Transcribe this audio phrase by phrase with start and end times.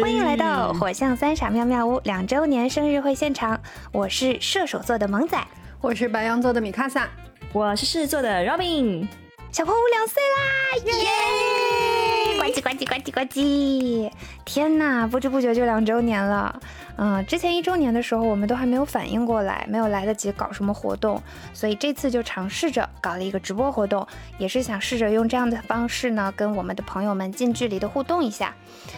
[0.00, 3.60] 欢迎来到火象三傻妙妙屋两周年生日会现场，
[3.92, 5.38] 我是射手座的萌仔，
[5.80, 7.08] 我是白羊座的米卡萨，
[7.52, 9.06] 我是狮子座的 Robin，
[9.52, 10.40] 小破屋两岁啦，
[10.86, 12.40] 耶！
[12.40, 14.10] 呱唧呱唧呱唧呱唧！
[14.44, 16.60] 天哪，不知不觉就两周年了。
[17.02, 21.18] 嗯，之前一周年的时候，我们都还没有反应过来，没有来得及搞什么活动，
[21.54, 28.54] 所以这次就尝试着搞了一个直播活动，也是想试着用这样的方式呢，跟我们的朋友们近距离的互动一下。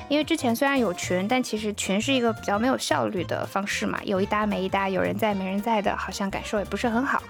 [0.09, 7.23] 因为之前虽然有群，但其实群是一个比较没有效率的方式嘛，有一搭没一搭，有人在没人在的，好像感受也不是很好。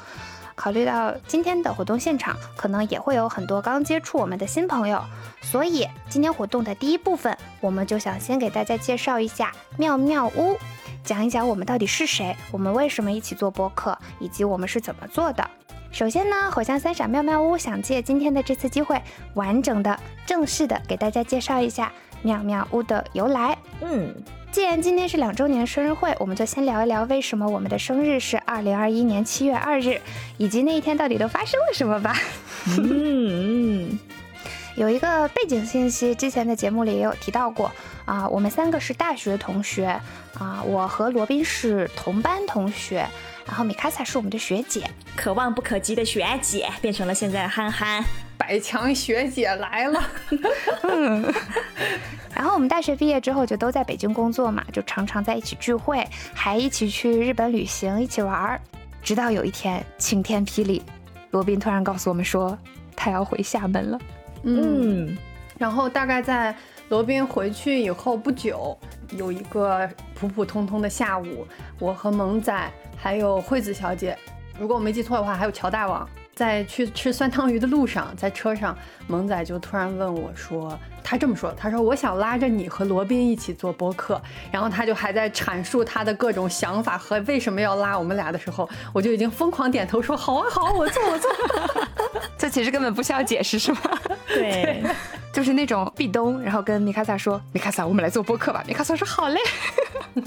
[0.63, 5.03] 考虑到今天的活动现场可能也会有很多刚接触我们的新朋友，
[5.41, 10.57] 所以今天活动的第一部分，我们就想先给大家介绍一下妙妙屋，
[11.03, 15.51] 讲一讲我们到底是谁，我们为什么一起做播客，以及我们是怎么做的。
[15.91, 19.03] 首先呢，火象三傻妙妙屋想借今天的这次机会，
[19.35, 23.59] 完整的、正式的给大家介绍一下妙妙屋的由来。
[23.81, 24.15] 嗯。
[24.53, 29.99] 既然今天是两周年生日会，我们就先聊一聊为什么我们的生日是二零二一年七月二日，
[30.37, 32.15] 以及那一天到底都发生了什么吧。
[32.67, 33.99] 嗯，
[34.77, 37.73] 有一个背景信息，之前的节目里也有提到过
[38.05, 39.99] 啊，我们三个是大学同学
[40.39, 43.09] 啊，我和罗宾是同班同学，
[43.47, 44.85] 然后米卡萨是我们的学姐，
[45.17, 48.05] 可望不可及的学姐变成了现在憨憨。
[48.43, 50.03] 百强学姐来了，
[50.83, 51.33] 嗯，
[52.35, 58.61] 然后我们大学毕业之后就都在北京工作嘛，就常常在一起聚会，还一起去日本旅行，一起玩儿。
[59.01, 60.83] 直到有一天晴天霹雳，
[61.31, 62.59] 罗宾突然告诉我们说
[62.97, 63.99] 他要回厦门了。
[64.43, 65.17] 嗯，
[65.57, 66.53] 然后大概在
[66.89, 68.77] 罗宾回去以后不久，
[69.17, 71.47] 有一个普普通通的下午，
[71.79, 72.53] 我和萌仔
[72.97, 74.19] 还有惠子小姐，
[74.59, 76.09] 如果我没记错的话，还有乔大王。
[76.35, 78.77] 在去吃酸汤鱼的路上，在车上，
[79.13, 84.19] 萌仔就突然问我说：“他这么说，他说我想拉着你和罗宾一起做播客。”
[84.51, 91.31] 然后他就还在阐述他的各种想法和为什么要拉我们俩的时候，我就已经疯狂点头说：“好啊，好，我做，我做。
[92.39, 93.81] ”这其实根本不需要解释，是吗？
[94.27, 94.83] 对，
[95.33, 99.39] 就是那种壁咚，然后跟米卡萨说：“米卡萨，我们来做播客吧。”米卡萨说：“好嘞。”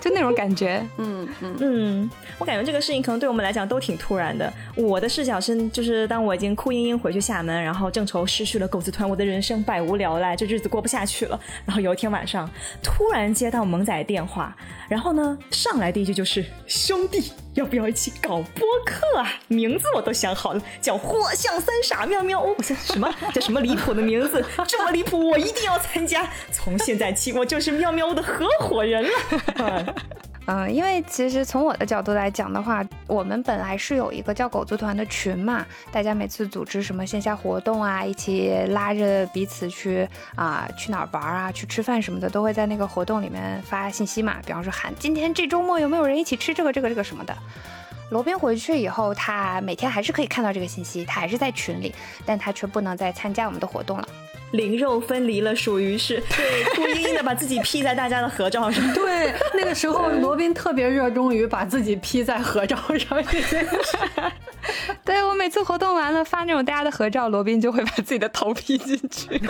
[0.00, 4.52] 就那种感觉，嗯嗯嗯，我感觉这个事情可能对我们来讲都挺突然的。
[4.74, 11.38] 我的视角是，就是当我已经哭嘤嘤回去厦门，然后正愁失去了狗子团，我的人生百无聊赖，这日子过不下去了。
[11.66, 12.48] 然后有一天晚上，
[12.82, 14.56] 突然接到萌仔电话，
[14.88, 17.32] 然后呢，上来第一句就是兄弟。
[17.54, 19.28] 要不要一起搞播客啊？
[19.48, 22.38] 名字我都想好了，叫“火象三傻喵喵”。
[22.40, 23.12] 我想什么？
[23.34, 24.42] 叫什么离谱的名字？
[24.68, 26.30] 这么离谱，我一定要参加。
[26.52, 29.94] 从现在起，我就是喵喵屋的合伙人了。
[30.46, 44.38] 嗯，因为其实从我的角度来讲的话，我们本来是有一个叫“狗子团”的群嘛，大家每次组织什么线下活动啊，一起拉着彼此去啊去哪儿玩啊，去吃饭什么的，都会在那个活动里面发信息嘛。
[44.44, 47.36] 比方说喊今天这周末有没有人一起吃这个这个这个什么的。
[48.10, 51.94] 罗宾回去以后，他每天还是可以看到这个信息，他还是在群里，
[52.26, 54.08] 但他却不能再参加我们的活动了。
[54.52, 58.94] 灵肉分离了，属于是对，哭嘤嘤的把自己 P 在大家的合照上。
[58.94, 63.22] 对，那个时候罗宾特别热衷于把自己 P 在合照上。
[65.04, 69.40] 对我每次活动完了发那种大家的合照，罗宾就会把自己的头 P 进去。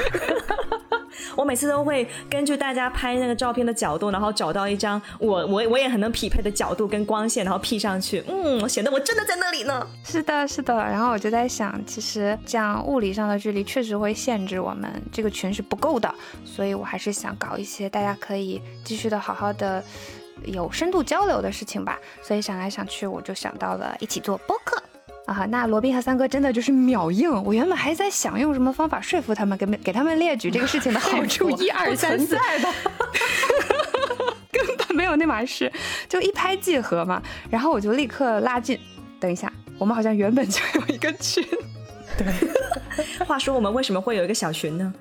[1.36, 9.86] 我每次都会根据大家拍那个照片的角度，然后找到一张我我我也很能匹配的角度跟光线，然后 P 上去，嗯，显得我真的在那里呢。
[10.04, 10.74] 是的，是的。
[10.74, 16.12] 然后我就在想，其实这样物理上的距离确实会限制我们这个群是不够的，
[16.44, 19.82] 所以我还是想搞一些大家可以继续的好好的
[20.44, 21.98] 有深度交流的事情吧。
[22.22, 24.82] 所以想来想去，我就想到了一起做播客。
[25.30, 27.30] 啊，那罗宾和三哥真的就是秒应。
[27.44, 32.34] 我原本还在想用什么方法说服他们，给给他们列举这个事情的好处，一二三四，
[34.50, 35.72] 根本没有那码事，
[36.08, 37.22] 就一拍即合嘛。
[37.48, 38.76] 然后我就立刻拉近。
[39.20, 41.46] 等一下，我们好像原本就有一个群。
[42.18, 42.26] 对，
[43.24, 44.92] 话说我们为什么会有一个小群呢？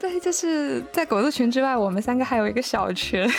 [0.00, 3.30] 对，就是在狗子群之外，我们三个还有一个小群。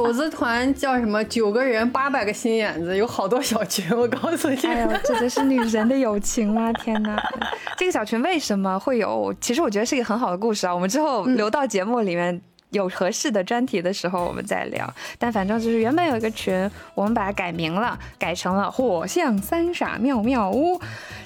[0.04, 1.22] 狗子团叫什么？
[1.24, 3.84] 九个人，八百个心眼子，有好多小群。
[3.96, 6.72] 我告诉你，哎呦， 这就是女人的友情吗？
[6.72, 7.22] 天哪！
[7.76, 9.34] 这个小群为什么会有？
[9.40, 10.74] 其实我觉得是一个很好的故事啊。
[10.74, 14.92] 我们之后留到节目里面有合适的专题的时候，我们再聊。
[15.18, 20.80] 但反正就是原本有一个群，我们把它改名了，改成了火象三傻妙妙屋。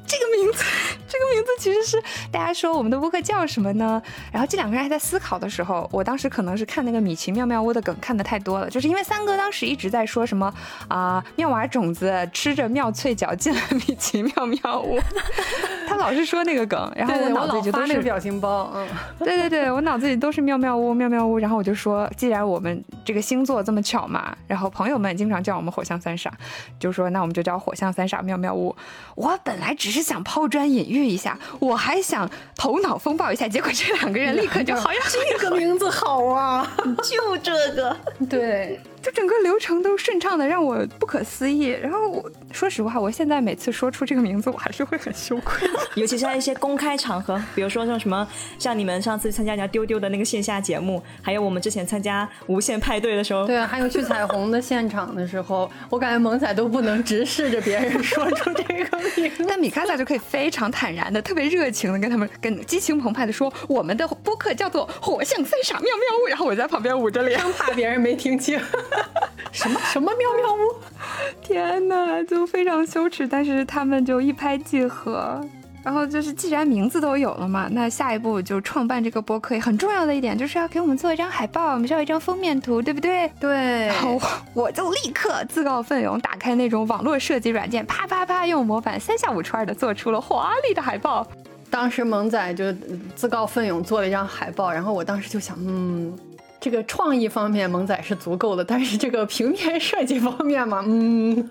[0.06, 0.62] 这个名字，
[1.08, 4.02] 这个名字其实是大家说我们的播客叫什么呢？
[4.30, 10.52] 然后这两个人还在思考的时候，我当时可能是看那个米奇妙妙屋的梗看的太多了，就是因为三哥当时一直在说什么
[10.88, 14.98] 啊妙娃种子吃着妙脆角进了米奇妙妙屋，
[15.88, 18.86] 他老是说那个梗，然后我脑子里就都是表情包，嗯，
[19.20, 21.33] 对对对，我脑子里都是妙妙屋妙妙屋。
[21.34, 26.32] 屋，然后我就说，既然我们这个星座这么巧嘛，然后朋友们经常叫我们火象三傻，
[26.78, 28.74] 就说那我们就叫火象三傻妙妙屋。
[29.16, 36.66] 我本来只是想抛砖引玉一下，我还想头脑风暴一下，结果这两个人立刻就好像 这个名字好啊，
[37.02, 37.96] 就这个，
[38.30, 38.80] 对。
[39.04, 41.66] 就整个流程都顺畅的让我不可思议。
[41.66, 48.26] 然后我说实话，我现在每次说出这个名字，我还是会很羞愧， 尤其是在一些公开场合，比如说像什么，
[48.58, 68.58] 像你们上次参加人家丢丢的那个线下节目，还有我们之前参加无限派对的时候，对，还有去彩虹的现场的时候，我感觉萌仔都不能直视着别人 说出这个名字，但米卡萨就可以非常坦然的、特别热情的跟他们、跟激情澎湃的说，我们的播客叫做火象三傻妙妙屋，然后我在旁边捂着脸，生怕别人没听清。
[69.52, 70.58] 什么什么妙妙屋？
[71.42, 73.26] 天哪，就非常羞耻。
[73.26, 75.40] 但是他们就一拍即合，
[75.82, 79.58] 然后就是既然名字都有了嘛，那下一步就创办这个博客。
[79.60, 83.30] 很重要的一点就是要给我们做一张海报，我们需要一张封面图，对不对？
[83.38, 83.86] 对。
[83.86, 84.20] 然后
[84.54, 91.26] 我就立刻自告奋勇，打开那种网络设计软件，啪啪啪用模板三下五除二的做出了华丽的海报。
[91.70, 92.72] 当时萌仔就
[93.14, 96.16] 自告奋勇做了一张海报，然后我当时就想，嗯。
[96.64, 101.50] 这个创意方面，萌仔是足够的，但是这个平面设计方面嘛， 嗯，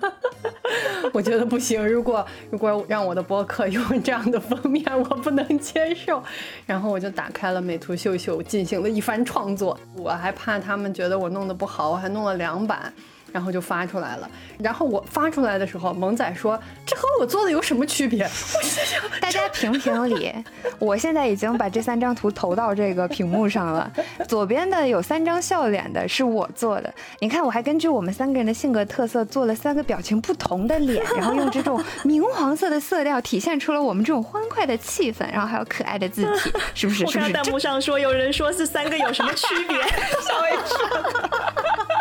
[1.14, 1.88] 我觉得不行。
[1.88, 6.24] 如果如果让我的博客用这样的封面，我不能接受。
[6.66, 9.80] 然后我就打开了美图秀秀，进行了一番创作。
[9.96, 12.92] 我还怕他们觉得我弄得不好，我还弄了两版。
[13.34, 18.24] 然后就发出来了，然后我发出来的时候，萌仔说：“这和我做的有什么区别？”
[18.56, 20.32] 我心想：“大家评评理。”
[20.78, 23.92] 我现在已经把这三张图投到这个屏幕上了。
[24.30, 26.94] 左边的有三张笑脸的，是我做的。
[27.20, 37.04] 你看，我还根据我们三个人的性格特色做了三个表情不同的脸， 然后用这种明黄色的色调体现出了我们这种欢快的气氛，然后还有可爱的字体，是不是？
[37.06, 39.78] 我看弹幕上说有人说是三个有什么区别？
[40.22, 41.93] 小 H。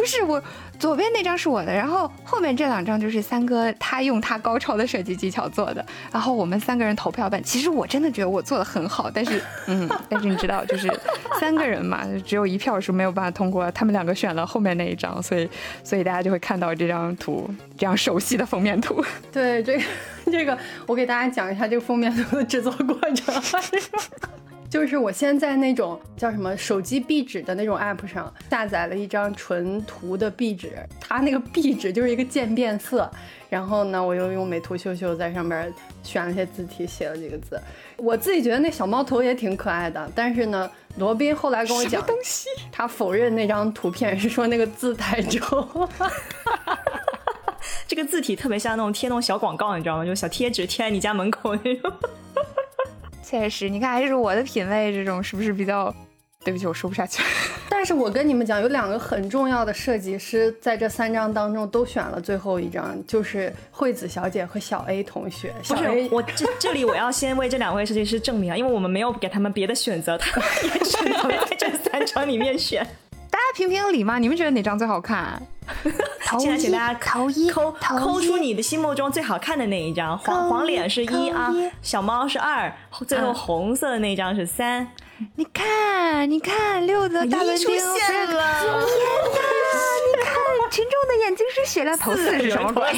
[0.00, 0.42] 不是我，
[0.78, 10.90] 左边那张是我的，然后后面这两张就是三哥他用他高超的设计技巧做的，然后我们三个人投票本，其实我真的觉得我做的很好，但是， 嗯，但是你知道，就是
[11.38, 15.46] 三个人嘛，只有一票是没有办法通过，他们两个选了后面那一张，所以，
[15.84, 17.46] 所以大家就会看到这张图，
[17.76, 19.04] 这样熟悉的封面图。
[19.30, 19.84] 对，这个，
[20.32, 20.56] 这个，
[20.86, 23.34] 我给大家讲一下这个封面图的制作过程。
[24.70, 30.70] 就是我先在那种叫什么手机壁纸的那种 app 上下载了一张纯图的壁纸，
[31.00, 33.10] 它那个壁纸就是一个渐变色。
[33.48, 35.74] 然后呢，我又用美图秀秀在上面
[36.04, 37.60] 选了些字体，写了几个字。
[37.96, 42.06] 我自己觉得那小猫头也挺可爱的，但是呢，罗宾后来跟我讲，
[42.70, 45.68] 他否认那张图片，是说那个字太丑。
[47.88, 50.06] 这个字体特别像那种贴那种小广告，你知道吗？
[50.06, 51.92] 就小贴纸贴在你家门口那种。
[53.30, 55.94] 确实，你看，还是我的品味，这种是不是比较？
[56.42, 57.22] 对不起，我说不下去。
[57.68, 65.54] 但是我跟你们讲，有两个很重要的设计师在这三张当中都选了最后一张，就是惠子小姐和小 A 同学。
[65.68, 72.84] 不是，我这这里我要先为这两位设计师证明啊，因为我们没有给他们别的选择，他们也只能在这三张里面选。
[73.54, 75.40] 评评理嘛，你们觉得哪张最好看？
[76.38, 82.72] 现 在请大家抠抠抠出你的心目中最好看的那一张，黄黄脸是一啊，小猫是二，
[83.06, 84.88] 最后红色的那张是三。
[85.36, 87.94] 你看，你看，六的大伦丁出现了！
[87.94, 88.62] 天哪，
[90.08, 92.90] 你看，群众的眼睛是雪亮，头四是什么鬼？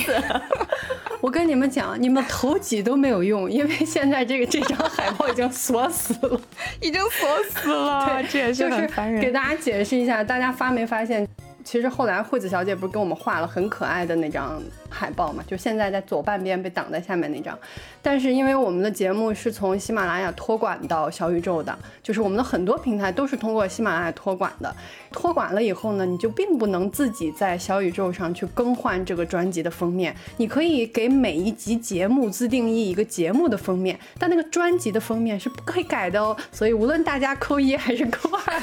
[1.23, 6.41] 我跟你们讲，你们投几都没有用，因为现在这个这张海报已经锁死了，
[6.81, 8.21] 已经锁死了。
[8.29, 9.23] 这也是很烦人。
[9.23, 11.25] 给大家解释一下，大家发没发现？
[11.65, 15.43] 其实后来惠子小姐不是给我们画了很可爱的那张海报嘛？
[15.47, 17.59] 就现在在左半边被挡在下面那张。
[18.01, 24.75] 但是因为我们的节目是从喜马拉雅托管到小宇宙的，就是我们的很多平台都是通过喜马拉雅托管的。
[25.13, 30.15] 托管了以后呢，你就并不能自己在小宇宙上去更换这个专辑的封面。
[30.39, 36.37] 你可以给每一集节目自定义一个节目的封面，但那个专辑的封面是不可以改的哦。
[36.51, 38.63] 所以无论大家扣一还是扣二，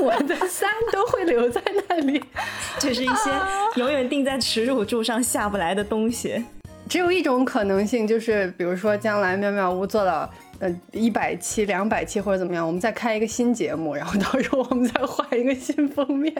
[0.00, 2.22] 我的三都会留在那里。
[2.78, 3.30] 就是一些
[3.76, 6.44] 永远钉在耻辱柱上下不来的东西。
[6.88, 16.34] 只有一种可能性，就是比如说将来妙妙屋做到呃一百期、两百期或者怎么样，我们再开一个新节目，然后到时候我们再画一个新封面。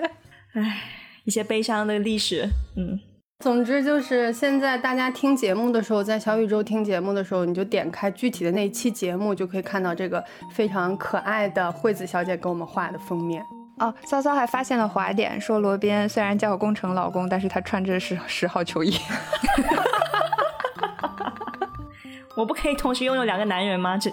[0.53, 0.83] 唉，
[1.25, 2.47] 一些悲伤的历史。
[2.77, 3.01] 嗯，
[3.43, 10.23] 总之就是现在大家听节目的时候，在小宇宙听节目的时候，你就点开具体的那一期节目，就可以看到这个
[10.53, 13.43] 非常可爱的惠子小姐给我们画的封面。
[13.79, 18.97] 哦，骚骚还发现了滑点，说罗宾虽然叫工程老公，但是他穿着是十号球衣。
[22.37, 23.97] 我不可以同时拥有两个男人吗？
[23.97, 24.11] 这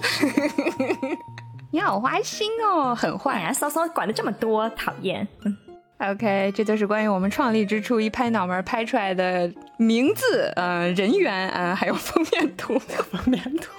[1.72, 3.34] 你好花心哦，很坏。
[3.34, 5.28] 哎呀，骚骚管的这么多，讨厌。
[5.46, 5.58] 嗯
[6.00, 12.80] OK，这就是关于我们创立之初一拍脑门拍出来的名字、呃人员啊、还有封面图。
[12.80, 13.72] 封面图。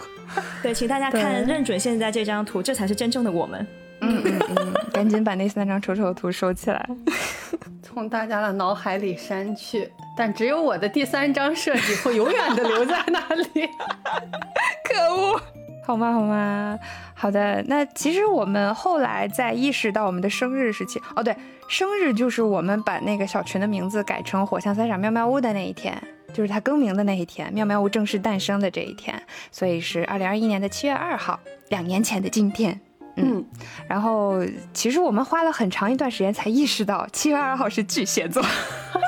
[0.63, 3.67] 对，请大家看，认准现在这张图，这才是真正的我们。
[4.03, 6.89] 嗯嗯嗯，赶紧把那三张丑丑图收起来。
[7.83, 13.49] 从大家的脑海里删去，但只有我的第三张设计会永远的留在那里。
[14.85, 15.41] 可恶！
[15.85, 16.13] 好吗？
[16.13, 16.79] 好吗？
[17.15, 17.63] 好的。
[17.67, 21.37] 那其实我们后来在意识到我们的生日时期，哦，对，
[21.69, 26.01] 生日就是我们把那个小群的名字改成“火象三傻妙妙屋”的那一天，
[26.33, 32.81] 就是它更名的那一天，妙妙屋正式诞生的这一天，所以是二零二一年的七月二号，两年前的今天。
[33.17, 33.45] 嗯，
[33.89, 34.43] 然后
[34.73, 38.43] 其实我们花了很长一段时间才意识到七月二号是巨蟹座。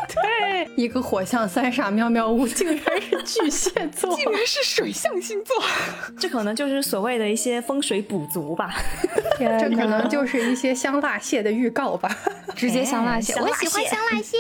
[0.07, 5.57] 对，一个火象三傻喵喵屋竟然是巨蟹座，竟然是水象星座，
[6.19, 8.75] 这可能就是所谓的一些风水补足吧。
[9.39, 12.09] 这可能就是一些香辣蟹的预告吧，
[12.55, 13.33] 直接香辣蟹。
[13.33, 14.37] 哎我喜欢香辣蟹。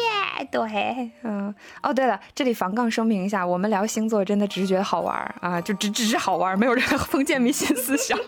[0.50, 1.52] 对，嗯，
[1.82, 8.18] 哦，对了，这里防杠声明一下，我们聊星座真的只是觉得好玩啊，就只只是好玩，没有任何封建迷信思想。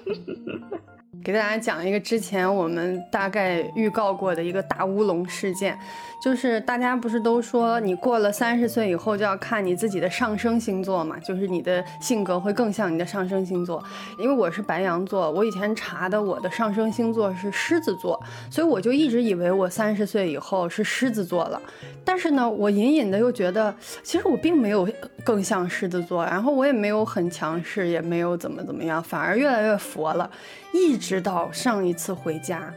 [1.25, 5.77] 给大家讲一个之前我们大概预告过的一个大乌龙事件，
[6.23, 13.83] 就是大家不是都说你过了三十岁以后就要看你自己的上升星座嘛，就是你的性格会更像你的上升星座。
[14.19, 21.61] 因为我是白羊座，我以前查的我的上升星座是狮子座，所以我就一直以为我三十岁以后是狮子座了。
[22.05, 24.89] 但是呢，我隐隐的又觉得，其实我并没有
[25.27, 30.31] 更像狮子座，然后我也没有很强势，也没有怎么怎么样，反而越来越佛了。
[30.73, 32.73] 一直到上一次回家，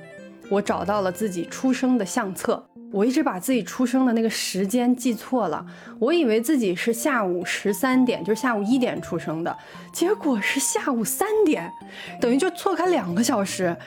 [0.49, 2.65] 我找到了自己出生的相册。
[2.91, 5.63] 我一直把自己出生的那个时间记错了，
[5.99, 9.55] 我以为自己是下午十三点，就是下午一点出生的，
[9.93, 11.71] 结果是下午三点，
[12.19, 13.77] 等于就错开两个小时。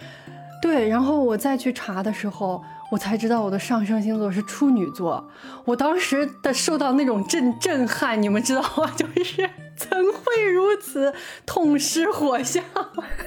[0.61, 5.27] 对，然后我再去查的时候，我才知道我的上升星座是处女座。
[5.65, 8.87] 我当时的受到那种震震撼，你们知道吗？
[8.95, 11.11] 就是怎会如此，
[11.47, 12.63] 痛失火象。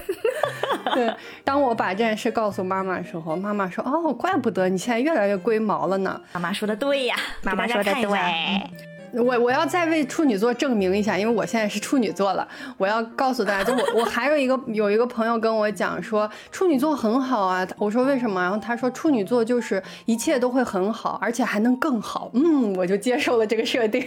[0.94, 1.12] 对，
[1.44, 6.22] 当我把这件事告诉妈妈的时候，妈妈说：“哦，怪不得你现在越来越龟毛了呢。
[6.34, 8.95] 妈妈说的对呀，妈妈说的对。
[9.16, 18.42] 我我要再为处女座证明一下，因为我现在是处女座了，我要告诉大家，就我我还有一个有一个朋友跟我讲说处女座很好啊，我说为什么？
[18.42, 22.30] 然后他说处女座就是一切都会很好，而且还能更好。
[22.34, 24.06] 嗯，我就接受了这个设定。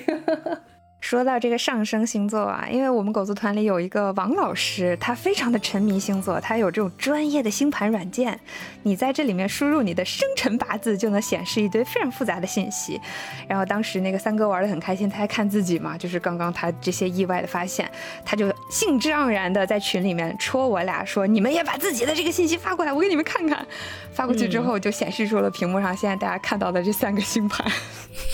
[1.01, 8.39] 说到这个上升星座啊，因为我们狗子团里有一个王老师，他非常的沉迷星座，他有这种专业的星盘软件，
[8.83, 13.01] 你在这里面输入你的生辰八字，就能显示一堆非常复杂的信息。
[13.49, 17.89] 然后当时那个三哥玩的很开心，他还看自己嘛，就是刚刚他这些意外的发现，
[18.25, 23.65] 他就兴致盎然的在群里面戳我俩说，你们也把自己的这个信息发过来，我给你们看看。
[24.13, 27.65] 发过去之后，就显示出了屏幕上现在大家看到的这三个星盘。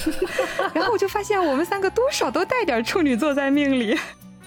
[0.72, 3.98] 然后我就发现我们三个多少都带点处女座在命里，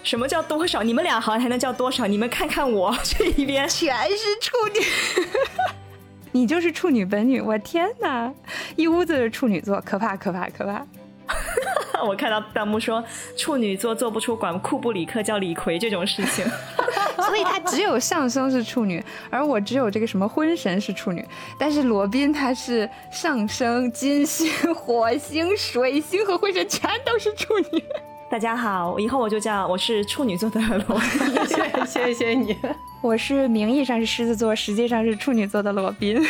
[0.04, 0.84] 什么叫多少？
[0.84, 2.06] 你们俩好像还能叫多少？
[2.06, 4.80] 你们看看我 这一边，全是处女。
[6.32, 8.32] 你就是处女本女，我天哪，
[8.76, 10.86] 一屋子的处女座，可怕可怕可怕。
[12.08, 13.04] 我看到弹幕说
[13.36, 16.46] 处女座做不出管库布里克叫李逵这种事情，
[17.26, 21.26] 所以他只有上升是处女，而我只有这个什么婚神是处女。
[21.58, 27.84] 但是罗宾他是上升、金星、火星、水星和婚神全都是处女。
[28.30, 31.86] 大家好，以后我就叫我是处女座的罗宾。
[31.86, 32.56] 谢谢谢你。
[33.02, 36.22] 我是名义上是狮子座，实际上是处女座的罗宾。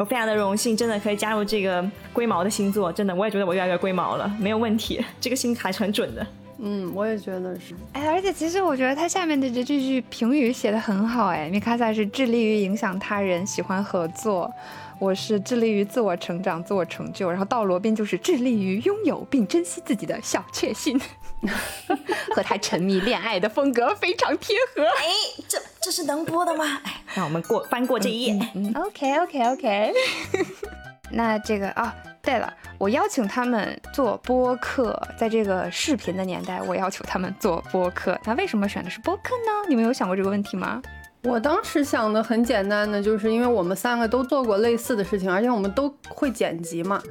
[0.00, 6.26] 我非常的荣幸，真的可以加入这个龟毛的星座，真的，我也觉得我越来越龟毛了，没有问题，这个星还是很准的。
[6.56, 7.74] 嗯，我也觉得是。
[7.92, 14.50] 哎，而且其实我觉得他下面的这这句评语写的很好，哎，米卡萨是致力于影响他人，喜欢合作；
[15.00, 21.00] 我是致力于自我成长、自我成就，然后到罗宾就是致力于拥有并珍惜自己的小确幸，
[22.36, 24.82] 和他沉迷恋爱的风格非常贴合。
[24.84, 25.08] 哎，
[25.48, 26.64] 这这是能播的吗？
[26.84, 28.50] 哎，让我们过翻过这一页。
[28.54, 29.92] 嗯，OK OK OK。
[31.10, 38.16] 那这个啊，对了，我邀请他们做播客，在这个视频的年代，我要求他们做播客。
[38.24, 39.66] 那为什么选的是播客呢？
[39.66, 40.82] 你们有想过这个问题吗？
[41.22, 47.02] 我当时想的很简单的，就是因为我们三个都做过类似的事情，而且我们都会剪辑嘛，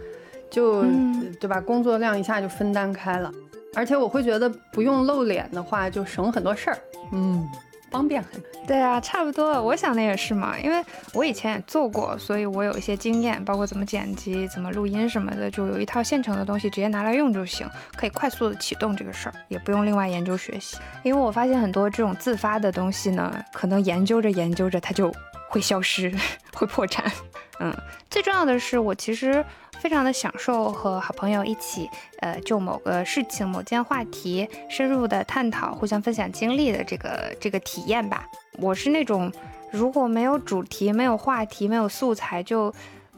[0.50, 1.62] 就、嗯对吧？
[1.62, 3.32] 工作量一下就分担开了，
[3.76, 6.78] 而且我会觉得不用露脸的话，就省很多事儿。
[7.12, 7.48] 嗯，
[7.90, 8.50] 方便很多。
[8.68, 20.78] 对啊，差不多，我想的也是嘛，因为我以前也做过，所以我有一些经验，包括怎么剪辑、怎么录音什么的，就有一套现成的东西，直接拿来用就行，可以快速的启动这个事儿，也不用另外研究学习。
[21.04, 25.12] 因为我发现很多这种自发的东西呢，可能研究着研究着它就
[25.48, 26.14] 会消失，
[26.54, 27.12] 会破产。
[27.60, 27.74] 嗯，
[28.10, 29.44] 最重要的是，我其实
[29.80, 38.28] 非常的享受和好朋友一起，呃，就某个事情、某件话题深入的探讨、互相分享经历的这个这个体验吧。
[38.58, 39.32] 我是那种
[39.72, 42.74] 如果没有主题、没有话题、没有素材，就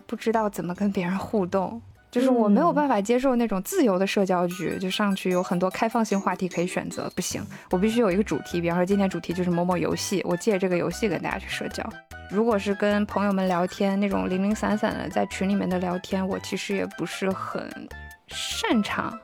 [0.05, 1.81] 不知道怎么跟别人互动。
[2.11, 8.59] 就是我没有办法接受那种自由的社交局，就上去有很多开放性话题可以选择，不行，我必须有一个主题。
[8.59, 11.87] 比方说今天主题就是某某游戏，我借这个游戏跟大家去社交。
[12.29, 17.69] 如果是跟朋友们聊天，那种零零散散的在群里面的聊天，我其实也不是很
[18.27, 19.17] 擅长。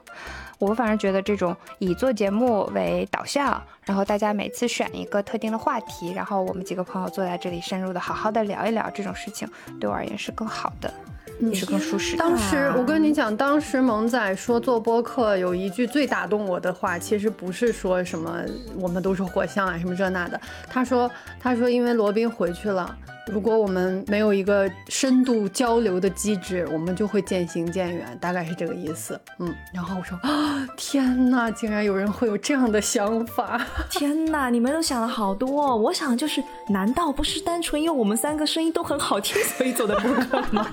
[0.60, 9.48] 我反而觉得这种以做节目为导向，然后大家每次选一个特定的话题，然后我们几个朋友坐在这里深入的好好的聊一聊这种事情，
[9.80, 10.94] 对我而言是更好的。
[11.40, 12.18] 也是更舒适。
[12.18, 18.42] 当时我跟你讲，当时萌仔说做播客有一句最打动我的话，其实不是说什么
[18.76, 20.42] 我们都是火象啊什么这那的。
[20.68, 22.98] 他说他说因为罗宾回去了，
[23.28, 29.20] 如果我们没有一个深度交流的机制，我们就会渐行渐远，大概是这个意思。
[29.40, 33.60] 嗯，然后我说啊，天哪，竟然有人会有这样的想法！
[33.92, 35.76] 天哪，你们都想了好多。
[35.76, 40.68] 我想就是，难道不是单纯因为我们三个声音都很好听，所以走的播客吗？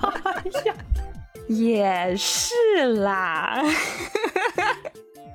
[1.47, 2.55] 也是
[3.01, 3.61] 啦。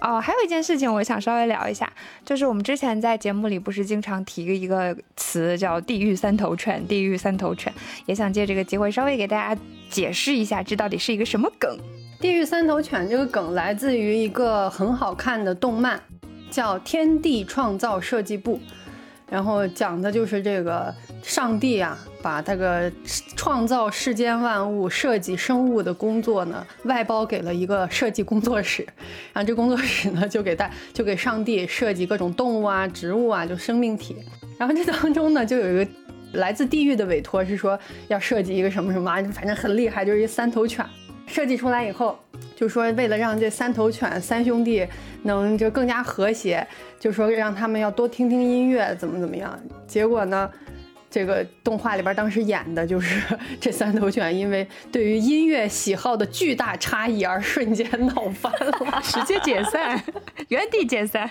[0.00, 1.90] 哦，还有一件事情我想稍微聊一下，
[2.24, 7.72] 就是我们之前在节目里不是经常提一个词叫“地狱三头犬”，地狱三头犬，
[8.06, 11.78] 也想借这个机会稍微给大家解释一下，这到底是一个什么梗。
[12.18, 16.00] 地狱三头犬这个梗来自于一个很好看的动漫，
[16.50, 18.56] 叫《天地创造设计部》。
[19.30, 22.90] 然后讲的就是这个上帝啊，把这个
[23.36, 28.84] 创造世间万物、设计生物的工作呢，外包给了一个设计工作室。
[29.32, 34.16] 然后这工作室呢，就给大就给上帝设计各种动物啊、植物啊，就生命体。
[34.58, 35.90] 然后这当中呢，就有一个
[36.32, 37.78] 来自地狱的委托，是说
[38.08, 40.84] 要设计一个什么什么，反正很厉害，就是一三头犬。
[41.26, 42.18] 设计出来以后，
[42.60, 44.86] 就说为了让这三头犬三兄弟
[45.22, 46.66] 能就更加和谐，
[46.98, 49.58] 就说让他们要多听听音乐，怎么怎么样。
[49.86, 50.50] 结果呢，
[51.10, 59.98] 这个动画里边当时演的就是这三头犬因为对于音乐喜好的巨大差异而瞬间闹翻了， 直接解散，
[60.48, 61.30] 原地解散。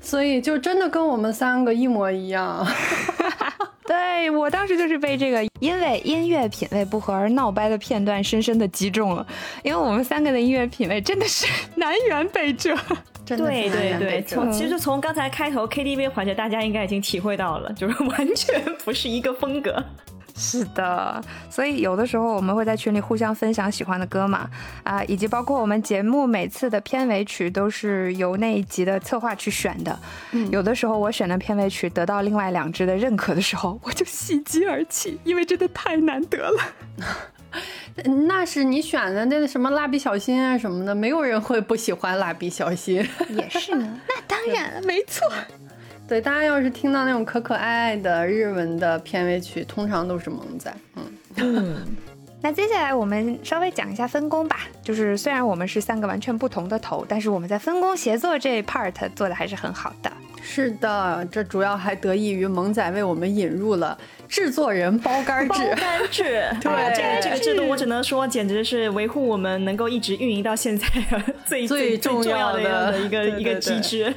[0.00, 2.64] 所以就真的跟我们三个一模一样。
[3.90, 9.26] 对我当时就是被这个因为音乐品味不合而闹掰的片段深深的击中了，
[9.64, 12.72] 因为我们三个的音乐品味真的是 南辕北辙。
[13.26, 13.36] 对
[13.68, 19.84] 对对，从其实从刚才开头 KTV 环节，大家应该已经体会到了，就是完全不是一个风格。
[20.40, 24.48] 是的，所以有的时候我们会在群里互相分享喜欢的歌嘛，
[24.82, 29.98] 啊，以及包括我们节目每次的片尾曲都是由那一集的策划去选的。
[30.50, 36.62] 有的时候我选的片尾曲得到另外两支的认可的时候，我就喜极而泣，因为真的太难得了。
[38.26, 43.06] 那是你选的那个什么蜡笔小新啊什么的，没有人会不喜欢蜡笔小新。
[43.28, 45.30] 也是呢，那当然了，没错。
[46.10, 50.74] 对，大家要是听到那种可可爱爱的日文的片尾曲，通常都是萌仔。
[50.96, 51.04] 嗯
[51.36, 51.96] 嗯。
[52.42, 54.62] 那接下来我们稍微讲一下分工吧。
[54.82, 60.10] 就是虽然我们是三个完全不同的头，但是我们在分工协作这一 part 做的还是很好的。
[60.42, 63.96] 是的，这主要还得益于萌仔为我们引入了
[64.26, 65.48] 制作人包干制。
[65.48, 66.24] 包干制，
[66.60, 70.86] 对这个这个制度，我只能说简直是维护我们能够一直运营到现在
[71.46, 74.12] 最最重要的一个一个机制。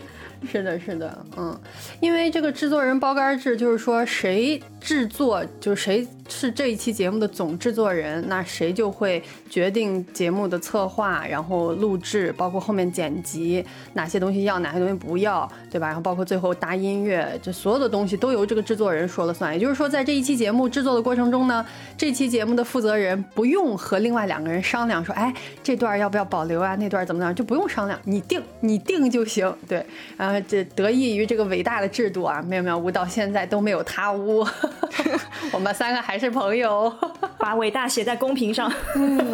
[0.50, 1.60] 是的，是的，嗯，
[2.00, 15.88] 因为这个制作人包干制，就是说谁制作，就是谁是这一期节目的总制作人，那谁就会决定节目的策划，然后录制，包括后面剪辑，哪些东西要，哪些东西不要，对吧？
[15.88, 19.54] 然后包括最后搭音乐，这所有的东西都由这个制作人说了算。
[19.54, 21.66] 也就是说，在这一期节目制作的过程中呢，
[21.98, 26.76] 这期节目的负责人不用和另外两个人商量，说，哎，这段要不要保留啊？
[26.76, 29.84] 那段怎么怎么样，就不用商量，你定，你定就行，对，
[30.18, 30.34] 然后。
[30.46, 34.46] 这得益于这个伟大的制度啊，妙妙屋到现在都没有塌屋，
[35.52, 36.94] 我们三个还是朋友，
[37.38, 38.72] 把伟大写在公屏上。
[38.96, 39.32] 嗯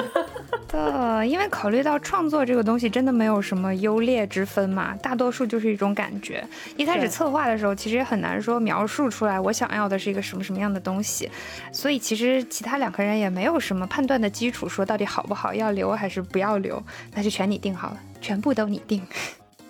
[0.67, 6.43] 的，因为考虑到创作这个东西真的没有什么优劣之分嘛，大多数就是一种感觉。
[6.77, 11.29] 一开始策划的时候，其实也很难说描述出来我想要的是一个什么什么样的东西，
[11.71, 16.81] 所以其实其他两个人也没有什么判断的基础，说到底好不好，要留还是不要留，
[17.15, 19.01] 那就全你定好了，全部都你定。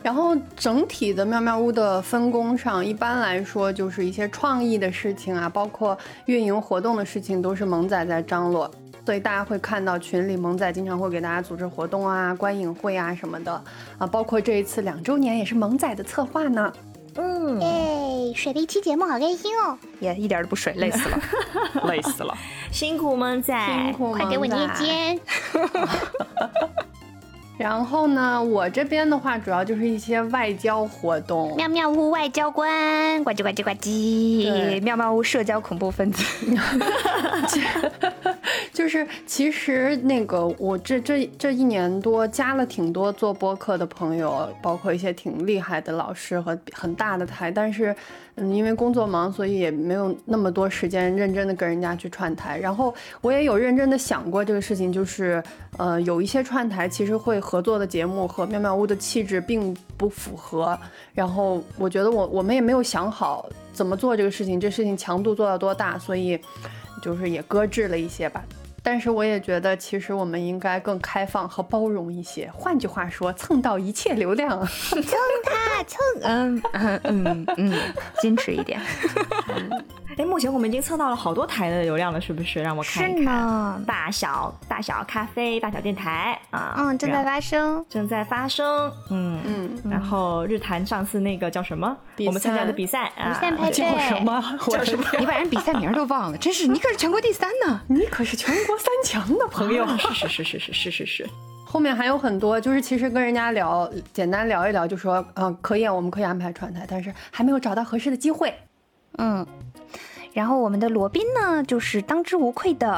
[0.02, 8.70] 然后整体的妙妙屋的分工上，一般来说就是一些创意的事情啊，包括运营活动的事情，都是萌仔在张罗。
[9.06, 13.52] 所以大家会看到群里萌仔经常会给大家组织活动啊、观影会啊什么的
[13.98, 16.72] 啊，包括这一次两周年也是萌仔的策划呢。
[17.16, 19.76] 嗯，耶，水了一期节目，好开心哦！
[20.00, 21.20] 也一点都不水，累死了，
[21.90, 22.38] 累死了，
[22.72, 25.20] 辛苦萌仔，辛苦快给我捏肩。
[27.60, 36.24] 然后呢，我这边的话主要就是一些外交活动，妙妙屋外交官，呱唧呱唧呱唧，妙妙屋社交恐怖分子。
[38.72, 47.94] 就是其实那个我这这这一年多加了挺多做播客的朋友，包括一些挺厉害的老师和很大的台，但是
[48.40, 52.58] 嗯，因为工作忙，所以也没有那么多时间认真的跟人家去串台。
[52.58, 55.44] 然后我也有认真的想过这个事情，就是
[55.78, 60.78] 呃，有一些串台其实会合作的节目和妙妙屋的气质并不符合。
[61.14, 66.40] 然后我觉得我我们也没有想好怎么做这个事情，这事情强度做到多大，所以
[67.02, 68.44] 就是也搁置了一些吧。
[68.84, 72.50] 但是我也觉得，其实我们应该更开放和包容一些。
[72.54, 75.02] 换句话说，蹭到一切流量，蹭
[75.44, 77.74] 他蹭，嗯 嗯嗯嗯，
[78.22, 78.80] 矜持一点。
[80.18, 82.60] 哎，目前我们已经蹭到了好多台的流量了，是不是？
[82.62, 83.84] 让我看一看。
[83.86, 89.82] 大小大小咖啡，大小电台啊，嗯，正在发生，正在发生，嗯嗯。
[89.90, 91.96] 然后日坛上次那个叫什么？
[92.26, 93.40] 我们参加的比赛啊，
[93.72, 94.44] 叫什么？
[94.68, 95.06] 叫什么？
[95.20, 96.68] 你把人比赛名都忘了，真是！
[96.68, 99.88] 你可是全国第三呢，你可是全国三强的朋友。
[99.98, 101.30] 是是是是是是是是。
[101.66, 108.54] 后面还有很多，就是其实跟人家聊，简单聊一聊，就说嗯，可以，我们可以安排串台，但是还没有找到合适的机会，
[109.18, 109.46] 嗯。
[110.34, 112.90] 然后我们的罗宾呢，就是当之无愧的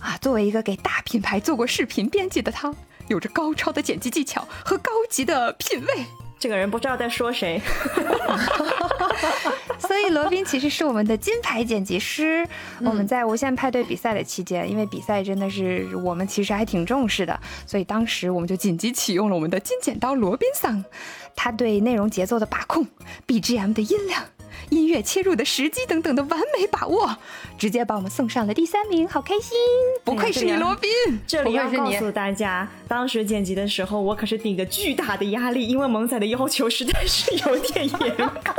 [0.00, 2.74] 啊，作为一个给大品牌做过视频编辑的他，
[3.08, 6.06] 有着高超的剪辑技巧和高级的品味。
[6.38, 7.60] 这个人不知道在说谁，
[9.78, 12.46] 所以罗宾其实是我们的金牌剪辑师。
[12.80, 20.84] 我们在无限派对比赛的期间，因为比赛真的是我们其实还挺重视的，所以当时我们就紧急启用了我们的金剪刀罗宾桑，
[21.34, 22.86] 他对内容节奏的把控
[23.26, 24.22] ，BGM 的音量。
[24.70, 27.16] 音乐切入的时机等等的完美把握，
[27.56, 29.56] 直接把我们送上了第三名，好开心！
[30.04, 30.90] 不愧是你，罗宾。
[31.26, 38.54] 这里要告诉大家，当时剪辑的时候，我可是顶着巨大的压力，因为萌仔的要求实在是有点严格。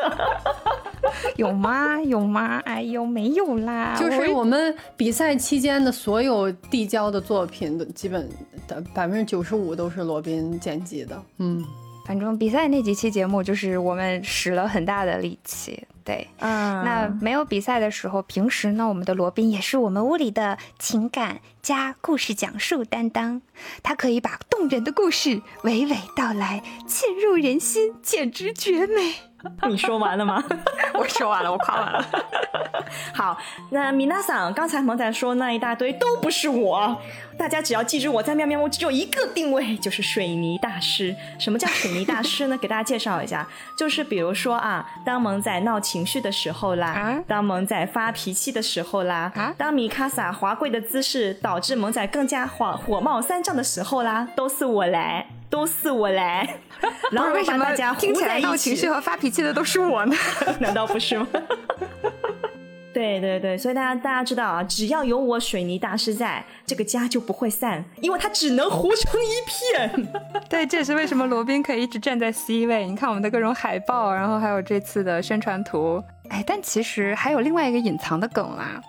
[1.37, 2.01] 有吗？
[2.01, 2.61] 有吗？
[2.65, 3.95] 哎呦，没有啦！
[3.99, 8.29] 就是我们比赛期间的所有递交的作品，的基本
[8.67, 11.21] 的百分之九十五都是罗宾剪辑的。
[11.37, 11.65] 嗯。
[12.09, 15.85] 反正比赛那几期节目，就是我们使了很大的力气。
[16.03, 23.41] 对，嗯，那没有比赛的时候，平时呢，我们的罗宾也是我们屋里的情感加故事讲述担当，
[23.83, 29.15] 他可以把动人的故事娓娓道来，沁入人心，简直绝美。
[29.69, 30.43] 你说完了吗？
[30.93, 32.05] 我说完了，我夸完了。
[33.13, 33.37] 好，
[33.71, 37.01] 那米娜桑，刚才萌仔说那一大堆都不是我，
[37.37, 41.15] 大家只要记住我在喵喵屋只有一个定位，就是水泥大师。
[41.39, 42.57] 什么叫水泥大师呢？
[42.57, 55.25] 给大家介绍一下，就是比如说啊，当萌仔闹情绪的时候啦，当萌仔发脾气的时候啦，当米卡萨华贵的姿势导致萌仔更加火火冒三丈的时候啦，都是我来。
[55.49, 56.47] 都是我来，
[57.11, 60.15] 然后为什么大家听起来闹情绪和发脾气的都是我呢？
[60.61, 61.27] 难道不是吗？
[62.93, 70.07] 对对对，所以大家大家知道啊，只要有我水泥大师在，这个家就不会散，因为它只能糊成一片。
[70.47, 72.85] 对，这也是为什么罗宾可以一直站在 C 位。
[72.85, 76.03] 你看我们的各种海报，然后还有这次的宣传图。
[76.29, 78.81] 哎，但其实还有另外一个隐藏的梗啦，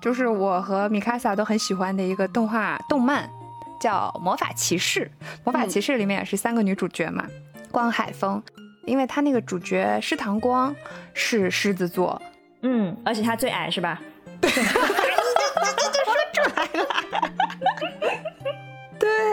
[0.00, 3.28] 就是我和米卡萨都很喜欢的一个动画动漫。
[3.80, 5.08] 叫魔法骑士，
[5.44, 7.24] 魔法骑士里面也是三个女主角嘛，
[7.70, 8.42] 光海风，
[8.84, 10.74] 因为她那个主角狮唐光
[11.14, 12.20] 是狮子座，
[12.62, 14.00] 嗯，而且她最矮是吧？
[14.40, 14.72] 对，你就
[16.04, 16.88] 说出来了。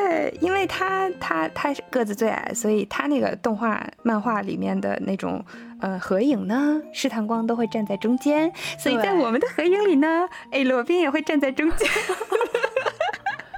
[0.05, 5.43] 对，因为他他他个子最矮，所以他那个动画漫画里面的那种
[5.81, 11.89] 呃合影呢，试探光都会站在中间，所以在我们的合影里呢， 哎，罗宾也会站在中间。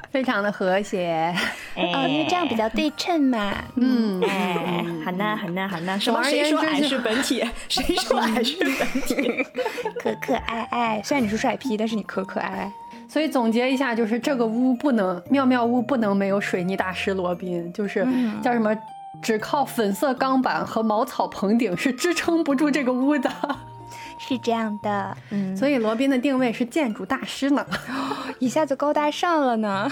[0.10, 1.36] 非常的和谐，
[1.75, 3.53] 哦，因为这样比较对称嘛。
[3.75, 5.99] 嗯，哎，好呢，好呢，好呢。
[5.99, 6.23] 什么？
[6.23, 7.43] 谁说矮是本体？
[7.67, 9.45] 谁说矮是本体？
[9.99, 12.71] 可可爱爱，虽然你是帅 P，但是你可可爱爱。
[13.08, 18.06] 所以总结一下，就是这个屋不能妙妙屋不能没有水泥大师罗宾，就是
[18.41, 18.76] 叫什么？
[19.20, 23.32] 只靠粉色钢板和茅草棚顶是支撑不住这个屋的。
[24.20, 27.65] 是这样的，嗯，所以罗宾的定位是建筑大师呢，
[28.39, 29.89] 一下子高大上了呢。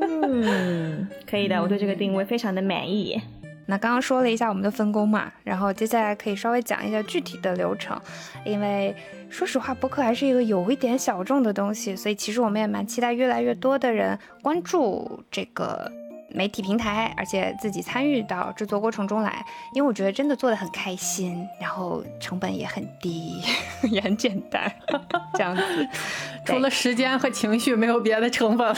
[0.00, 3.20] 嗯， 可以的，我对这个定位非常的满意。
[3.66, 7.98] 那刚刚说了一下我们的分工嘛，然后接下来可以稍微讲一下具体的流程，
[8.44, 8.94] 因为
[9.32, 15.90] 说实话，播客还是一个有一点小众的东西，所以其实我们也蛮期待越来越多的人关注这个。
[16.34, 23.42] 媒体平台，而且自己参与到制作过程中来，因为我觉得真的做的很开心，然后成本也很低，
[23.90, 24.72] 也很简单，
[25.34, 25.88] 这样子，
[26.46, 28.74] 除了时间和情绪，没有别的成本了？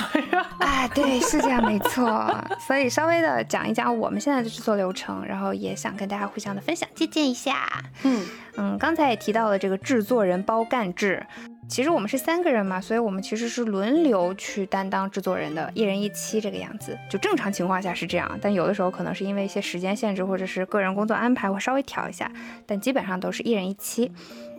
[0.60, 2.32] 哎，对，是这样，没错。
[2.58, 7.66] 所以稍微的讲一讲我们现在的制作流程，然后也想跟大家互相的分享借鉴一下。
[8.02, 11.26] 嗯嗯，刚才也提到了这个制作人包干制。
[11.66, 16.96] 其实我们是三个人嘛，所以我们其实是轮流去担当制作人的，一人一期这个样子。
[17.10, 22.30] 就正常情况下是这样，但有的时候可能是因为一些时间限制或者是个人工作安排，会稍微调一下。
[22.66, 24.12] 但基本上都是一人一期。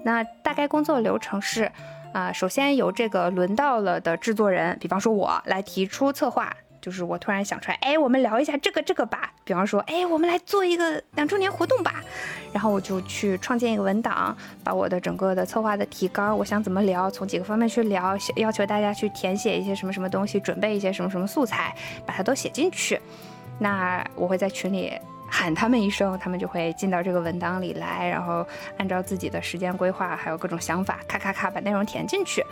[0.03, 1.71] 那大概工作流程是，
[2.11, 6.53] 啊，首先由这个轮到了的制作人，比方说我来提出策划。
[6.85, 9.33] 就是我突然想出来，哎，我们聊一下这个这个吧。
[9.43, 11.95] 比方说，哎，我们来做一个两周年活动吧。
[12.53, 23.01] 然后我就去创建一个文档，把我的整个的策划的提纲，我想怎么聊，从几个方面去聊，要求大家去填写一些什么什么东西，准备一些什么什么素材，把它都写进去。
[23.57, 24.93] 那我会在群里
[25.27, 28.45] 喊他们一声，他们就会进到这个文档里来，然后
[28.77, 32.45] 按照自己的时间规划，还有各种想法，咔咔咔把内容填进去。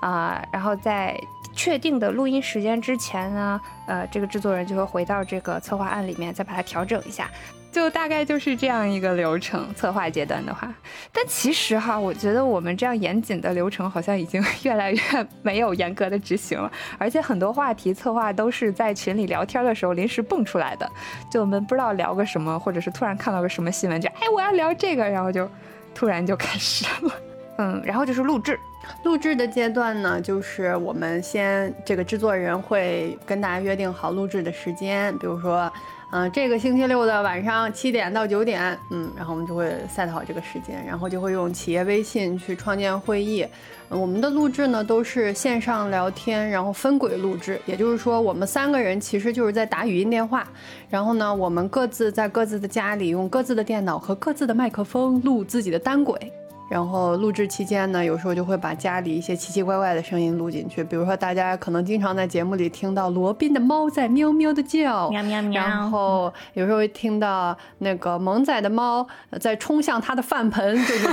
[0.00, 1.18] 啊，然后在
[1.56, 7.28] 确定的录音时间之前呢，呃，这个制作人就会回到这个策划案里面，再把它调整一下，
[7.72, 9.74] 就大概就是这样一个流程。
[9.74, 10.72] 策划阶段的话，
[11.12, 15.00] 但其实哈，我觉得我们这样严谨的流程好像已经越来越
[15.42, 20.90] 没有严格的执行了，而且很多话题策划都是在群里聊天的时候临时蹦出来的，
[21.30, 25.50] 就我们不知道聊个什么，或者是突然看到个什么新闻，就哎我要聊这个，然后就
[25.94, 27.12] 突然就开始了，
[27.58, 28.58] 嗯，然后就是录制。
[29.02, 35.70] 录制的阶段呢，就是我们先这个制作人会跟大家约定好录制的时间，比如说，
[36.12, 43.44] 嗯，这个星期六的晚上七点到九点，嗯，然后我们就会 set 好这个时间，然后就会用企业微信去创建会议。
[43.88, 50.46] 我们的录制呢都是线上聊天，然后分轨录制，也就是说我们三个人其实就是在打语音电话，
[50.88, 56.32] 然后呢我们各自在各自的家里用各自的电脑和各自的麦克风录自己的单轨。
[56.68, 65.62] 然后录制期间呢，有时候就会把家里一些奇奇怪怪的声音录进去，比如说大家可能经常在节目里听到罗宾的猫在喵喵的叫，喵喵喵。
[65.62, 69.06] 然后有时候会听到那个萌仔的猫
[69.40, 71.06] 在冲向他的饭盆，就是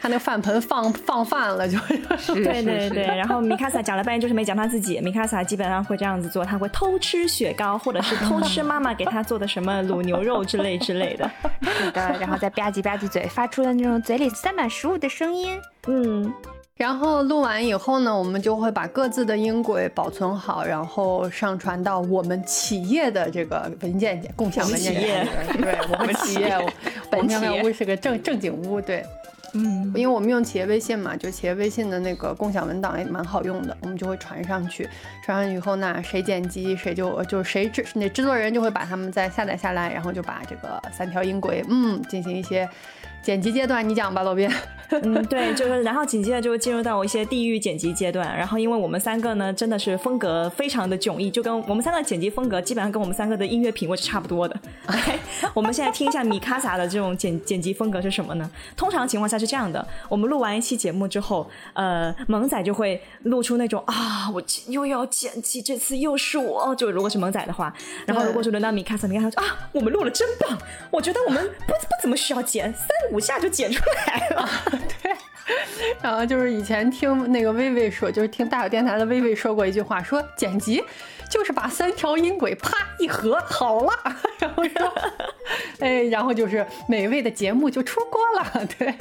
[0.00, 1.78] 他那个饭盆放放饭了，就
[2.34, 3.04] 对对对。
[3.04, 11.30] 然后米卡萨讲了半天就是没讲他自己，米卡萨基本上会这样子做，他会偷吃雪糕，或者是偷吃妈妈给他做的什么卤牛肉之类之类的，
[11.62, 12.16] 是的。
[12.18, 14.32] 然后再吧唧吧唧嘴，发出的那种嘴里。
[14.40, 16.32] 塞满食物的声音，嗯，
[16.76, 25.60] 然后录完以后呢，我们就会把各自的音轨保存好，然后上传到我们企业的这个文件夹共享文件夹里。
[25.60, 26.56] 对，我们企业，
[27.10, 27.64] 本企业。
[27.64, 29.04] 屋是个正正经屋，对，
[29.54, 34.88] 嗯，因为我们用企业微信嘛，就企业微信的那个共享文档也蛮好用的，我们就会传上去，
[35.24, 42.68] 传上去以后呢，谁剪辑谁就就谁制那制作人就会把他们再下载下来，然后就把这个三条音轨，嗯，进行一些。
[43.28, 44.50] 剪辑阶段，你讲吧，罗宾。
[45.02, 48.26] 嗯，对，就是，然后紧接着就会进入到一些地域剪辑阶段。
[48.34, 54.58] 然后，因为我们三个呢，真的是风格非常的迥异，就跟我们三个剪辑风格基本上跟我们三个的音乐品味是差不多的。
[54.86, 55.18] OK，
[55.52, 58.50] 我们现在听一下米卡萨的这种剪剪辑风格是什么呢？
[58.78, 66.74] 通常情况下是这样的：我们录完一期节目之后，呃，萌仔就会露出那种啊，我又要剪辑，这次又是我。
[66.76, 67.70] 就如果是萌仔的话，
[68.06, 70.56] 然后如果是轮到米卡萨，米卡萨说啊，我们录了真棒，
[70.90, 74.48] 我觉得我们不不怎么需要剪，三五下就剪出来了。
[75.02, 75.12] 对，
[76.02, 80.82] 然后就是以前听那个薇薇说，就是听大小电台的薇薇说过一句话，说剪辑。
[81.30, 83.92] 就是把三条音轨啪一合好了，
[84.38, 84.92] 然后说，
[85.80, 88.94] 哎，然后就是美味的节目就出锅了，对。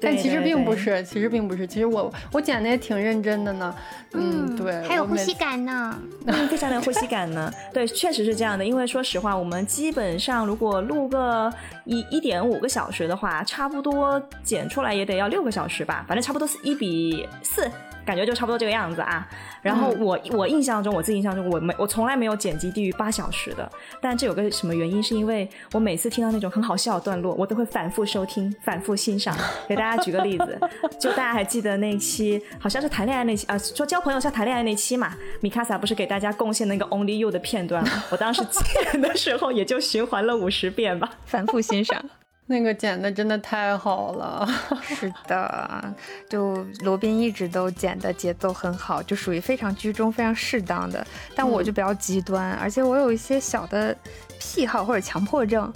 [0.00, 3.74] 但其实并不是，其实并不是，其实我我剪的也挺认真的呢。
[4.12, 4.82] 嗯，对。
[4.82, 7.50] 还有呼吸感呢， 嗯，非常有呼吸感呢。
[7.72, 8.64] 对，确实是这样的。
[8.64, 11.52] 因为说实话，我们基本上如果录个
[11.84, 17.70] 一一点五个小时的话，差不多剪出来也得要六个小时吧，反正差不多是一比四。
[18.04, 19.26] 感觉就差不多这个样子啊，
[19.62, 23.70] 然后我我印象中，我自己印象中，我没我从来没有剪辑低于八小时的。
[24.00, 25.02] 但这有个什么原因？
[25.02, 29.36] 是因为我每次听到那种很好笑的段落，我都会反复收听、反复欣赏。
[29.68, 30.58] 给大家举个例子，
[30.98, 38.04] 就大家还记得那期好像是谈恋爱那期啊，说交朋友像谈恋爱那期嘛，米卡萨不是给大家贡献那个 Only You 的片段吗？
[38.10, 42.04] 我当时剪的时候也就循环了五十遍吧，反复欣赏。
[42.50, 44.44] 那个剪的真的太好了，
[44.82, 45.94] 是的，
[46.28, 51.06] 就罗宾一直都剪的节奏很好，就属于非常居中、非常适当的。
[51.32, 53.96] 但我就比较极端，而且我有一些小的
[54.40, 55.72] 癖好或者强迫症，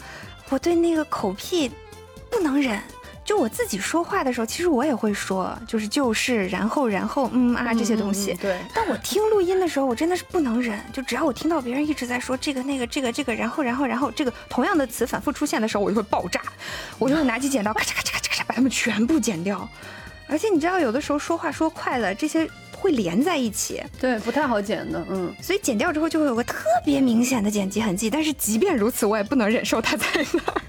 [0.50, 1.70] 我对那个口癖
[2.28, 2.82] 不能忍。
[3.24, 8.34] 就我自己说话的时候，其实我也会说，就是就是然后然后嗯啊这些东西。
[8.34, 8.58] 对。
[8.74, 10.78] 但我听录音的时候，我真的是不能忍。
[10.92, 16.40] 就只要我听到别人一直在说这个那个这个这个，然后然后然后这个同样的词反复出现的时候，我就会爆炸，
[16.98, 19.66] 我就会拿起剪刀咔嚓咔嚓咔嚓咔嚓把它们全部剪掉。
[20.26, 25.34] 而且你知道，有的时候说话说快了，这些会连在一起，对，不太好剪的，嗯。
[25.40, 28.10] 所以剪掉之后就会有个特别明显的剪辑痕迹。
[28.10, 30.60] 但是即便如此，我也不能忍受它在那儿。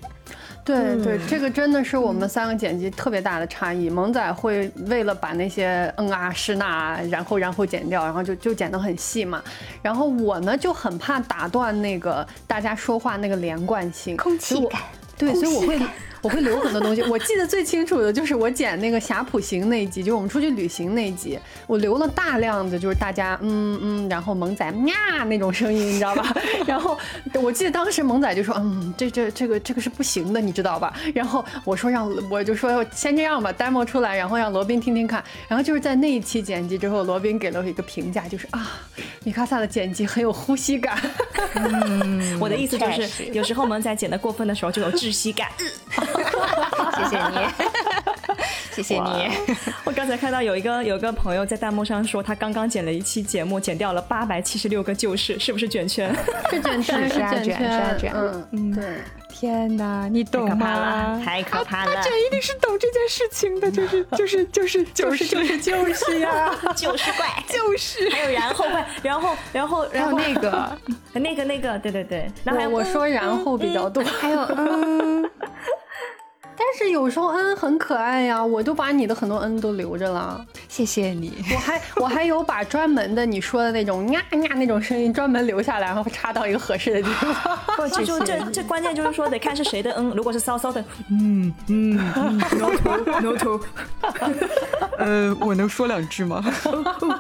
[0.65, 3.87] 对对，这个真的是我们三个剪辑特别大的差异。
[3.87, 9.43] 萌仔会为了把那些嗯啊、是那，然后然后剪掉，然后就就剪得很细嘛。
[9.83, 14.81] 然后我呢就很怕打断那个大家说话那个连贯性，空气感。
[15.15, 15.79] 对，所以我会。
[16.25, 24.95] 我会留很多东西，我记得最清楚的就是我剪那个霞浦行那一集，就是我们出去旅行那一集，我留了大量的就是大家嗯嗯，然后萌仔喵
[25.27, 26.35] 那种声音，你知道吧？
[26.65, 26.97] 然后
[27.35, 30.91] 我记得当时萌仔就说嗯，这这这个这个是不行的，你知道吧？
[31.13, 35.23] 然后我说让我就说先这样吧，demo 出来，然后让罗宾听听看。
[35.47, 38.81] 然后就是在那一期剪辑之后，罗宾给了我一个评价，就是啊，
[39.23, 40.97] 米卡萨的剪辑很有呼吸感。
[41.53, 45.49] 嗯 我的意思就是，有时候萌仔剪的过分的时候就有窒息感。
[46.95, 47.35] 谢谢你，
[48.71, 49.31] 谢谢你。
[49.83, 56.13] 我刚才看到有一个有个朋友在弹幕上说，他刚刚剪了一期节目，剪掉了八百七十六个旧事，是不是卷圈？
[56.49, 58.11] 是卷圈， 是卷圈，是卷。
[58.15, 58.83] 嗯嗯，对。
[59.37, 61.21] 天哪，你懂吗？
[61.23, 61.93] 太可怕了！
[61.93, 70.77] 他这一定是懂这件事情的，就是就是就是就是就是就是呀，就是怪，就是还有然后怪，然后然后然后那个
[71.11, 75.29] 那个那个，对对对，然后我说然后比较多，还有嗯。
[76.57, 81.33] 但是有时候嗯很可爱呀，我都把你的很多嗯都留着了，谢谢你。
[81.53, 87.57] 我还我还有把专门的你说的那种呀呀那种声音专门留下来，然后插到一个合适的地方。
[87.75, 91.95] 不，就这这关键就是说得看是谁的嗯，如果是骚骚的，嗯嗯，
[92.57, 92.69] no
[93.21, 93.59] no no，
[94.97, 96.43] 呃，我能说两句吗？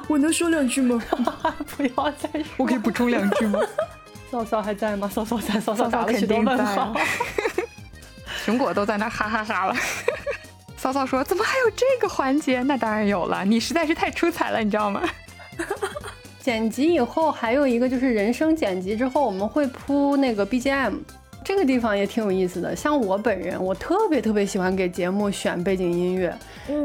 [0.07, 1.01] 我能说两句吗？
[1.75, 3.59] 不要再说，我可以补充两句吗？
[4.31, 5.09] 骚骚还在吗？
[5.13, 6.93] 骚骚在，骚骚打了许多问号。
[8.45, 9.75] 苹果都在那哈哈哈了，
[10.77, 12.61] 骚骚说：“怎么还有这个环节？
[12.61, 15.01] 那当然有了，你实在是太出彩了，你知道吗？”
[16.39, 20.93] 剪辑以后还有一个就是人声剪辑之后，我们会铺那个 BGM，
[21.43, 22.75] 这个地方也挺有意思的。
[22.75, 26.31] 像我本人，我特别特别喜欢给节目选背景音乐，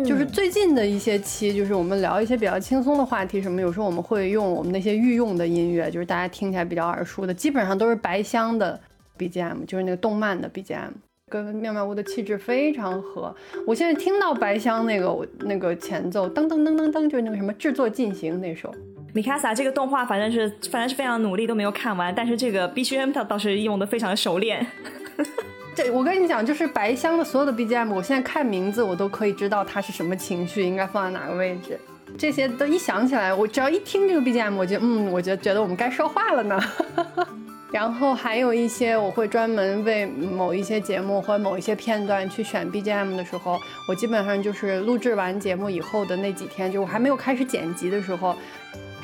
[0.02, 8.80] 就是最近的一些期，就是我们聊一些比较轻松的话题什么，有时候我们会用我们那些御用的音乐，就是大家听起来比较耳熟的，基本上都是白箱的
[9.18, 10.92] BGM，就是那个动漫的 BGM。
[11.30, 13.34] 跟妙妙屋的气质非常合。
[13.66, 18.74] 我现在听到白香那个那个前奏，噔噔噔噔噔，就是那个什么制作进行那首。
[19.14, 24.66] 米卡萨这个动画反正是反正是非常努力都没有看完，但是这个 BGM 它倒是用的非常熟练。
[25.74, 31.78] 这我跟你讲，就是白香的所有的 BGM，我现在看名字我都可以知道它是什么情绪，应该放在哪个位置。
[32.18, 36.60] 这些都一想起来，我只要一听这个 BGM，我就嗯，我就觉得我们该说话了呢。
[37.72, 48.34] 然后还有一些，我会专门为某一些节目或某一些片段去选 BGM 的时候，我基本上就是录制完节目以后的那几天，就我还没有开始剪辑的时候，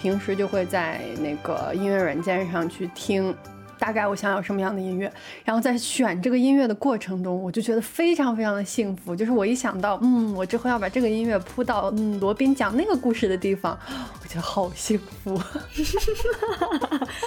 [0.00, 3.34] 平时就会在那个音乐软件上去听。
[3.78, 5.12] 大概我想要什么样的音乐，
[5.44, 9.14] 然后在选这个音乐的过程中，我就觉得非常非常的幸福。
[9.14, 13.78] 就是我一想到，嗯，我之后要把这个音乐铺到嗯罗宾讲那个故事的地方，
[14.22, 15.40] 我觉得好幸福。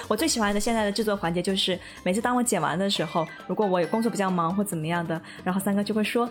[0.08, 6.28] 我最喜欢的现在的制作环节就是，每次当我剪完的时候，如果我有工作比较忙或怎么样的，然后三哥就会说，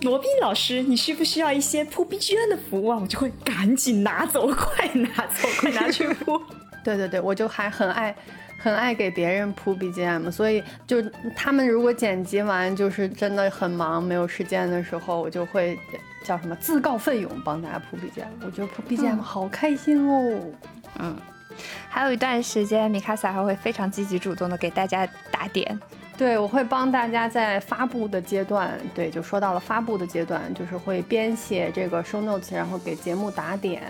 [0.00, 2.98] 罗宾老师，你需不需要一些铺 BGM 的服务啊？
[3.00, 6.40] 我就会赶紧拿走，快拿走，快拿去铺。
[6.84, 8.14] 对对对，我就还很爱。
[8.58, 11.00] 很爱给别人铺 BGM，所以就
[11.36, 15.78] 他们如果剪辑完就是真的很忙没有时间的时候，我就会
[16.24, 18.26] 叫什么自告奋勇帮大家铺 BGM。
[18.44, 20.40] 我觉得铺 BGM 好开心哦。
[20.98, 21.16] 嗯，
[21.88, 25.78] 还有一段时间，米卡萨还会非常积极主动的给大家打点。
[26.16, 33.82] 对，我会帮大家在发布的阶段，对，就说到了发布的阶段，就是会编写这个 show notes，然后给节目打点。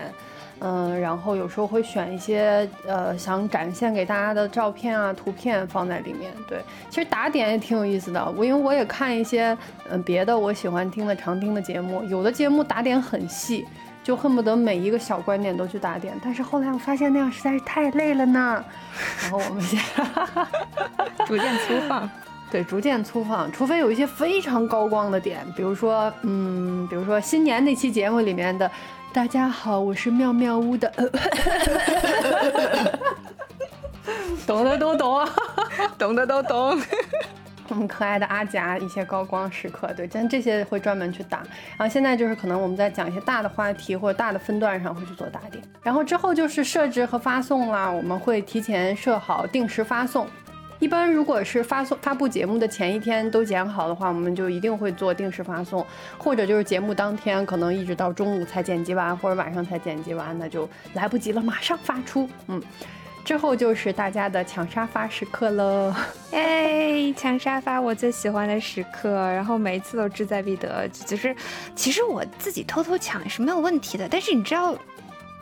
[0.61, 6.31] 嗯，然后有时候会选一些呃想展现给大家的照片啊、图片放在里面。
[6.47, 6.59] 对，
[6.89, 8.33] 其实打点也挺有意思的。
[8.37, 9.57] 我因为我也看一些
[9.89, 13.65] 嗯别的我喜欢听的常听的节目，有的节目打点很细，
[14.03, 16.13] 就恨不得每一个小观点都去打点。
[16.21, 18.63] 但是后来我发现那样实在是太累了呢。
[19.23, 19.79] 然后我们先
[21.25, 22.09] 逐渐粗放，
[22.51, 23.49] 对，逐渐粗放。
[23.51, 28.69] 除非有一些非常高光的点，比如说嗯，比如说新年那期节目里面的。
[29.11, 30.91] 大家好，我是妙妙屋的。
[34.45, 35.27] 懂的都懂，
[35.97, 36.79] 懂的都懂。
[37.69, 41.39] 我们可爱的阿夹一些高光时刻，对，但这些会专门去打。
[41.77, 45.63] 然后现在就是可能我们在讲一些大的话题或者大的分段上会去做打点。
[45.81, 50.27] 然后之后就是设置和发送啦，我们会提前设好定时发送。
[50.79, 55.85] 一般如果是发送发布节目的前一天都剪好的话，我们就一定会做定时发送，
[56.17, 62.29] 或者就是节目当天可能一直到中午才剪辑完，或者晚上才剪辑完，那就来不及了，马上发出。
[62.47, 62.61] 嗯。
[63.25, 65.95] 之后就是大家的抢沙发时刻了，
[66.31, 70.87] 哎，抢沙发我最喜欢的时刻，然后每一次都志在必得。
[71.05, 71.35] 就是，
[71.75, 74.75] 其实我自己偷偷抢是没有问题的，但是你知道，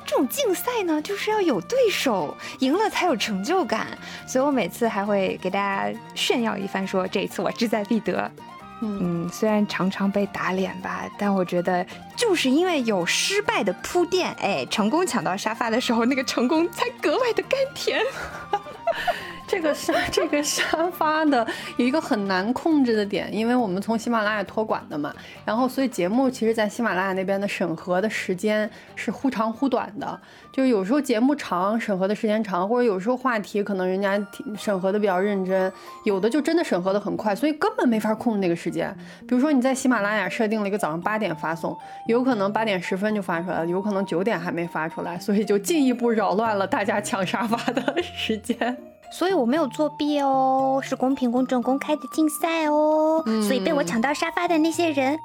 [0.08, 3.86] 这种竞赛呢，就是要有对手，赢了才有成就感，
[4.26, 8.32] 所以我每次还会给大家炫耀一番，说这一次我志在必得。
[8.80, 11.86] 嗯，虽然常常被打脸吧，但我觉得
[12.16, 18.00] 就是因为有失败的铺垫，哎，成功抢到沙发的时候，那个成功才格外的甘甜。
[19.48, 25.14] 这个沙 这个沙发的有一个很难控制的点，因为我们从喜马拉雅托管的嘛，
[25.46, 30.20] 然后所以节目其实，在喜马拉雅那边的审核的时间是忽长忽短的，
[30.52, 34.22] 就是有时候节目长，审核的时间长，或者有时候话题可能人家
[34.58, 35.72] 审核的比较认真，
[36.04, 38.94] 有的就真的审核的很快，所以根本没法控制那个时间。
[39.28, 41.76] 比如说你在喜马拉雅设定了一个早上八点发送，
[42.08, 48.78] 有可能八点十分就发出来了，有可能九点还没发出来，所以就进一步扰乱了大家抢沙发的时间。
[49.12, 53.24] 所以我没有作弊哦，是公平、公正、公开的竞赛哦。
[53.42, 55.20] 所以被我抢到沙发的那些人，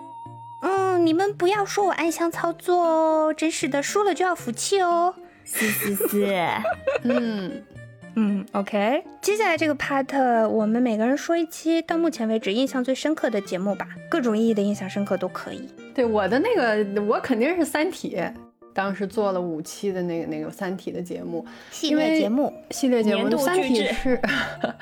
[0.61, 5.15] 嗯，你们不要说我暗箱操作哦，真是的，输了就要服气哦。
[5.45, 6.49] 是是是，
[7.03, 7.63] 嗯
[8.15, 9.03] 嗯，OK。
[9.21, 15.69] 接下来这个 part，我们每个人说一期到目前为止印象最深刻的节目吧，各种意义的印象深刻都可以。
[15.95, 18.17] 对我的那个，我肯定是《三体》。
[18.75, 24.17] 当时做了五期的那个那个《三体》的节目，系列节目，系列节目，《三体》是《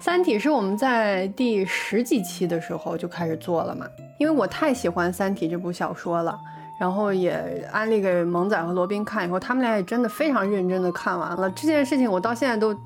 [0.00, 3.86] 三体》是我们在第十几期的时候就开始做了嘛？
[4.18, 6.38] 因为我太喜欢《三体》这部小说了，
[6.80, 12.76] 然后也安利给萌仔和罗宾看以后，他们俩也真的非常认真的看完了这件事情，我到现在都。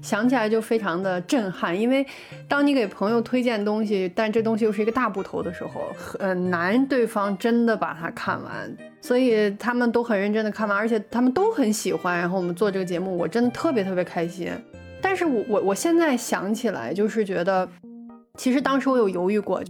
[0.00, 2.06] 想起来就非常的震撼，因为
[2.46, 12.18] 当你给朋友推荐东西，但这东西又是一个大部头的时候，很难对方真的把它看完，所以他们都很认真的看完，而且他们都很喜欢。
[12.18, 14.50] 然后我们做这个节目，我真的特别特别开心。
[15.00, 17.68] 但是我我我现在想起来，就是觉得，
[18.36, 19.62] 其实当时我有犹豫过。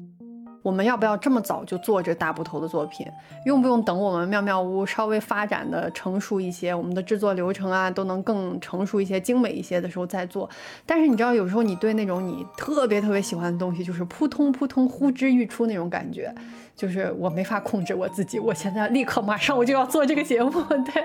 [0.63, 3.07] 我们要不要这么早就做这大部头的作品？
[3.45, 10.49] 用不用等我们妙妙屋稍微发展的成熟一些，我们的制作流程啊都能更成熟一些、精美一些的时候再做？
[10.85, 16.35] 但是你知道，有时候你对那种你特别特别喜欢的东西，就是扑通扑通呼之欲出那种感觉，
[16.77, 18.39] 就是我没法控制我自己。
[18.39, 20.51] 我现在立刻马上我就要做这个节目，
[20.85, 21.03] 对。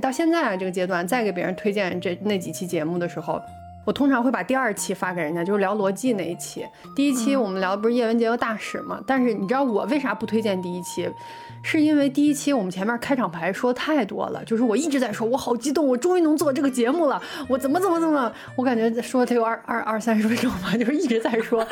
[0.00, 3.40] 到现在啊这个阶段，再给别人推荐这那几期节目的时候。
[3.84, 6.66] 我通常会把第二期发给人家，就是聊逻辑那一期。
[6.94, 9.00] 第一期我们聊的不是叶文洁和大使吗？
[9.06, 11.08] 但是你知道我为啥不推荐第一期？
[11.62, 21.66] 是因为第一期我们前面开场白说太多了，就是我一直在说，我好激动，我终于能做这个节目了，我怎么怎么怎么，我感觉说得有二二二三十分钟吧，就是一直在说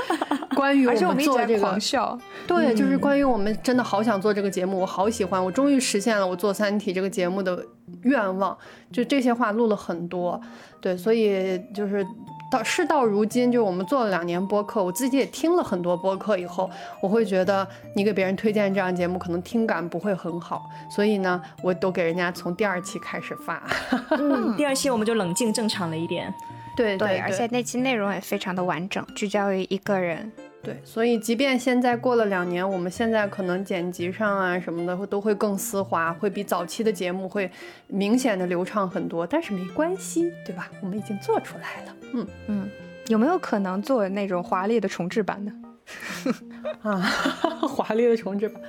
[0.54, 7.64] 关于我们做这个 狂笑，对，就是关于我们真的好想做这个节目，我好喜欢，我终于实现了我做三体这个节目的
[8.02, 8.54] 愿望，
[8.92, 10.38] 就这些话录了很多，
[10.80, 12.06] 对，所以就是
[12.50, 16.70] 到事到如今，就我们做了两年播客，我自己也听了很多播客以后，
[17.02, 19.78] 我会觉得你给别人推荐这样节目，可能听感。
[19.88, 23.62] 不会很好，所以呢，我都给人家从第二期开始发。
[24.10, 26.32] 嗯，第二期我们就冷静正常了一点。
[26.76, 30.30] 对对，而且那期内容也非常的完整，聚焦于一个人。
[30.62, 37.50] 对，所以即便现在过了两年，我们现在可能剪辑上啊什么的都会更丝滑，会比早期的节目会
[37.86, 39.26] 明显的流畅很多。
[39.26, 40.68] 但是没关系，对吧？
[40.82, 41.96] 我们已经做出来了。
[42.12, 42.68] 嗯嗯，
[43.06, 45.52] 有没有可能做那种华丽的重置版呢？
[46.82, 47.00] 啊，
[47.66, 48.60] 华丽的重置版。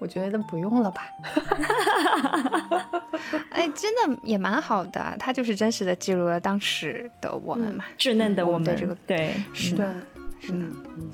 [0.00, 1.02] 我觉得不用了吧，
[3.50, 9.92] 哎，真的也蛮好的，它就是真实的记录了当时的我们嘛，稚嫩的我们的，这个对，是的，
[10.40, 10.58] 是的。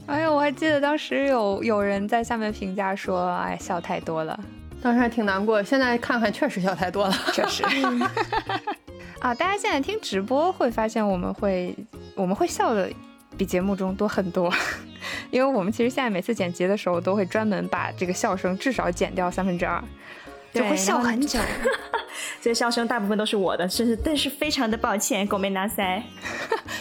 [0.07, 4.39] 哎呦，我还记得当时有有人在下面评价说，哎，笑太多了，
[4.83, 5.63] 当时还挺难过。
[5.63, 7.65] 现在看看，确实笑太多了， 确实。
[9.21, 11.75] 啊，大家现在听直播会发现，我们会
[12.15, 12.91] 我们会笑的
[13.39, 14.53] 比节目中多很多。
[15.31, 19.83] 因为我们其实现在每次剪辑的时候，都会专门把这个笑声至少减掉三分之二，
[20.55, 21.39] 就会笑很久。
[22.41, 26.01] 这些笑声大部分都是我的，真是但是非常的抱歉，狗 没拿腮。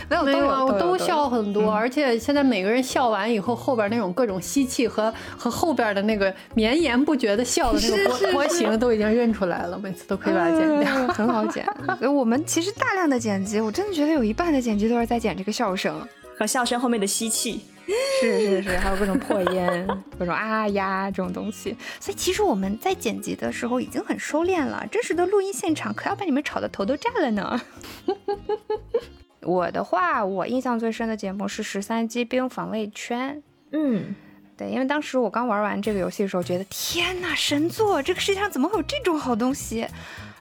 [0.09, 10.91] 没有没有我都笑很多，而且现在每个人笑完以后，后边那种各种吸气和和后边的那个绵延不绝的笑的那个波波形都已经认出来了，每次都可以把它剪掉。
[10.93, 11.65] 嗯 很好剪。
[12.13, 15.95] 我们其实大量的剪辑，我真的觉得有一半的剪辑都是在剪这个笑声。
[16.36, 17.63] 和笑声后面的吸气，
[18.21, 21.75] 是是是，还有各种破音，各种啊呀这种东西。
[21.99, 27.61] 所以其实我们在剪辑的时候已经很收敛了，真实的录音现场可要把你们吵得头都炸了呢。
[29.41, 33.36] 我的话，我印象最深的节目是《十三机兵防卫圈》。
[33.71, 34.15] 嗯，
[34.55, 38.01] 对，因为当时我刚玩完这个游戏的时候，觉得天呐，神作！
[38.01, 39.86] 这个世界上怎么会有这种好东西？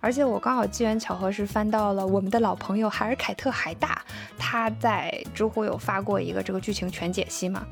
[0.03, 4.03] 而且我刚好机缘巧合是翻到了我们的老朋友海尔凯特海大，
[4.37, 7.65] 他在知乎有发过一个这个剧情全解析嘛。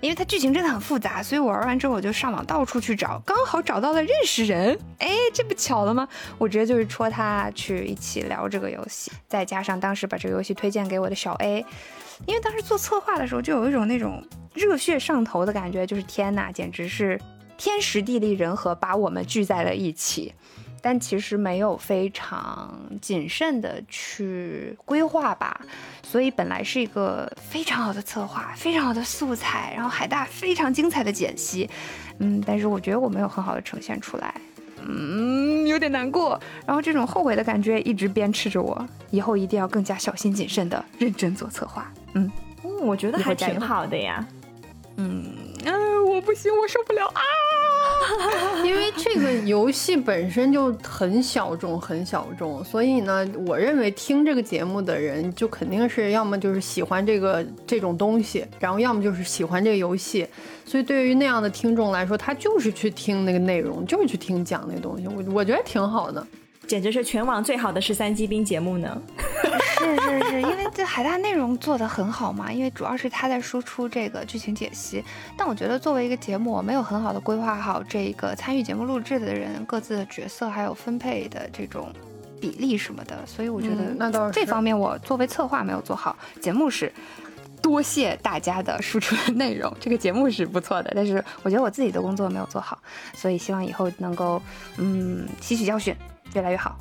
[0.00, 6.08] 因为它剧情真的很复杂，所以我玩完之后我就上网到处去找，刚好找到了认识人，哎，这不巧了吗？
[6.36, 11.64] 我直接就是戳他去一起聊这个游戏，再加上当时把这个游戏推荐给我的小 A，
[12.26, 14.24] 因为当时做策划的时候就有一种那种
[14.54, 17.20] 热血上头的感觉，就是天呐，简直是
[17.56, 20.32] 天时地利人和把我们聚在了一起。
[20.80, 25.60] 但其实没有非常谨慎的去规划吧，
[26.02, 31.68] 所以本来是一个非常好的策划，非常好的素材，然后海大非常精彩的剪辑，
[32.18, 34.34] 嗯，但是我觉得我没有很好的呈现出来，
[34.86, 36.40] 嗯，有点难过。
[36.66, 41.92] 然后这种后悔的感觉一直鞭笞着我，以后一定要更加小心谨慎的认真做策划。
[42.14, 42.30] 嗯
[42.64, 44.26] 嗯，我觉得还挺好的呀。
[45.00, 45.24] 嗯，
[45.64, 45.70] 啊，
[46.08, 47.22] 我不行，我受不了啊！
[48.66, 60.26] 因为这个游戏本身就很小众，很小众，所以呢，我认为听这个节目的人就肯定是要么就是喜欢这个这种东西，然后要么就是喜欢这个游戏。
[60.64, 65.06] 所以对于那样的听众来说，他就是去听那个内容，就是去听讲那东西。
[65.06, 66.26] 我我觉得挺好的。
[66.68, 69.00] 简直是全网最好的十三机兵节目呢！
[69.78, 75.02] 是是是，因为这海大内容做得很好嘛，因为主要是他在输出这个剧情解析。
[75.34, 81.90] 但我觉得作为一个节目，我没有很好的规划好这个参与节目录制的人各自的角色还有分配的这种
[82.38, 86.14] 比例什么的，所以我觉得嗯那倒是这方面我作为策划没有做好。
[86.42, 86.92] 节目是
[87.62, 92.78] 多谢大家的输出的内容，这个节目是不错的，但是我觉得我自己的工作没有做好，
[93.14, 94.42] 所以希望以后能够
[94.76, 95.94] 嗯吸取教训，
[96.34, 96.76] 越来越好，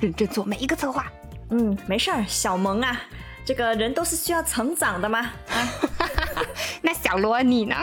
[0.00, 1.10] 认真做每一个策划。
[1.50, 3.00] 嗯，没事儿，小萌啊，
[3.44, 5.20] 这个人都是需要成长的嘛。
[5.20, 5.68] 啊，
[6.82, 7.76] 那小罗你呢？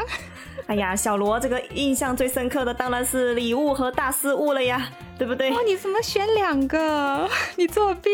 [0.67, 4.89] 哎呀，小罗这个印象最深刻的当然是礼物和大失误了呀，
[5.21, 5.57] 对不对哇，？
[5.67, 7.29] 你怎么选两个？
[7.55, 8.09] 你作弊！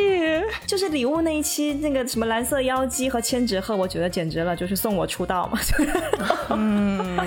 [0.66, 5.58] 就是礼物那一期那个什么蓝色妖姬和千纸鹤，我觉得简直了，就是送我出道嘛。
[6.52, 7.18] 嗯，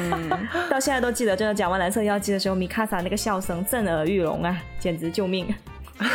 [0.68, 5.48] 到现在都记得，真的讲完蓝色妖姬的时候，米卡萨那个笑声震耳欲聋啊，简直救命！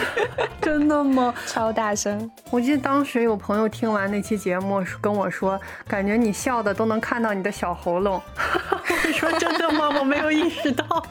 [0.61, 1.34] 真的吗？
[1.47, 2.30] 超大声。
[2.51, 8.22] 我记得当时有朋友听完那期节目跟我说，感觉你笑的都能看到你的小喉咙。
[8.38, 9.89] 我说真的吗？
[9.99, 11.03] 我没有意识到。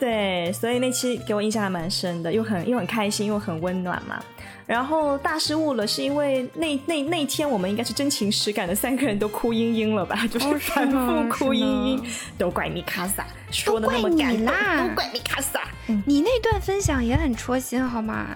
[0.00, 4.20] 对，所以那期给我印象还蛮深的，又很又很开心，又很温暖嘛。
[4.66, 12.00] 然后大失误了，是因为那那那天我们应该是真情实感的三个人都哭嘤嘤了吧， 就是反复哭嘤嘤，
[12.38, 15.60] 都怪米卡萨说的那么都怪感动，你啦都怪米卡萨。
[16.06, 18.26] 你那段分享也很戳心，好吗？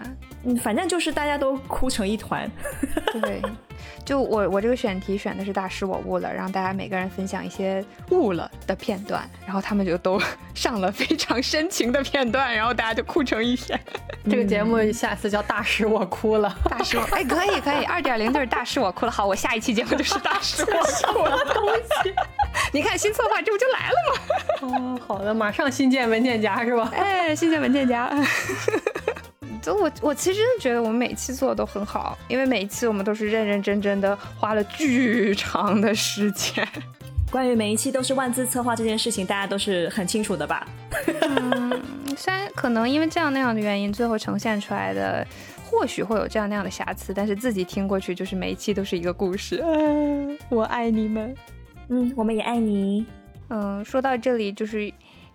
[0.44, 2.50] 嗯，反正就是大家都哭成一团。
[3.12, 3.40] 对，
[4.04, 10.20] 就 我我这个选题选的是大师我悟了，让大家每个人分享一些悟了的片段，然后他们就都
[10.52, 13.80] 上了非常深情的片段，然后大家就哭成一片。
[14.28, 16.54] 这个节目下次叫大师我哭了。
[16.68, 19.12] 大师我哎，可以可以，二点零就是大师我哭了。
[19.12, 21.38] 好，我下一期节目就是大师我哭了。
[21.54, 22.12] 东西，
[22.72, 24.18] 你看新策划这不就来了吗？
[24.60, 26.90] 哦，好的，马上新建文件夹是吧？
[26.94, 28.10] 哎，新建文件夹。
[29.62, 36.66] 就我我其实真的觉得我们每期做的都很好，因为每一期我们都是认认真真的花了巨长的时间。
[37.30, 40.66] 关于每一期都是万字策划这件事情，大家都是很清楚的吧？
[41.22, 41.80] 嗯
[42.16, 45.26] 虽然可能因为这样那样的原因，最后呈现出来的
[45.64, 49.60] 或许会有这样那样的瑕疵，但是自己听过去就是每一期都是一个故事。
[49.64, 51.34] 嗯，我爱你们。
[51.88, 53.04] 嗯，我们也爱你。
[53.48, 54.92] 嗯，说到这里就是，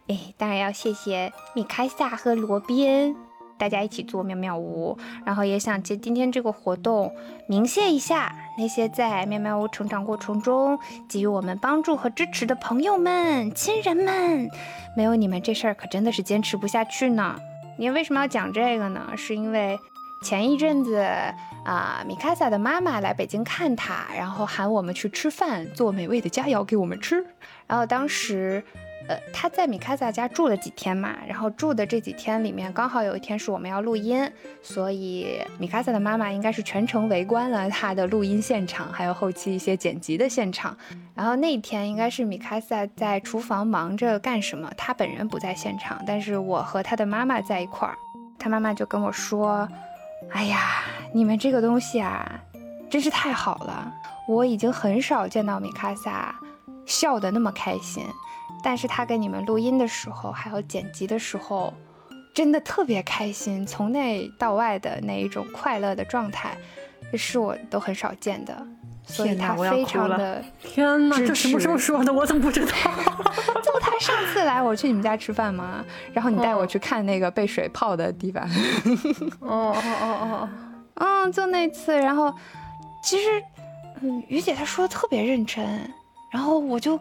[0.08, 3.16] 哎，当然要谢谢米开萨和罗宾，
[3.58, 7.14] 大家一起做妙妙屋，然后也想借今天这个活动
[7.48, 14.50] 鸣谢一下那些在妙妙屋成长过程中给予我们帮助和支持的朋友们、亲人们，
[14.98, 17.38] 没有你们这事儿可真的是坚持不下去呢。
[17.78, 19.12] 你为什么要讲这个呢？
[19.16, 19.80] 是因为
[20.24, 20.98] 前一阵子
[21.64, 27.26] 啊，米卡萨的妈妈来北京看他，然后喊我们去吃饭，做美味的佳肴给我们吃。
[27.70, 28.62] 然后当时
[29.08, 40.78] 呃，他在米卡萨家住了几天嘛，然后住的这几天里面，刚好有一天是我们要录音，所以米卡萨的妈妈应该是全程围观了他的录音现场，还有后期一些剪辑的现场。
[41.16, 47.96] 然后那天应该是米卡萨在厨房忙着干什么，他本人不在现场，但是我和他的妈妈在一块儿，
[48.38, 49.68] 他妈妈就跟我说
[50.34, 52.40] ：“哎呀，你们这个东西啊，
[52.92, 53.92] 真是太好了，
[54.28, 56.36] 我已经很少见到米卡萨
[56.90, 58.04] 笑得那么开心。”
[58.62, 61.74] 但是他给你们录音的时候，还有剪辑的时候，
[62.34, 66.58] 真的特别开心，从内到外的那一种快乐的状态，
[67.14, 68.68] 是我都很少见的。
[69.06, 72.14] 所以他非常的天哪，这什么时候说的？
[72.14, 72.72] 我怎么不知道？
[73.64, 75.84] 就他上次来我去你们家吃饭嘛，
[76.14, 78.44] 然后你带我去看那个被水泡的地方。
[79.40, 80.50] 哦哦哦哦，
[80.96, 82.32] 嗯，就那次，然后
[83.02, 83.44] 其实，
[84.02, 85.92] 嗯，于姐她说的特别认真，
[86.32, 87.00] 然后我就。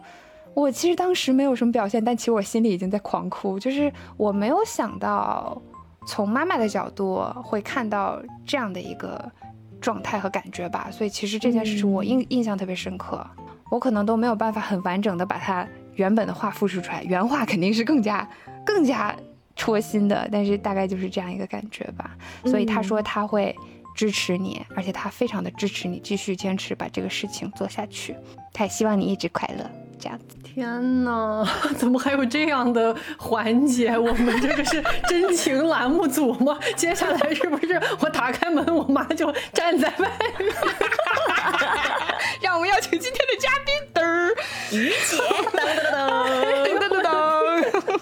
[0.55, 3.57] 我其实当时没有什么表现，但其实我心里已经在狂哭。
[3.59, 5.61] 就是我没有想到，
[6.07, 9.31] 从妈妈的角度会看到这样的一个
[9.79, 10.89] 状态和感觉吧。
[10.91, 13.25] 所以其实这件事情我印印象特别深刻。
[13.69, 18.27] 我可能都没有办法很完整的把它原本的话复述出来，原话肯定是更加
[18.65, 19.15] 更加
[19.55, 20.27] 戳心的。
[20.31, 22.17] 但是大概就是这样一个感觉吧。
[22.43, 23.55] 所以他说他会
[23.95, 28.15] 支持你，而且他非常的支持你继续坚持把这个事情做下去。
[28.53, 29.69] 他也希望你一直快乐。
[30.01, 31.45] 这样子，天哪，
[31.75, 33.97] 怎么还有这样的环节？
[33.97, 36.57] 我们这个是真情栏目组吗？
[36.77, 40.53] 接下来是不是我打开门，我妈就站在外面？
[42.41, 44.33] 让我们邀请今天的嘉宾，嘚儿，
[44.71, 45.17] 于姐，
[45.51, 47.03] 噔噔噔噔噔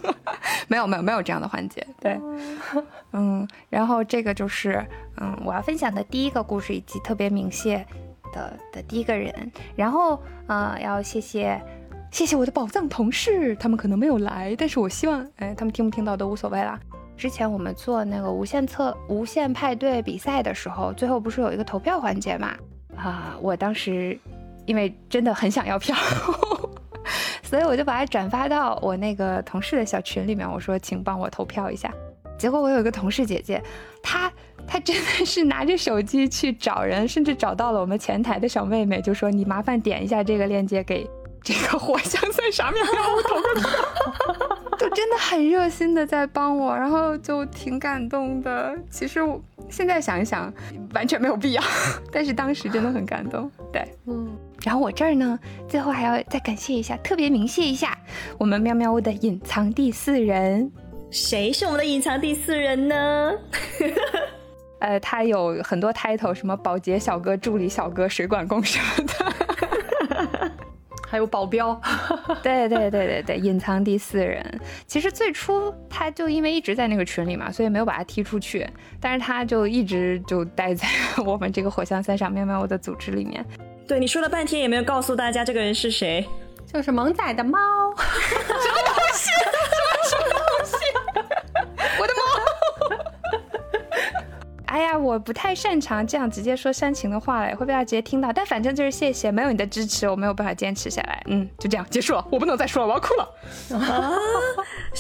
[0.04, 0.14] 噔，
[0.68, 2.20] 没有没有没有这样的环节，对，
[3.14, 4.86] 嗯，然后这个就是
[5.20, 7.84] 嗯我要分享的第一个故事，以及特别鸣谢
[8.34, 11.62] 的的第一个人，然后呃要谢谢。
[12.10, 16.80] 谢谢我的宝藏同事，他们可能没有来，但是我希望，哎，他们听不听到都无所谓啦。
[17.18, 22.56] 之前我们做那个无限测无限派对比赛的时候，最后不是有一个投票环节嘛？
[22.96, 24.18] 啊，我当时
[24.66, 25.94] 因为真的很想要票，
[27.44, 31.94] 所以我就把它转发到我那个同事的小群里面，我说请帮我投票一下。
[32.38, 33.62] 结果我有一个同事姐姐，
[34.02, 34.32] 她
[34.78, 41.10] 她真的是拿着手机去找人，甚至找到了我们前台的小妹妹，就说你麻烦点一下这个链接给。
[41.44, 48.78] 这个火象在上面，我投个就真的很热心的在帮我，然后就挺感动的。
[48.92, 50.54] 其实我现在想一想，
[50.94, 51.64] 完全没有必要，
[52.12, 53.50] 但是当时真的很感动。
[53.72, 54.30] 对，嗯。
[54.64, 57.98] 然后我这儿呢，最后还要再感谢一下，特别鸣谢一下
[58.38, 60.70] 我们喵喵屋的隐藏第四人。
[61.10, 63.32] 谁是我们的隐藏第四人呢？
[64.80, 70.52] 呃，他有很多 title，什么保洁小哥、助理小哥、水管工什么的。
[71.10, 71.80] 还有保镖，
[72.44, 74.44] 对对对对对，隐藏第四人。
[74.86, 78.68] 其实最初他就因为一直在那个群里嘛，所以没有把他踢出去。
[79.00, 80.86] 但是他就一直就待在
[81.26, 83.46] 我们这个火象三傻喵喵我的组织里面。
[83.88, 86.28] 对，你说了半天也没有告诉大家这个人是谁，
[86.72, 87.58] 就是萌仔的猫。
[87.96, 89.30] 什么东西？
[94.78, 98.32] 哎呀，我不太擅长这样直接说煽情的话嘞，会被他直接听到。
[98.32, 101.20] 但反正就是谢谢，没有你的支持，我没有办法坚持下来。
[101.26, 103.28] 嗯，就这样结束了，我不能再说了，我要哭了。
[103.76, 104.14] 啊，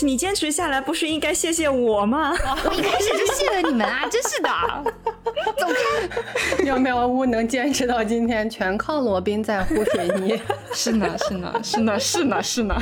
[0.02, 2.32] 你坚持下来不是应该谢谢我吗？
[2.66, 4.50] 我一开始就谢了你们啊，真是的。
[5.60, 6.64] 走开！
[6.64, 10.42] 妙妙屋能坚持到今天，全靠罗宾在乎水泥。
[10.74, 12.82] 是呢，是呢，是呢，是呢，是呢。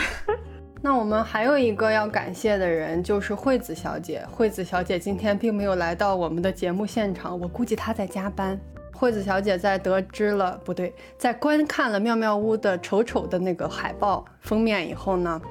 [0.86, 4.24] 那我们还有一个要感谢的人，就是惠子小姐。
[4.30, 8.56] 惠子小姐今天并没有来到我们的节目现场，我估计她在加班。
[8.94, 15.42] 惠子小姐在得知了不对，在观看了妙妙屋的丑丑的那个海报封面以后呢，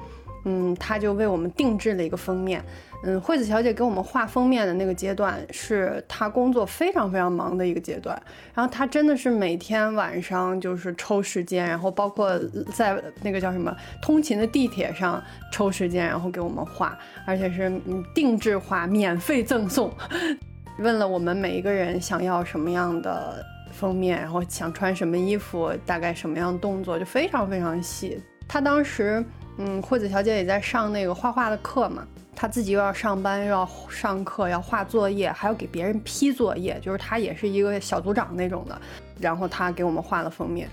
[0.45, 2.63] 嗯，她就为我们定制了一个封面。
[3.07, 8.19] 嗯，惠子小姐给我们画封面的那个阶段，是她工作非常非常忙的一个阶段。
[8.51, 12.35] 然后她真的是每天晚上就是抽时间，然后包括
[12.73, 16.97] 在那个叫什么通勤的地铁上抽时间，然后给我们画，
[17.27, 17.71] 而且是
[18.15, 19.93] 定制画，免费赠送。
[20.79, 28.19] 问了我们每一个人想要什么样的封面，然后想穿什么衣服，大概什么样动作，就非常非常细。
[28.47, 29.23] 她当时，
[29.59, 32.03] 嗯，惠子小姐也在上那个画画的课嘛。
[32.35, 38.79] 他自己又要上班，又要上课，要画作业，还要给别人批作业，就是他也是一个小组长那种的。
[39.19, 40.69] 然后他给我们画了封面，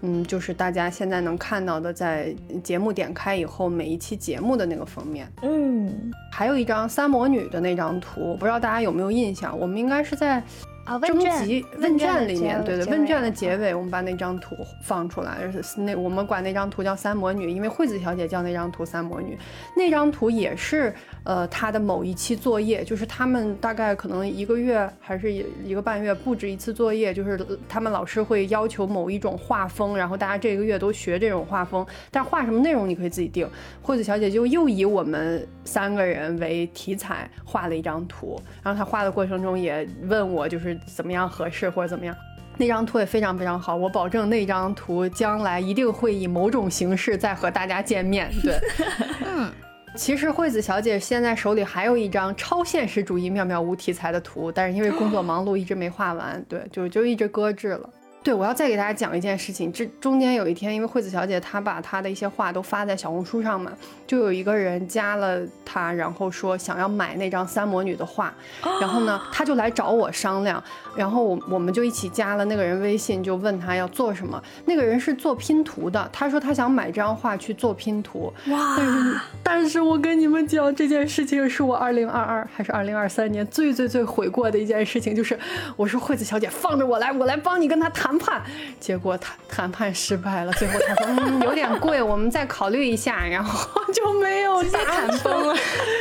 [0.00, 2.34] 嗯，就是大家现在能看到的，在
[2.64, 5.30] 节目点开以后，每一期节目的那个封面。
[5.42, 9.56] 嗯，还有一张三魔女的那张图，不知道大家有没有印象？
[9.56, 10.42] 我们应该是在
[10.86, 19.36] 啊，征集问卷里面，对对，问卷的结尾，我们把那张图放出来，是那我们管那张图叫三魔女，因为惠子小姐叫那张图三魔女。
[19.76, 27.36] 那张图也是呃她的某一期作业，就是他们大概可能一个月还是一个半月布置一次作业，就是
[27.68, 33.48] 他们老师会要求某一种画风，然后大家这个月都学这种画风，但画什么内容你可以自己定。
[33.82, 42.14] 惠子小姐就又以我们三个人为题材画了一张图，然后她画的过程中也问我就是怎么样合适或者怎么样。
[42.58, 48.30] 那张图也非常非常好，我保证那张图将来一定会以某种形式再和大家见面。
[48.42, 48.58] 对，
[49.26, 49.52] 嗯，
[49.94, 57.90] 其实惠子小姐现在手里还有一张超现实主义妙妙屋题材的图，但是因为工作忙碌一直没画完，对，就就一直搁置了。
[58.26, 59.72] 对，我要再给大家讲一件事情。
[59.72, 63.70] 这中间有一天，因为惠子小姐她把她的一些画都发在小红书上嘛，
[64.04, 68.34] 就有一个人加了她，然后说想要买那张三魔女的画，
[68.80, 70.60] 然后呢，她就来找我商量，
[70.96, 74.42] 然后我我们就一起加了那个人微信，就问他要做什么。
[74.64, 78.32] 那个人是做拼图的，他说他想买这张画去做拼图。
[78.48, 85.38] 哇但是，但是我跟你们讲，这件事情是我二零二二还是二零二三年最最最悔过的一件事情，就是
[85.76, 88.42] 我说惠子小姐放着我来，我来帮你跟他谈判。
[88.78, 95.54] 结果谈谈判失败了，最后他说嗯有点贵，我们再考虑一下，然后就没有直接谈崩了，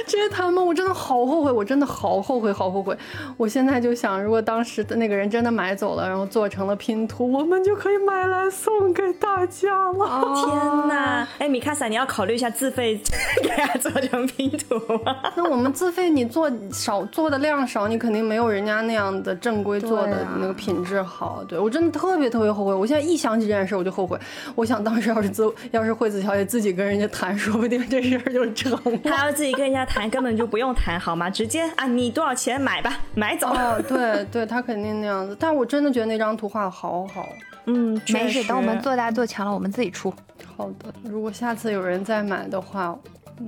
[0.05, 0.65] 直接谈崩。
[0.65, 2.97] 我真的好后悔，我真的好后悔，好后悔。
[3.37, 10.21] 我现在就想，如果当时的那个人真的买走了，然后做成了拼图，我们就可以买来送给大家了。
[10.35, 11.27] 天哪！
[11.39, 12.99] 哎，米卡萨，你要考虑一下自费
[13.41, 15.15] 给他做成拼图吗？
[15.35, 21.43] 那我们自费，你做少做的量少，你肯定没有人家那样的正规做的那个品质好。
[21.47, 24.19] 对我真的特别特别后悔，我现在一想起这件事我就后悔。
[24.55, 28.97] 我想当时要是自要是惠子小姐自己跟人家谈，说不定这事儿就成了。
[29.03, 31.29] 她要自己跟人家谈，根本就不用谈好吗？
[31.29, 33.47] 直接啊，你多少钱买吧， 买走。
[33.47, 35.35] 哦，对对，她肯定那样子。
[35.39, 37.27] 但我真的觉得那张图画的好好。
[37.67, 40.13] 嗯，没事，等我们做大做强了，我们自己出。
[40.55, 42.95] 好的，如果下次有人再买的话，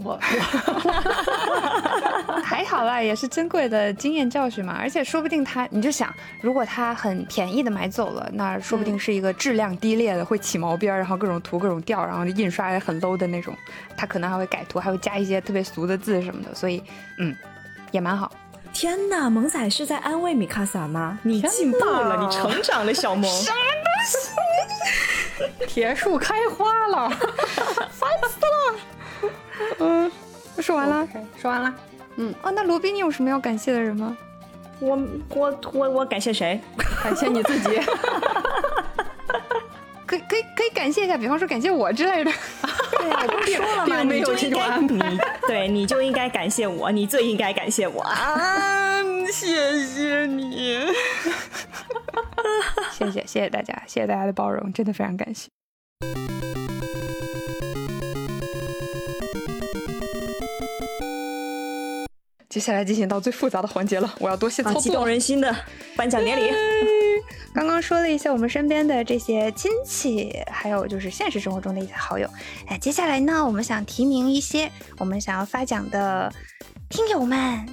[0.03, 0.19] 我
[2.43, 4.75] 还好啦，也是珍贵的经验教训嘛。
[4.77, 13.55] 而且说不定他，你就想，如果他很便宜的买走了，那说不定是一个质量低劣的，会起毛边儿，然后各种涂各种掉，然后印刷也很 low 的那种。
[13.95, 16.53] 他可能还会改图，还会加一些特别俗的字什么的。
[16.53, 16.83] 所以，
[17.19, 17.35] 嗯，
[17.91, 18.31] 也蛮好。
[18.73, 21.17] 天哪，萌仔是在安慰米卡萨吗？
[21.23, 23.31] 你进步了，你成长了，小萌。
[23.41, 23.57] 什么
[25.67, 28.75] 铁树开花了，烦死了。
[29.79, 30.11] 嗯，
[30.59, 31.07] 说完了。
[31.37, 31.73] 说完了。
[32.17, 34.17] 嗯哦，那罗宾，你有什么要感谢的人吗？
[34.79, 34.97] 我
[35.29, 36.59] 我我我感谢谁？
[37.03, 37.69] 感谢你自己。
[40.05, 42.31] 可以可以可以感谢一下，比方说感谢我之类的。
[42.91, 48.01] 对啊，我 都说了嘛，并没有这种安排你对，你就应该感谢我，你最应该感谢我。
[48.03, 50.79] 啊，谢谢你，
[52.93, 55.49] 谢谢谢谢大家，谢谢大家的包容，真的非常感谢。
[62.49, 64.81] 接下来进行到最复杂的环节了，我要多谢操啊，作。
[64.81, 65.53] 激动人心的
[65.95, 66.51] 颁奖典礼。
[67.53, 72.29] 刚刚说了一些我们身边的这些亲戚，还有就是现实生活中的一些好友。
[72.67, 76.31] 哎，接下来呢，我们想提名一些我们想要发奖的
[76.87, 77.65] 听友们，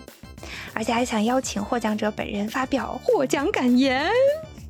[0.72, 4.10] 而且还想邀请获奖者本人发表获奖感言。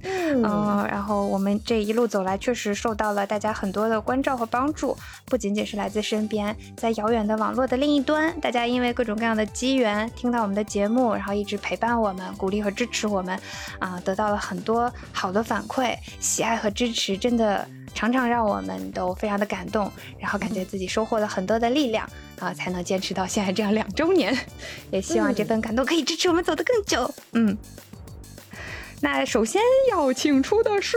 [0.05, 13.39] 嗯、然后我们这一路走来，确实受到了大家很多的关照和帮助，不仅仅是来自身边，在遥远的网络的另一端，大家因为各种各样的机缘听到我们的节目，然后一直陪伴我们，鼓励和支持我们，
[13.79, 24.37] 啊、得到了很多好的反馈、喜爱和支持，真的常常让我们都非常的感动，然后感觉自己收获了很多的力量，啊、才能坚持到现在这样两周年，
[24.91, 27.57] 也希望这份感动可以支持我们走得更久，嗯。
[29.05, 30.97] 那首先要请出的是，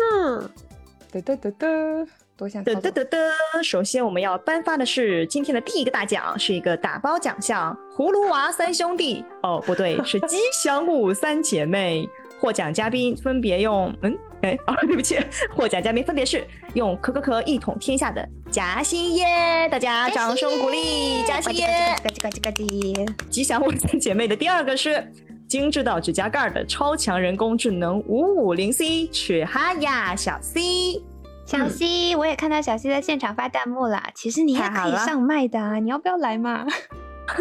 [1.11, 3.09] 嘚嘚嘚嘚，多项操作嘚嘚嘚
[3.57, 3.61] 嘚！
[3.61, 9.25] 首先我们要颁发的是今天的第一个大奖，是一个打包奖项——葫芦娃三兄弟。
[9.43, 12.07] 哦，不对， 是吉祥物三姐妹。
[12.39, 15.17] 获奖嘉宾分别用嗯哎啊， 对不起，
[15.53, 21.67] 获奖嘉宾分别是用可可可一统天下的夹心耶，大家掌声鼓励夹心耶。
[22.01, 23.13] 嘎叽嘎叽嘎叽。
[23.29, 25.11] 吉祥物三姐妹的第二个是
[25.47, 31.01] 精致到指甲盖的超强人工智能五五零 C 曲哈呀小 C。
[31.45, 34.03] 小 C，，我也看到小 C 在现场发弹幕了。
[34.13, 36.65] 其实你也可以上麦的啊，你要不要来嘛？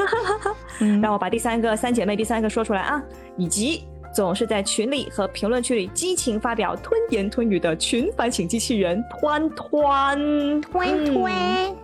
[0.78, 3.02] 嗯让我把第三个三姐妹第三个说出来啊，
[3.36, 3.82] 以及
[4.14, 11.76] 总是在群里和评论区里激情发表吞言吞语的群反省机器人团团推推嗯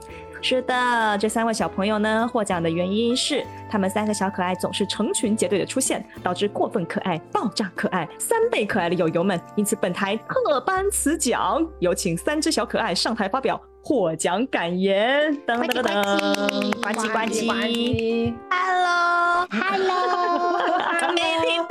[0.45, 9.41] 是的，这三位小朋友呢，获奖的原因是他们三个小可爱总是成群结队的出现，导致过分可爱、爆炸可爱、三倍可爱的友友们。
[9.55, 15.33] 因此，本台特颁此奖，有请三只小可爱上台发表获奖感言。
[15.47, 18.35] 噔噔噔噔，呱唧呱唧。
[18.51, 20.59] Hello，Hello，
[21.15, 21.69] 没听到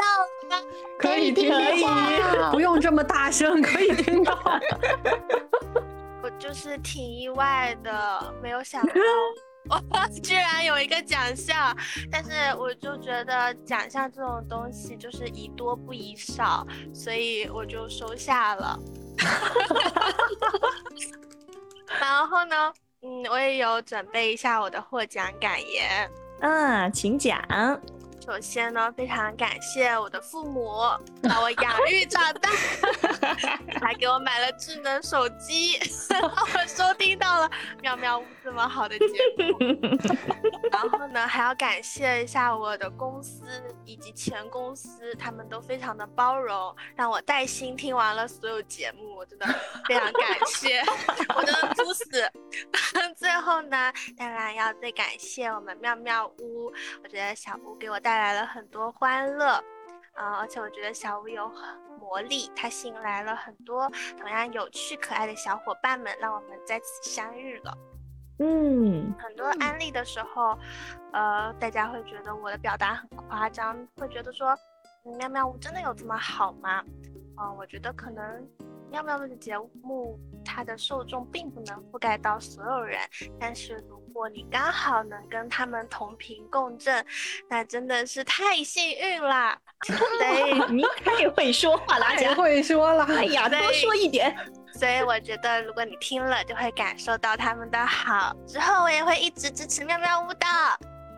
[0.50, 0.56] 吗？
[0.98, 1.84] 可以听可以
[2.52, 4.34] 不用这么大声，可以听到。
[6.42, 8.94] 我就是挺意外的，没有想到
[9.70, 9.80] 我
[10.24, 11.78] 居然有一个奖项，
[12.12, 18.76] 但是我就觉得奖项这种东西就是宜多不宜少，所以我就收下了。
[22.02, 22.74] 然后呢，
[23.04, 26.10] 嗯，我也有准备一下我的获奖感言。
[26.40, 27.40] 嗯，请讲。
[28.32, 30.80] 首先呢，非常感谢我的父母
[31.28, 32.50] 把我养育长大，
[33.82, 35.78] 还给我买了智能手机，
[36.10, 37.52] 让我收听到了
[37.82, 39.06] 妙妙屋这么好的节
[39.38, 39.58] 目。
[40.72, 43.44] 然后呢，还要感谢一下我的公司
[43.84, 49.46] 以及前公司，他们都非常的包容，让我带薪听完了所有节目，我真的
[49.90, 50.82] 非常感谢，
[51.36, 52.06] 我真的哭死。
[53.18, 56.72] 最后呢，当然要最感谢我们妙妙屋，
[57.04, 59.64] 我觉得小屋给我带来了很多欢乐。
[60.14, 61.50] 呃，而且我觉得小屋有
[62.00, 67.78] 魔力，它吸引来了很多同样有趣可爱的小伙伴们，让我们再次相遇了。
[68.40, 70.58] 嗯，很多安利的时候，
[71.14, 74.50] 呃，大家会觉得我的表达很夸张，会觉得说，
[75.06, 76.84] 嗯妙妙屋真的有这么好吗？
[77.38, 78.48] 嗯、我觉得可能
[78.90, 83.00] 喵喵屋的节目，它的受众并不能覆盖到所有人，
[83.40, 87.04] 但是如果你刚好能跟他们同频共振，
[87.50, 89.58] 那真的是太幸运啦！
[90.20, 92.36] 对， 你太会说话了，阿太。
[92.36, 94.36] 会说了，哎呀，多说一点。
[94.80, 98.34] 所以我觉得如果你听了，就会感受到他们的好。
[98.48, 100.46] 之后我也会一直支持妙妙屋的。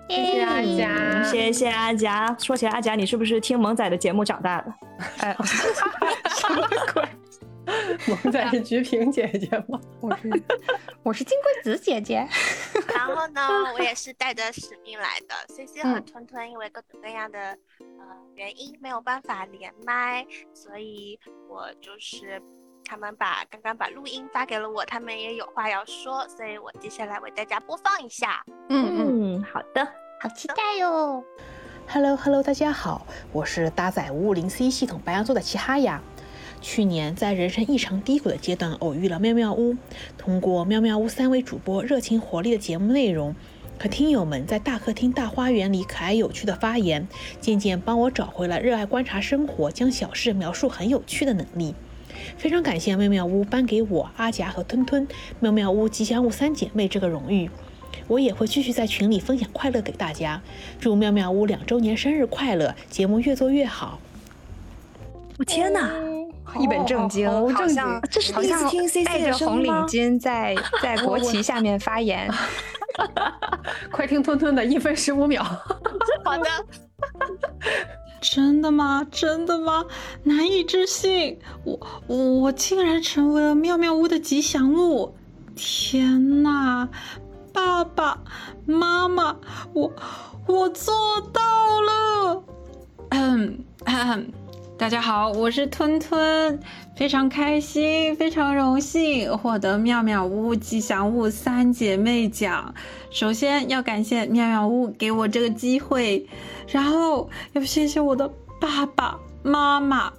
[0.10, 2.36] 谢谢阿嗯佳，谢谢阿佳。
[2.40, 4.74] 说起来，阿佳，你是不是听萌仔的节目长大的？
[5.20, 5.36] 哎，
[6.36, 7.04] 什么鬼？
[8.08, 9.80] 萌仔是菊萍姐姐吗？
[10.02, 10.44] 我是
[11.04, 12.28] 我是金龟子姐姐。
[12.94, 13.42] 然后呢，
[13.74, 15.36] 我也是带着使命来的。
[15.54, 17.40] C C 和嗯吞吞因为各种各样的
[17.80, 18.06] 呃
[18.36, 22.42] 原因没有办法连麦，所以我就是
[22.84, 28.44] 他们把刚刚把录音发给了我，他们也有话要说，所以我接下来为大家播放一下。
[28.70, 29.88] 嗯嗯，嗯，好的。
[30.20, 31.22] 好期待哟
[31.86, 36.02] ！Hello Hello，大家好，我是搭载五五零 C 系统白羊座的齐哈雅。
[36.64, 39.76] 去年在人生异常低谷的阶段，偶遇了妙妙屋，
[40.18, 43.36] 通过妙妙屋三位主播热情活力的节目内容
[43.78, 47.06] 和听友们在大客厅、大花园里可爱有趣的发言，
[47.42, 51.76] 渐渐帮我找回了热爱观察生活、将小事描述很有趣的能力。
[52.38, 55.06] 非常感谢妙妙屋颁给我阿夹和吞吞
[55.42, 57.50] 妙妙屋吉祥物三姐妹这个荣誉。
[58.08, 60.42] 我也会继续在群里分享快乐给大家。
[60.80, 64.00] 祝妙妙屋两周年生日快乐，节目越做越好。
[65.38, 65.92] 我天哪，
[66.60, 72.30] 一本正经，好正经好像这是第一次好听 CC 戴的着红领巾在 在国旗下面发言。
[73.92, 75.44] 快听吞吞的一分十五秒。
[76.24, 76.46] 好的，
[78.22, 79.06] 真的吗？
[79.12, 79.84] 真的吗？
[80.24, 85.16] 难以置信，我我竟然成为了妙妙屋的吉祥物！
[85.56, 86.88] 天哪，
[87.52, 88.20] 爸爸
[88.66, 89.36] 妈妈，
[89.74, 89.92] 我
[90.48, 90.94] 我做
[91.32, 91.42] 到
[91.82, 92.44] 了！
[93.10, 94.32] 嗯嗯，
[94.84, 96.60] 大家好，我是吞吞，
[96.94, 102.76] 非常开心，非常荣幸获得妙妙屋吉祥物三姐妹奖。
[103.10, 106.28] 首先要感谢妙妙屋给我这个机会，
[106.68, 108.30] 然后要谢谢我的
[108.60, 110.12] 爸爸妈妈。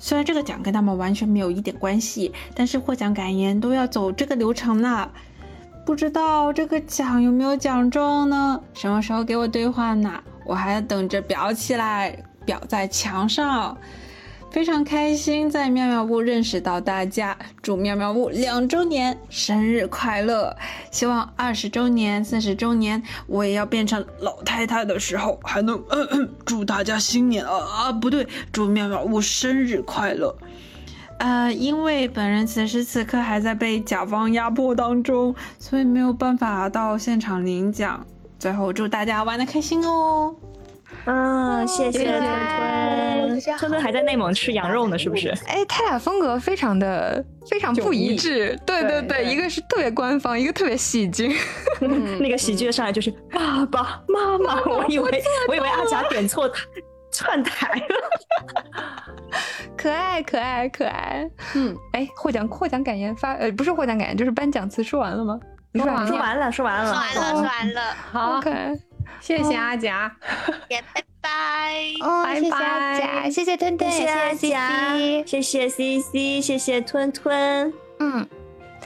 [0.00, 5.08] 虽然这个奖跟他们完全没有一点关系，但是获奖感言都要走这个流程呢。
[5.86, 8.60] 不知道这个奖有没有奖中呢？
[8.74, 10.20] 什么时候给我兑换呢？
[10.44, 13.78] 我还要等着裱起来，裱在墙上。
[14.50, 20.54] 非常开心在妙妙屋认识到大家，祝妙妙屋两周年生日快乐！
[20.90, 30.36] 希望二十周年、四十周年，我也要变成老太太的时候，还能嗯嗯 祝大家新年啊啊不对，祝妙妙屋生日快乐！
[31.18, 38.04] 呃，因为本人此时此刻还在被甲方压迫当中，所以没有办法到现场领奖。
[38.38, 40.34] 最后祝大家玩的开心哦！
[41.06, 43.58] 嗯，谢谢吞吞。
[43.58, 45.30] 吞吞还在内蒙吃羊肉呢，是不是？
[45.46, 48.58] 哎，他俩风格非常的非常不一致。
[48.66, 51.32] 对对对对一个是特别官方，一个特别戏精。
[52.20, 56.60] 那个喜剧的上来就是爸爸妈妈，我以为我以为阿贾点错台
[57.12, 57.84] 串台了。
[59.76, 61.26] 可爱可爱可爱。
[61.54, 65.40] 嗯，哎，获奖获奖感言发呃不是获奖感言，就是颁奖词说完了吗？
[65.74, 67.82] 说完了说完了，说完了，说完了，说完了，
[68.12, 68.42] 好
[69.20, 70.14] 谢谢阿甲，
[70.68, 71.84] 也拜拜。
[72.00, 74.96] 哦，拜谢谢阿拜甲，谢谢吞吞，谢谢阿谢甲，
[75.26, 78.26] 谢谢 CC，谢谢吞吞，嗯。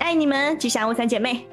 [0.00, 1.46] 爱你们，吉祥物三姐妹。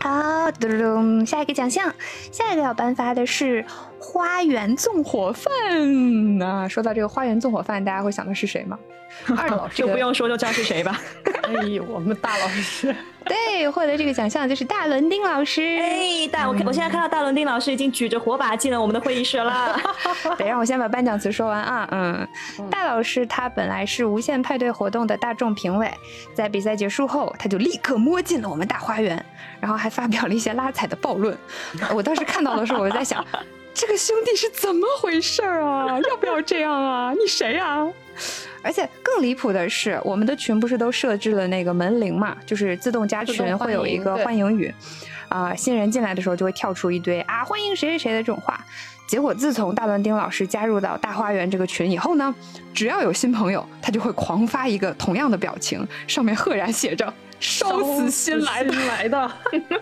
[0.00, 1.94] 好，嘟嘟嘟，下一个奖项，
[2.32, 3.64] 下一个要颁发的是
[4.02, 5.52] 花园纵火犯。
[6.42, 8.76] 啊、说到这个花园纵火犯，大家会想到是谁吗？
[9.36, 10.98] 二老师就不用说就知道是谁吧。
[11.44, 12.94] 哎呦，我们大老师，
[13.26, 15.78] 对，获得这个奖项就是大伦丁老师。
[15.78, 19.78] 哎，大我我现在看到大伦丁老师已经举着火把进了我们的会议室了。
[20.38, 21.86] 得让我先把颁奖词说完啊。
[21.92, 22.26] 嗯，
[22.70, 25.92] 大老师他本来是无限派对活动的大众评委，
[26.34, 29.22] 在比赛结束后，他就立刻摸进了我们大花园，
[29.60, 31.36] 然后还发表了一些拉踩的暴论。
[31.94, 33.22] 我当时看到的时候，我就在想，
[33.74, 35.98] 这个兄弟是怎么回事儿啊？
[36.08, 37.12] 要不要这样啊？
[37.12, 37.86] 你谁啊？
[38.62, 44.72] 而且更离谱的是，我们的群不是都设置了那个门铃嘛，就是自动加群会有一个欢迎语，
[45.28, 48.64] 啊、新人进来的时候就会跳出一堆啊欢迎谁谁谁的这种话。
[49.08, 52.34] 结果自从大乱丁老师加入到大花园这个群以后呢，
[52.72, 57.12] 只要有新朋友，他就会狂发一个同样的表情，上面赫然写着
[57.42, 59.32] “烧死新来的”，来的，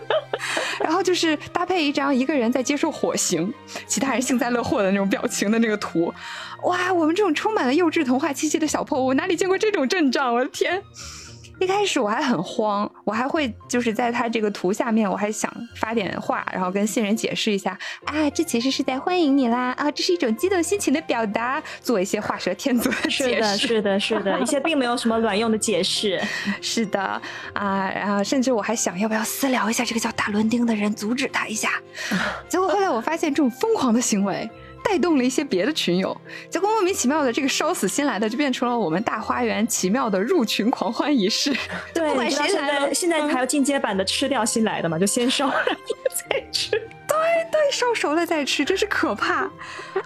[0.83, 3.53] 然后就是搭配一张一个人在接受火刑，
[3.87, 6.11] 其他人幸灾乐祸的那种表情的那个图。
[6.63, 10.33] 哇，我们这种充满了幼稚童话气息的小破屋，哪里见过这种阵仗？
[10.33, 10.81] 我的天！
[11.61, 23.67] 一开始我还很慌，我还会就是在他这个图下面，我还想发点话，然后跟新人解释一下啊，这其实是在欢迎你啦，啊，这是一种激动心情的表达，做一些画蛇添足的是的，解释。
[23.67, 26.19] 是的，是的，一些并没有什么卵用的解释。
[26.61, 26.99] 是的
[27.53, 31.69] 啊，然后甚至我还想要不要私聊一下这个叫大伦丁的人，阻止他一下。
[32.49, 34.49] 结果后来我发现这种疯狂的行为。
[34.83, 36.15] 带动了一些别的群友，
[36.49, 41.55] 结果莫名其妙的这个烧死新来的就变成了我们大花园奇妙的入群狂欢仪式。
[41.93, 45.51] 对， 不管谁来现在还有进阶版的吃掉新来的嘛，就先烧，
[46.15, 46.71] 再吃。
[47.11, 47.17] 对
[47.51, 49.43] 对，烧熟了再吃，真是可怕。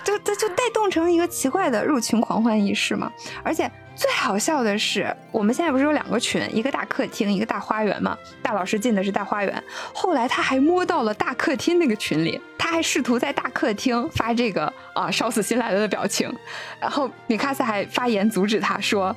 [0.04, 3.12] 就这就带动成一个奇怪的入群狂欢仪式嘛。
[3.44, 8.18] 而且最好笑的是，我们现在不是有两个群，一个大客厅，一个大花园嘛。
[8.42, 16.34] 大老师进的是大花园，后来他还摸到了大客厅那个群里，他还试图在大客厅发这个啊烧死新来的的表情，
[16.80, 19.16] 然后米卡萨还发言阻止他说。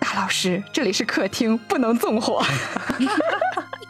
[0.00, 2.42] 大老师，这里是客厅，不能纵火。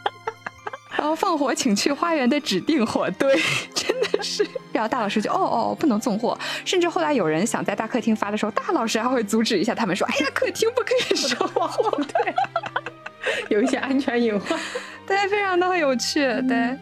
[0.97, 3.33] 然后放火，请去花园的指定火堆，
[3.73, 4.45] 真的是。
[4.71, 6.37] 然后大老师就哦哦，不能纵火。
[6.65, 11.69] 甚至后来有人想在大客厅发的时候，大老师还会阻止一下他们，说：“哎呀，客厅不可以烧火。
[12.03, 12.35] 堆，
[13.49, 14.59] 有一些安全隐患。
[15.07, 16.19] 对，非常的有趣。
[16.47, 16.77] 对，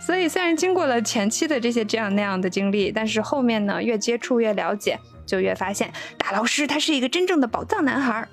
[0.00, 8.28] 所以虽然经过了前期的这些这样那样的经历，但是后面呢，越接触越了解，就越发现大老师他是一个真正的宝藏男孩儿。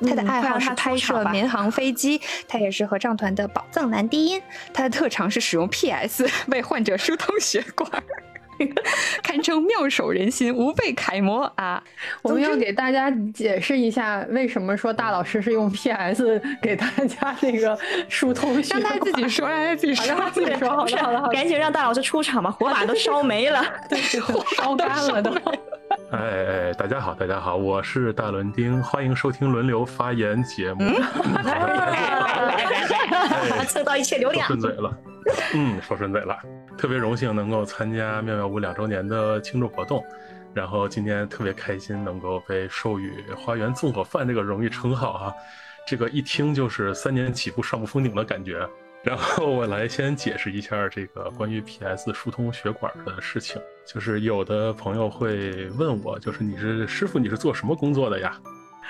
[0.00, 4.40] 他的嗯爱好是拍摄民航飞机，他也是合唱团的宝藏男低音。
[4.72, 7.90] 他的特长是使用 PS 为患者疏通血管，
[9.22, 11.82] 堪称妙手仁心，无辈楷模啊！
[12.22, 17.78] 我们要给大家解释一下，为什么说大老师是用 PS 给大家那个
[18.08, 20.18] 疏通血让他自己说，让他自己说让。
[20.18, 20.68] 他自己说。
[20.70, 23.64] 好不是的，好的，好的，赶紧让大老师出场吧，火把都烧没了。
[23.88, 25.32] 对烧干了都。
[26.10, 30.82] 哎哎，大家好，大家好，我是大伦丁，欢迎收听轮流发言节目。
[33.50, 34.46] 哎蹭到一切流说量。
[34.46, 34.98] 顺嘴了，
[35.52, 36.38] 嗯，说顺嘴了。
[36.78, 40.02] 特别荣幸能够参加妙妙屋两周年的庆祝活动，
[40.54, 45.34] 然后今天特别开心能够被授予“花园纵火犯”这个荣誉称号啊，
[45.86, 48.66] 这个一听就是三年起步上不封顶的感觉。
[49.04, 58.38] 然后我来先解释一下这个关于 PS 疏通血管的事情，就是有的朋友会问我，就是你是师傅，你是做什么工作的呀？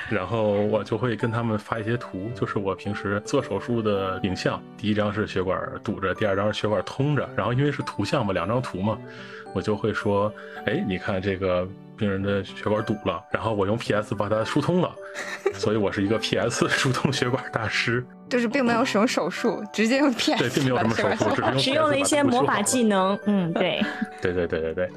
[0.09, 4.63] 然后我就会跟他们发一些图，就是我平时做手术的影像。
[4.77, 7.29] 第一张是血管堵着，第二张是血管通着。
[7.37, 8.99] 然后因为是图像嘛，两张图嘛，
[9.55, 10.33] 我就会说，
[10.67, 11.69] 哎，你看这个
[11.99, 14.91] 病人的血管堵了，然后我用 PS 把它疏通了，
[15.53, 18.07] 所以我是一个 PS 疏通血管大师。
[18.31, 23.09] 就是并没有使用手术，直接用 PS 对，并没有什么手术，只是用使用了一些魔法技能。
[23.09, 23.83] 能，嗯，对，
[24.23, 24.91] 对对对对对，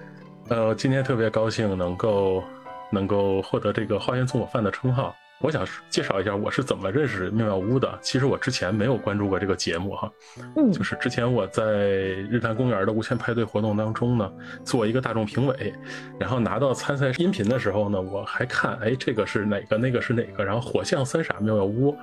[0.49, 2.43] 呃，今天特别高兴能够
[2.91, 5.15] 能够获得这个花园纵火犯的称号。
[5.41, 7.97] 我想介绍一下我是怎么认识妙妙屋的。
[8.01, 10.11] 其实我之前没有关注过这个节目哈，
[10.55, 11.63] 嗯就是之前我在
[12.29, 14.31] 日坛公园的无限派对活动当中呢，
[14.63, 15.73] 做一个大众评委，
[16.19, 21.97] 然后拿到参赛音频的时候呢，我还看，哎，这个是哪个，那个是哪个，然后火象三傻妙妙屋，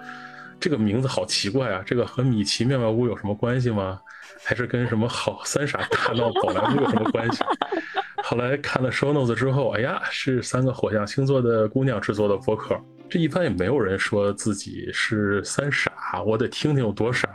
[0.58, 4.00] 这个名字好奇怪啊，这个和米奇妙妙屋有什么关系吗？
[4.44, 7.42] 还是跟什么好三傻大闹宝莱坞有什么关系？
[8.22, 12.76] 后来看了 show notes 之后，哎呀，是三个火象星座的姑娘制作的播客，
[13.08, 17.28] 这一般也没有人说自己是三傻，我得听听有多傻。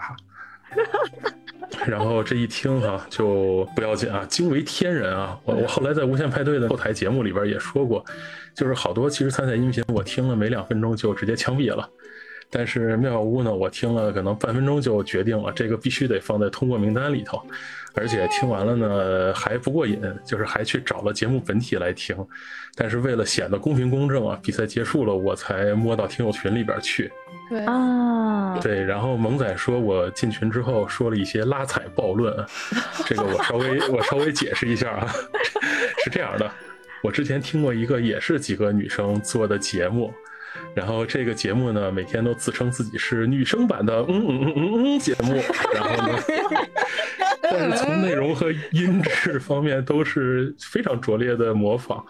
[1.87, 5.37] 然后这一听哈就不要紧啊，惊为天人啊！
[5.43, 8.05] 我我后来在无线派对的后台节目里边也说过，
[8.53, 11.89] 就是好多其实参赛音频我听了没两分钟就直接枪毙了。
[12.49, 17.41] 但是妙妙屋呢，我听了可能半分钟就决定了，这个必须得放在通过名单里头，
[17.95, 22.15] 而且听完了呢还不过瘾，就是还去找了节目本体来听。
[22.75, 27.11] 但是为了显得公平公正啊，比赛结束了我才摸到听友群里边去。
[27.49, 32.33] 对啊，对，然后萌仔说我进群之后说了一些拉踩暴论，
[33.05, 35.07] 这个我稍微我稍微解释一下啊，
[36.03, 36.49] 是这样的，
[37.03, 40.11] 我之前听过一个也是几个女生做的节目。
[40.75, 45.35] 然后这个节目呢，每天都自称自己是女生版的嗯嗯嗯嗯嗯节目，
[45.73, 46.19] 然后呢，
[47.53, 52.03] 但是 从内容和音质方面都是非常拙劣的模仿，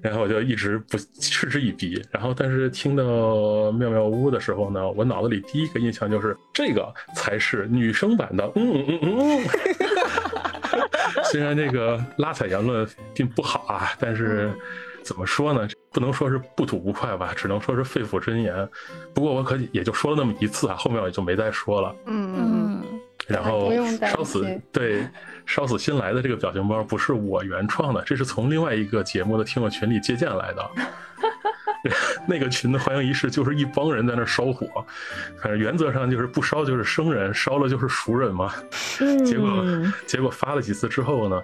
[0.00, 2.02] 然后我就一直不嗤之以鼻。
[2.10, 9.40] 然后但是听到妙妙屋的时候呢，我脑子里第一个印象就是这个才是女生版的嗯嗯嗯嗯。
[11.30, 14.50] 虽然这个拉踩言论并不好啊，但是。
[15.04, 15.66] 怎么说呢？
[15.90, 18.68] 不能说是不吐不快吧，只能说是肺腑真言。
[19.14, 21.96] 不过我可也就说了那么一次啊，后面我就没再说了。
[22.04, 22.77] 嗯嗯。
[23.28, 23.70] 然后
[24.00, 25.06] 烧死对
[25.46, 30.70] 烧死新来的这个表情包不是我原创的，这是从另外一个节目的听友群里借鉴来的。
[32.26, 34.66] 那个群的欢迎仪式就是一帮人在那烧火，
[35.40, 38.52] 反正原则上就是不烧就是生人，烧了就是熟人嘛。
[39.24, 39.64] 结果
[40.04, 41.40] 结果发了几次之后呢？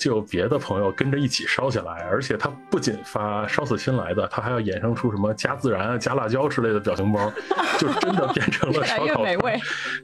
[0.00, 7.30] 就有别的朋友跟着一起烧起来，而且他不仅发烧死新来的，他还要衍生出什么加孜然、加辣椒之类的表情包，
[7.78, 9.22] 就真的变成了烧 烤。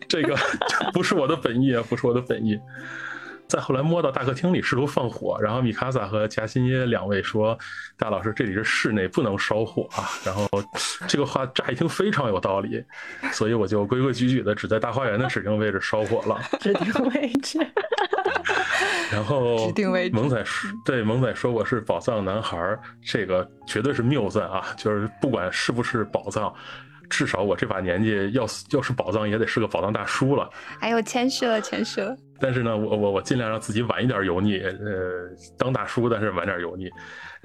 [0.07, 0.37] 这个
[0.93, 2.61] 不是我的本意啊，不是我的本意。
[3.49, 7.57] 再后来摸到大客厅里试图放火，然后米卡萨和夹心耶两位说
[7.97, 10.49] ：“大老师，这里是室内，不能烧火啊。”然后
[11.07, 12.85] 这个话乍一听非常有道理，
[13.31, 16.43] 所以我就规规矩矩的只在大花园的指定位置烧火了。
[16.59, 17.65] 指定位置。
[19.13, 19.73] 然后。
[20.13, 24.67] 萌仔说：“对，萌仔说我是宝藏男孩，这个绝对是谬赞啊！
[24.77, 26.53] 就是不管是不是宝藏。”
[27.09, 30.51] 至少我这把年纪，要要是宝藏也得是个宝藏大叔了。
[30.81, 32.17] 哎呦，谦虚了，谦虚了。
[32.41, 36.91] 但是呢，我我我尽量让自己晚一点油腻，呃，当大叔，但是晚点油腻。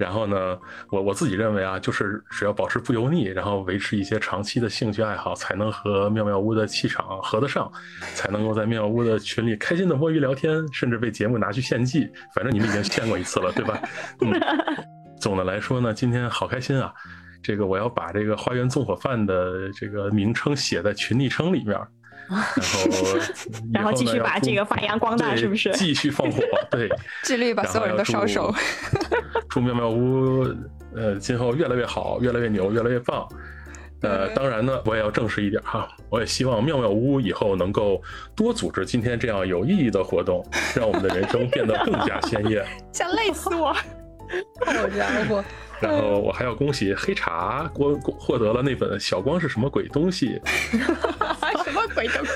[0.02, 0.58] 然后呢，
[0.90, 7.70] 我我自己认为啊，就是只要保持不油腻，然后维持一些长期的兴趣爱好，才能和妙妙屋的气场合得上，
[8.16, 12.10] 才能够在妙妙屋的群里开心的摸鱼聊天，甚至被节目拿去献祭。
[12.34, 13.80] 反正你们已经献过一次了，对吧？
[14.22, 14.32] 嗯。
[15.20, 16.92] 总的来说呢，今天好开心啊。
[17.44, 21.78] 这个我要把这个花园纵火犯的这个名称写在群昵称里面，
[22.32, 23.18] 然后
[23.74, 25.70] 然后继续把这个发扬光大，是不是？
[25.72, 26.88] 继续放火，对，
[27.22, 28.52] 致力把所有人都烧熟。
[29.48, 30.46] 祝妙妙屋
[30.94, 33.26] 呃今后越来越好，越来越牛，越来越棒。
[34.02, 38.02] 呃，当然呢，我也要正式一点哈，我也希望妙妙屋以后能够
[38.34, 42.66] 多组织今天这样有意义的活动，让我们的人生变得更加鲜艳。
[42.92, 43.72] 想累死我！
[44.66, 45.44] 好家伙！
[45.82, 50.40] 然后我还要恭喜黑茶获获得了那本《小光是什么鬼东西》。
[51.64, 52.32] 什么鬼东西？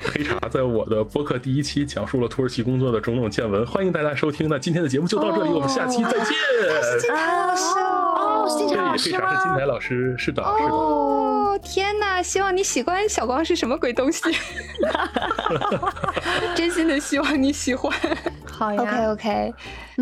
[0.14, 4.48] 黑茶在我的播客第一期讲述了土耳其工作的种种见闻，欢迎大家收听。
[4.48, 6.28] 那今天的节目就到这里，我们下期再见。
[8.42, 10.70] 哦，金台老师黑茶是金台老师，是的，是的。
[10.70, 12.22] 哦，天哪！
[12.22, 14.22] 希望你喜欢小光是什么鬼东西。
[16.54, 17.92] 真心的希望你喜欢。
[18.50, 19.54] 好呀，OK OK。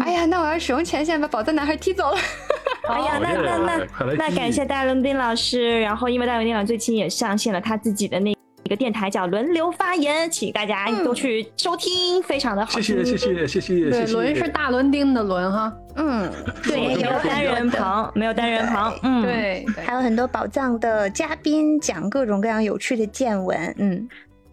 [0.02, 2.18] 哎呀，那我要使用权限把宝藏男孩踢走了。
[2.88, 3.86] 哎呀，那那那
[4.16, 5.80] 那感谢戴伦斌老师。
[5.80, 8.36] 然后，因为戴伦丁老师最近也上线了他自己的那一
[8.70, 12.80] 个电台，叫轮流发言，请大家都去收听，非常的好。
[12.80, 13.90] 谢谢谢谢谢谢。
[13.90, 15.70] 对，轮是大轮丁的轮哈。
[15.96, 18.96] 嗯， 对，没有单人旁，没有单人旁。
[19.02, 23.74] 嗯，对，还有很多宝藏的嘉宾讲各种各样有趣的见闻。
[23.76, 24.08] 嗯，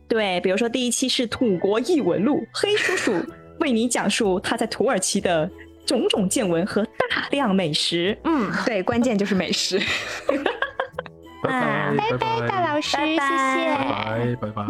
[0.07, 3.13] 对，比如说第一期是《土国异闻录》，黑叔叔
[3.61, 5.49] 为你讲述他在土耳其的。
[5.86, 9.82] 种种见闻和大量美食，嗯，对，关键就是美食。
[11.41, 14.65] 拜拜拜拜，大老师，谢谢，拜拜拜拜。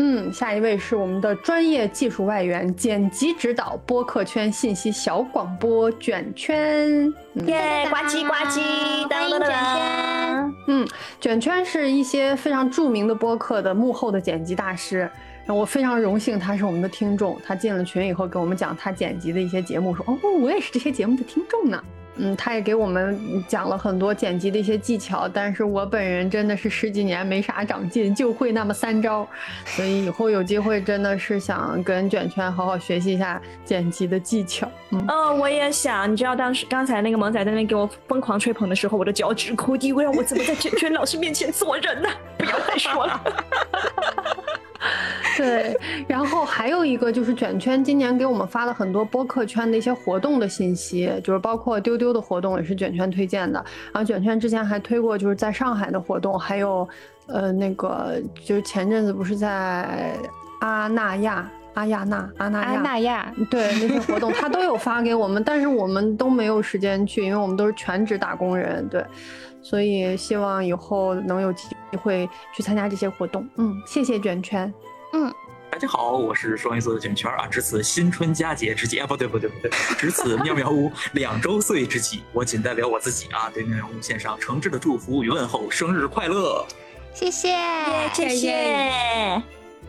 [0.00, 7.12] 嗯，下一位是我们的专业技术外援，剪辑指导，播客圈信息小广播卷圈，
[7.46, 10.54] 耶，呱唧呱唧，欢迎卷圈。
[10.68, 10.88] 嗯，
[11.20, 15.10] 卷圈是一些非常著名的播客的幕后的剪辑大师。
[15.48, 21.82] 我非常荣幸他是我们的听众，他进了群以后给我们讲他剪辑的一些节目，说哦，我也是这些节目的听众呢。
[22.18, 29.26] 嗯，他也给我们讲了很多剪辑的一些技巧，但是我本人真的是十几年没啥长进，就会那么三招，
[29.64, 34.68] 所以以后有机会真的是想跟卷圈好好学习一下剪辑的技巧。
[34.90, 42.08] 嗯，我也想，你知道当时刚才那个萌仔在那给我疯狂吹捧的时候，我的脚趾抠地，我让我怎么在卷圈老师面前做人呢？
[42.38, 43.20] 不要再说了。
[45.38, 53.64] 对， 然后还有一个就是卷圈今年给我们发了很多播客圈的一些活动的信息，就是包括丢丢的活动也是卷圈推荐的。
[53.92, 56.86] 然后卷圈之前还推过就是在上海的活动，还有
[57.26, 60.14] 呃那个就是前阵子不是在
[60.60, 61.50] 阿那亚。
[61.74, 69.04] 阿亚纳、阿那亚、阿那亚，对那些活动，他都有发给我们，但是我们都没有时间去，因为我们都是全职打工人，对，
[69.62, 71.68] 所以希望以后能有机
[72.02, 73.46] 会去参加这些活动。
[73.58, 74.74] 嗯，谢谢卷圈。
[75.12, 75.32] 嗯，
[75.70, 86.64] 大家好，我是双鱼座的卷圈啊，值此新春佳节之际， 啊，不对不对不对，值此妙妙屋两周岁之际，我仅代表我自己啊，对妙妙屋献上诚挚的祝福与问候，生日快乐！
[87.14, 87.56] 谢谢，
[88.12, 88.50] 谢谢。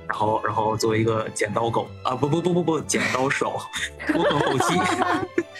[0.07, 3.59] 然后，然后作为一个剪刀狗啊，不不不不不，剪刀手，
[4.15, 4.79] 我很后期，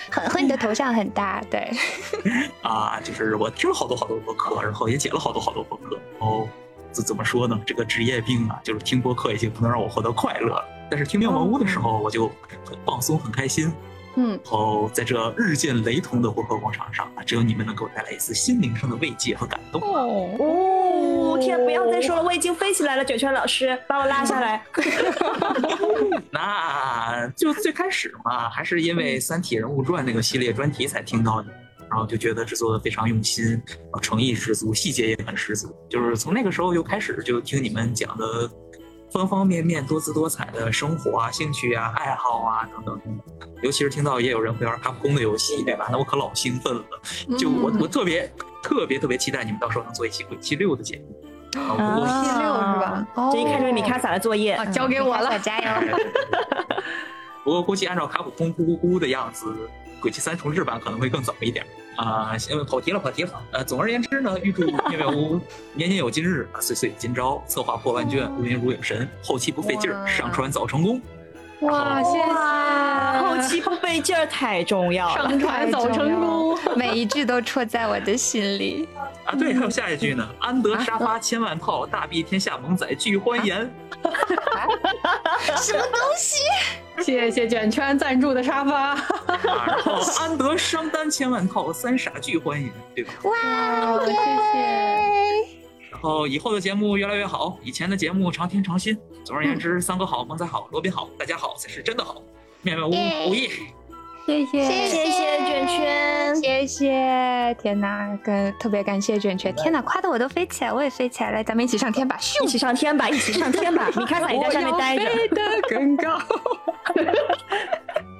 [0.10, 1.70] 很和你的头像很搭，对。
[2.64, 6.00] 啊，就是我听了好多好多播客，然后也剪了好多好多播客。
[6.20, 6.48] 哦，
[7.00, 7.58] 怎怎么说呢？
[7.66, 10.64] 这个职业病啊，就是听播客已经不能让我获得快乐了。
[10.92, 12.28] 但是听妙妙屋的时候，我就
[12.68, 13.72] 很放松，很开心。
[14.16, 19.80] 嗯，然后在这日渐雷同的播客广场上啊，只有你们能给我带来一丝心灵上的慰藉和感动。
[19.82, 24.64] 哦哦，天，不要再说了，我已经飞起来了，卷圈老师把我拉下来。
[26.32, 31.50] 那就最开始嘛，还是因为《三体人物传》那个系列专题才听到你，
[31.90, 33.62] 然后就觉得制作的非常用心，
[34.02, 35.76] 诚意十足，细节也很十足。
[35.90, 38.50] 就是从那个时候就开始就听你们讲的。
[39.12, 43.20] 方方面面、多姿多彩的生活啊、兴趣啊、爱好啊等等，
[43.64, 45.90] 尤其是听到也有人会玩卡普空的游戏，对吧？
[45.92, 46.84] 那我可老兴奋了。
[47.36, 51.20] 就我我特别特别特别期待你们到时候能做一期鬼泣六的节目。
[51.52, 53.08] 鬼泣六是吧？
[53.32, 55.98] 这一看就是米卡萨的作业，交给我了，加油！
[57.44, 59.52] 不过估计按照卡普空咕咕咕的样子，
[60.02, 61.66] 鬼泣三重置版可能会更早一点。
[61.96, 63.32] 啊，呃，跑题了，跑题了。
[63.52, 65.40] 呃，总而言之呢，预祝妙妙屋
[65.76, 71.02] 年年有今日，岁岁今朝，策划破万卷，录音如影神，后期不费劲儿，上传早成功。
[71.62, 73.20] 哇，谢谢！
[73.20, 78.88] 后期不费劲儿太重要了，上传早成功， 每一句都戳在我的心里。
[79.30, 83.58] 啊，对，还有下一句呢，安得沙发千万套，大庇天下萌仔俱欢颜。
[85.56, 86.40] 什么东西？
[87.04, 88.96] 谢谢卷圈赞助的沙发。
[89.44, 93.14] 然后安得商单千万套，三傻俱欢颜，对吧？
[93.26, 95.60] 哇，谢谢。
[95.92, 98.98] 然后以后的节目越来越好，以前的节目常听常新。
[99.24, 102.20] 总而言之，三哥好，萌仔好，罗宾好，大家好才是真的好。
[102.64, 103.50] 妙妙屋，午夜。
[104.30, 107.58] 谢谢谢谢卷圈，谢谢！
[107.60, 109.52] 天哪，跟特别感谢卷圈！
[109.56, 112.16] 天哪，夸的我都飞起来，我也飞起来了，咱们一起上天吧！
[112.44, 113.10] 一起上天吧！
[113.10, 113.90] 一起上天吧！
[113.96, 115.10] 你看看你在上面待着。
[115.10, 116.22] 飞得更高。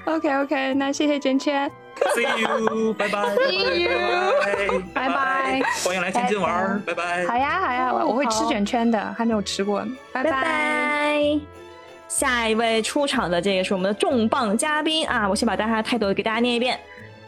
[0.12, 1.72] OK OK，那谢谢卷圈。
[2.16, 3.20] See you，拜拜。
[3.36, 5.62] See you，拜拜。
[5.86, 7.28] 欢迎来天津玩，拜拜。
[7.28, 9.86] 好呀好呀，我我会吃卷圈的，还没有吃过。
[10.12, 11.59] 拜拜拜。
[12.10, 15.30] 下一位出场的这个是我们的重磅嘉宾啊！
[15.30, 16.78] 我先把大家的态度给大家念一遍，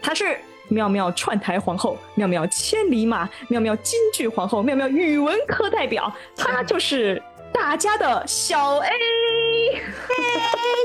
[0.01, 0.37] 她是
[0.69, 7.21] 妙妙串台皇后，妙妙千里马，妙妙京剧皇后，妙妙语文课代表，她就是
[7.53, 8.89] 大家的小 A。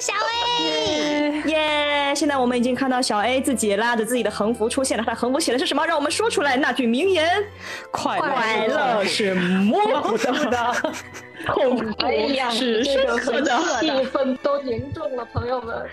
[0.02, 0.12] 小
[0.60, 2.14] A，耶！
[2.14, 5.86] 现在我们已经看到小 A 自己拉着自己的横幅出现了，他横幅写的是什么？
[5.86, 7.43] 让我们说出来那句名言：
[7.90, 10.77] 快快乐是模糊的。
[11.45, 11.85] 痛苦
[12.51, 13.51] 是深刻的，
[13.81, 15.87] 气氛都凝重了，朋友们，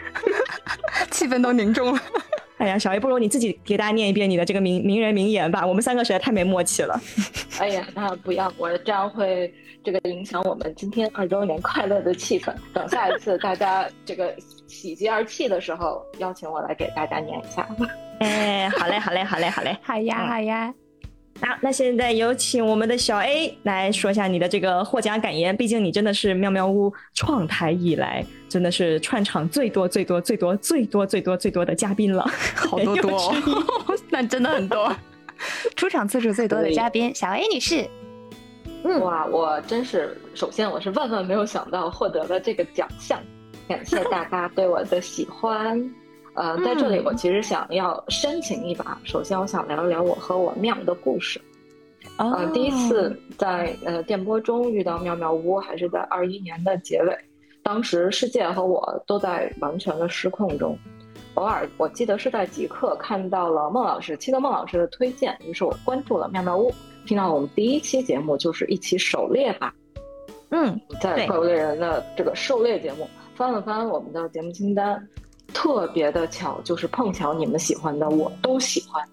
[1.12, 2.00] 气氛都凝重了。
[2.58, 6.98] 哎呀，小 A，不如你自己给大家念一遍你的这个名名人名言吧，我们三个实在太没默契了。
[7.60, 9.54] 哎呀，那不要，我这样会
[9.84, 12.54] 这个影响我们今天二周年快乐的气氛。
[12.74, 14.34] 等下一次大家这个
[14.68, 17.68] 喜极而泣的时候，邀请我来给大家念一下。
[18.20, 20.74] 哎，好嘞，好嘞，好嘞，好嘞， 好呀，好呀。
[21.46, 25.56] 好，那现在有请我们的小 A 来说一下你的这个获奖感言。
[25.56, 32.26] 毕竟你真的是妙妙屋创台以来，真的是串场最多、最多、最多、最多、最多、最多的嘉宾了，
[32.56, 33.36] 好多 多、哦，
[34.10, 34.96] 那真的很多。
[35.76, 37.86] 出场次数最多的嘉宾，小 A 女士。
[38.86, 43.20] 嗯，哇，我真是，首先我是万万没有想到获得了这个奖项，
[43.68, 45.78] 感谢大家对我的喜欢。
[46.36, 49.00] 呃，在这里我其实想要申请一把。
[49.04, 51.40] 首先，我想聊一聊我和我妙的故事。
[52.18, 57.18] 哦、呃，第一次在呃电波中遇到妙妙屋，还是在二一年的结尾。
[57.62, 60.78] 当时世界和我都在完全的失控中。
[61.36, 66.72] 偶尔，我记得是在极客看到了孟老师，期德孟老师的推荐，于是我关注了妙妙屋，
[67.06, 69.74] 听到我们第一期节目就是一起狩猎吧。
[70.50, 75.08] 嗯，在怪物猎人的这个狩猎节目，翻了翻我们的节目清单。
[75.52, 79.04] 特别的巧，就是碰巧你们喜欢的我都喜欢。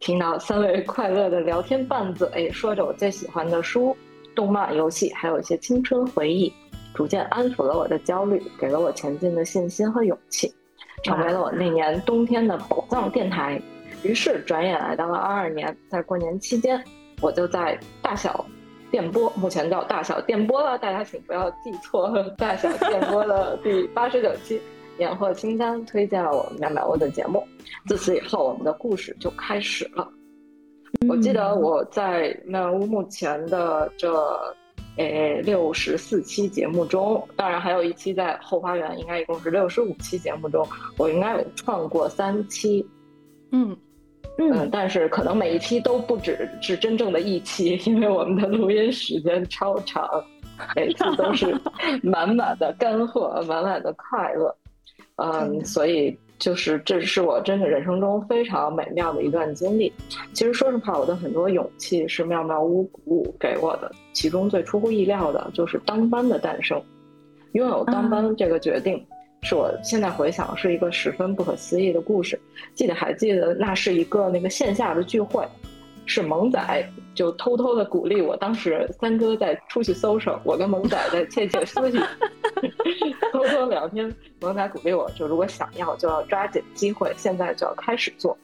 [0.00, 3.96] 听到三位快乐的聊天伴子，哎，说着我最喜欢的书、
[4.34, 6.52] 动漫、游戏，还有一些青春回忆，
[6.94, 10.54] 逐渐安抚了我的焦虑，给了我前进的信心和勇气，
[11.02, 13.60] 成为了我那年冬天的宝藏电台。
[14.04, 16.80] 于是转眼来到了二二年，在过年期间，
[17.20, 18.46] 我就在大小
[18.92, 22.08] 电波，目前叫大小电波了，大家请不要记错，
[22.38, 24.62] 大小电波的第八十九期
[24.98, 27.42] 年货清单推荐了我们妙妙屋的节目。
[27.86, 30.06] 自此以后，我们的故事就开始了。
[31.08, 34.14] 我记得我在妙屋目前的这。
[34.96, 40.66] 诶，六十四期节目中，当然还有一期在后花园，应该一共是六十五期节目中，
[40.96, 42.84] 我应该有创过三期，
[43.52, 43.76] 嗯
[44.38, 50.04] 嗯，但是可能每一期都不止是真正的一期，因为我们的录音时间超长，
[50.74, 51.56] 每次都是
[52.02, 54.52] 满满的干货，满满的快乐，
[55.18, 56.18] 嗯，所以。
[56.38, 59.92] 就是这是我真的人生中非常美妙的一段经历。
[60.32, 63.90] 其实说实话，我的很多勇气是妙妙屋鼓舞给我的。
[64.12, 66.80] 其中最出乎意料的就是当班的诞生。
[67.54, 69.04] 拥有当班这个决定，
[69.42, 72.40] 是我现在回想是一个十分不可思议的故事。
[72.72, 75.44] 记得还记得那是一个那个线下的聚会。
[76.08, 82.00] 是萌仔就偷偷的鼓励我，当时三哥在出去搜手，我跟萌仔在窃窃私语，
[83.30, 84.12] 偷偷聊天。
[84.40, 88.36] 萌仔鼓励我，就如果想要，就要抓紧机会，现在就要开始做。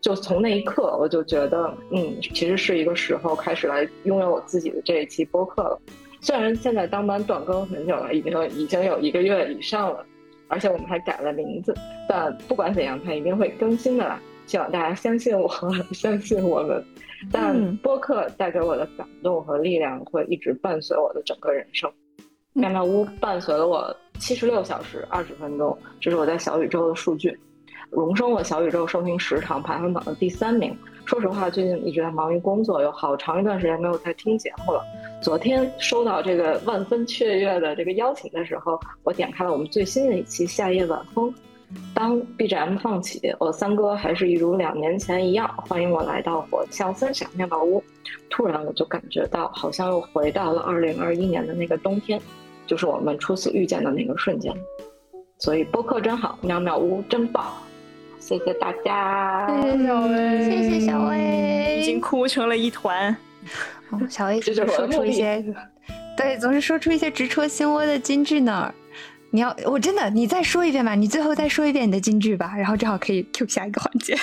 [0.00, 5.80] 就从那一刻，我就觉得，嗯，其实是一个时候开始来拥有我自己的这一期播客了。
[6.20, 10.06] 虽然现在当班断更很久了，已经已经有一个月以上了，
[10.46, 11.74] 而且我们还改了名字，
[12.08, 14.20] 但不管怎样，它一定会更新的啦。
[14.46, 15.50] 希望大家相信我，
[15.92, 16.84] 相信我们。
[17.30, 21.90] 但播客带给我的感动和力量会一直伴随我的整个人生。
[22.52, 27.38] 妙妙屋伴随了我七十六小时二十分钟，这是我在小宇宙的数据，
[27.90, 30.76] 荣升了小宇宙收听时长排行榜的第三名。
[31.06, 34.82] 说实话，最近一直在忙于工作，有好长一段时间没有在听节目了。
[35.22, 41.30] 昨天收到这个万分雀跃的这个邀请的时候，我点开了我们最新的一期《夏夜晚风》。
[41.94, 47.82] 当 BGM 放起，我三哥还是一如两年前一样欢迎我来到火枪分享面包屋。
[48.28, 52.20] 突然，我就感觉到好像又回到了2021年的那个冬天，
[52.66, 54.54] 就是我们初次遇见的那个瞬间。
[55.38, 57.52] 所以播客真好，妙妙屋真棒，
[58.18, 63.16] 谢谢大家，谢谢小薇谢谢小薇已经哭成了一团。
[64.08, 65.44] 小薇就是说出一些，
[66.16, 68.72] 对，总是说出一些直戳心窝的金句呢。
[69.32, 74.16] 你要我真的，你再说一遍吧，你最后再说一遍你的金句吧，然后正好可以 Q 下一个环节。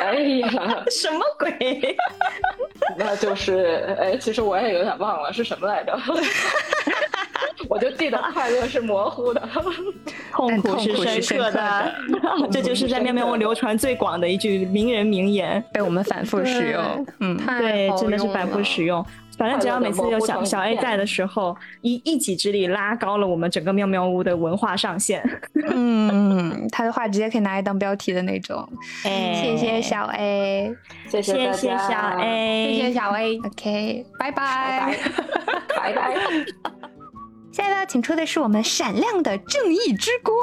[0.00, 0.48] 哎呀，
[0.90, 1.96] 什么鬼？
[2.98, 5.96] 那就是哎，其实我也有点忘了是什么来着，
[7.68, 9.48] 我就记得快乐是模糊的，
[10.32, 11.94] 痛苦是深刻的。
[12.50, 17.06] 这就是在喵喵屋流传最广的一句名人名言，被我们反复使用。
[17.20, 19.04] 嗯，对，真的是反复使用。
[19.42, 25.20] 反正只要每次有小小 A 在的时候，一一己之力拉高了我们整个妙妙屋的文化上限。
[25.68, 28.64] 嗯，他的话直接可以拿来当标题的那种。
[29.02, 30.72] 哎，谢谢小 A，
[31.08, 33.36] 谢谢谢小 A，谢谢小 A。
[33.38, 34.96] OK，拜拜，
[35.76, 36.14] 拜拜。
[37.52, 40.34] 下一位要请出的是我们闪亮的正义之光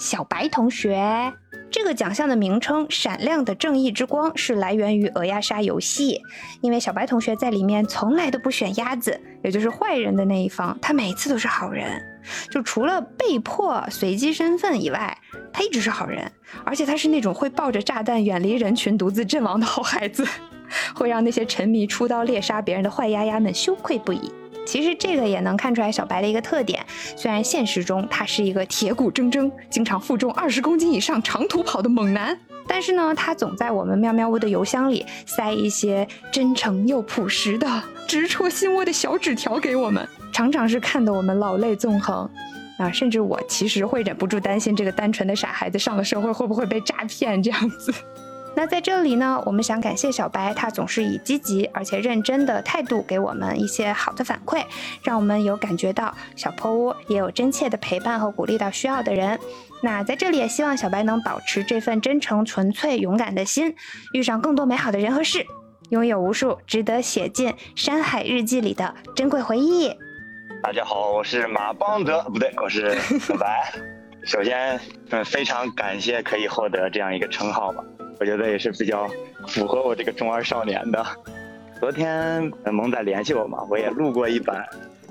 [0.00, 1.32] 小白同学。
[1.70, 6.20] 这个奖项的名称“闪亮的正义之光”是来源于鹅鸭杀游戏，
[6.60, 11.88] 因为小白同学在里面从来都不选鸭子，也就是坏人的那一方，他每次都是好人，
[12.50, 15.16] 就除了被迫随机身份以外，
[15.52, 16.32] 他一直是好人，
[16.64, 20.26] 而且他是那种会抱着炸弹远离人群独自阵亡的好孩子，
[20.96, 24.32] 会让那些沉迷出刀猎杀别人的坏鸭鸭们羞愧不已。
[24.70, 26.86] 其实这个也能看出来小白的一个特点，
[27.16, 32.38] 虽然现实中他是一个铁骨铮铮、经常负重二十公斤以上长途跑的猛男，
[32.68, 42.30] 但是呢，他总在我们喵喵屋的邮箱里塞一些真诚又朴实的、直戳心窝的小纸条给我们，常常是看得我们老泪纵横
[42.78, 47.92] 啊，甚至我其实会忍不住担心这个单纯的傻孩子上了社会会不会被诈骗这样子。
[48.56, 54.64] 那在这里呢，我们想感谢小白，他总是以积极而且认真的态度给我们一些好的反馈，
[55.02, 59.38] 让我们有感觉到小破屋也有真切的陪伴和鼓励到需要的人。
[59.82, 63.74] 那在这里也希望小白能保持这份真诚、纯粹、勇敢的心，
[64.12, 65.46] 遇上更多美好的人和事，
[65.88, 69.96] 拥有无数值得写进山海日记里的珍贵回忆。
[70.62, 73.72] 大家好，我是马邦德，不对，我是小白。
[74.26, 74.78] 首先，
[75.08, 77.82] 嗯，非常感谢可以获得这样一个称号吧。
[78.20, 79.08] 我觉得也是比较
[79.48, 81.04] 符合我这个中二少年的。
[81.80, 84.62] 昨天萌仔联系我嘛，我也录过一版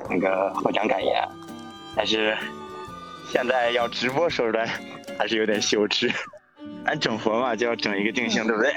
[0.07, 1.27] 那个获奖感言，
[1.95, 2.37] 但是
[3.31, 4.69] 现在要直播说出来
[5.17, 6.07] 还是有点羞耻。
[6.85, 8.71] 俺整活嘛就要整一个定性，对不对？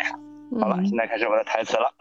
[0.59, 1.95] 好了，现在开始我的台词了。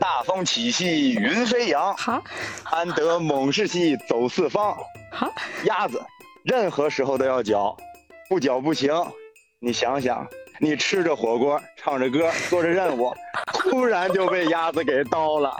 [0.00, 2.20] 大风起兮云飞扬，好，
[2.64, 4.76] 安得猛士兮走四方。
[5.12, 5.30] 哈，
[5.64, 6.02] 鸭子
[6.42, 7.76] 任何时候都要嚼，
[8.28, 8.92] 不嚼不行。
[9.60, 10.26] 你想想，
[10.60, 13.14] 你吃着火锅，唱着歌，做着任务，
[13.52, 15.56] 突然就被鸭子给刀了。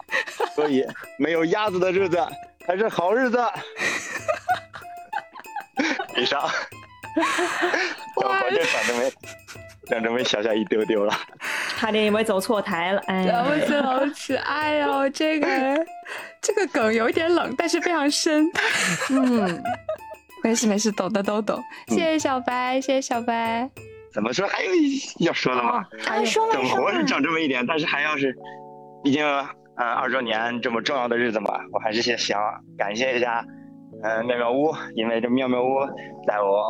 [0.54, 0.84] 所以，
[1.18, 2.18] 没有鸭子的日子
[2.66, 3.38] 才是好日子。
[6.16, 6.42] 以上，
[8.16, 9.12] 我这反正没，
[9.88, 11.14] 反正没小下一丢丢了，
[11.78, 13.00] 差点以为走错台了。
[13.06, 14.36] 哎，了不起了不起！
[14.36, 15.46] 哎呦，这个
[16.40, 18.50] 这个梗有点冷，但是非常深。
[19.10, 19.62] 嗯，
[20.42, 21.62] 没事没事，懂的都懂。
[21.86, 23.70] 谢谢小白，谢谢小白。
[24.18, 24.48] 怎么说？
[24.48, 24.70] 还有
[25.20, 25.86] 要说的吗？
[26.04, 28.34] 还说了，整活是整这么一点，但是还要是，
[29.04, 29.24] 毕竟，
[29.76, 32.36] 嗯，二周年这么重要的日子嘛，我还是先想
[32.76, 33.44] 感谢一下，
[34.02, 35.66] 嗯，妙妙屋，因为这妙妙屋
[36.26, 36.66] 在我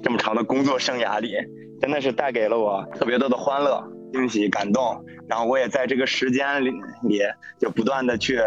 [0.00, 1.34] 这么长的工作生涯里，
[1.80, 3.82] 真的是带给了我特别多的欢乐、
[4.12, 5.04] 惊喜、感动。
[5.28, 6.70] 然后我也在这个时间里
[7.08, 7.18] 里，
[7.58, 8.38] 就不断的去，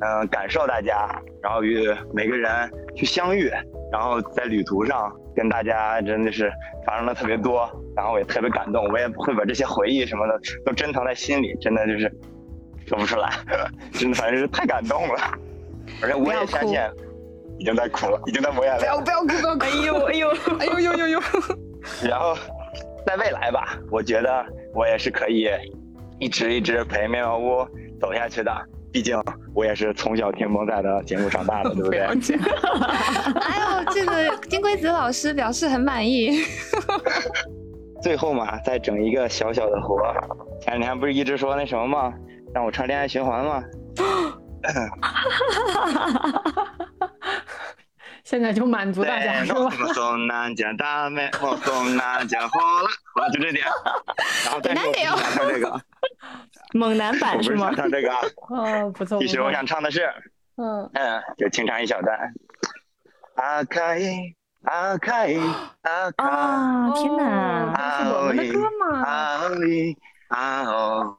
[0.00, 1.08] 嗯，感受大家，
[1.42, 3.50] 然后与每个人去相遇，
[3.92, 5.12] 然后在旅途上。
[5.36, 6.52] 跟大家真的是
[6.84, 12.12] 发生了特别多，然后我也特别感动，我也会把这些回忆什么的都珍藏在心里，真的就是
[12.88, 13.30] 说不出来，
[13.94, 15.20] 真的反正是太感动了。
[16.02, 16.76] 而且我也相信
[17.56, 18.80] 已经在哭了，已经在抹眼泪。
[18.80, 19.60] 不要不要哭不要哭！
[19.60, 21.20] 哎呦哎呦 哎呦呦呦呦！
[22.10, 22.34] 然后
[23.06, 24.44] 在未来吧，我觉得
[24.74, 25.48] 我也是可以
[26.18, 27.68] 一直一直陪妙妙屋
[28.00, 28.50] 走下去的。
[28.92, 29.20] 毕竟
[29.54, 32.00] 我也是从小听萌仔的节目长大的， 对不对？
[33.40, 36.42] 哎呦，这个金龟子老师表示很满意。
[38.02, 40.00] 最后嘛，再整一个小小的活。
[40.60, 42.14] 前两天不是一直说那什么吗？
[42.54, 43.62] 让我唱恋爱循环吗？
[48.24, 49.70] 现在就满足大家是吧？
[53.32, 53.64] 就这点。
[54.44, 55.80] 然后再说唱这个。
[56.73, 57.71] 猛男版是吗？
[57.75, 58.11] 唱这个。
[58.49, 59.19] 哦， 不错。
[59.19, 60.11] 其实我想唱的是，
[60.55, 62.33] 嗯嗯，就清唱一小段。
[63.35, 63.99] 阿开
[64.63, 65.33] 阿开
[65.81, 66.25] 阿开。
[66.25, 66.91] 啊！
[66.93, 69.03] 天哪，这是我们的歌吗？
[69.03, 69.97] 阿里
[70.29, 71.17] 阿哦。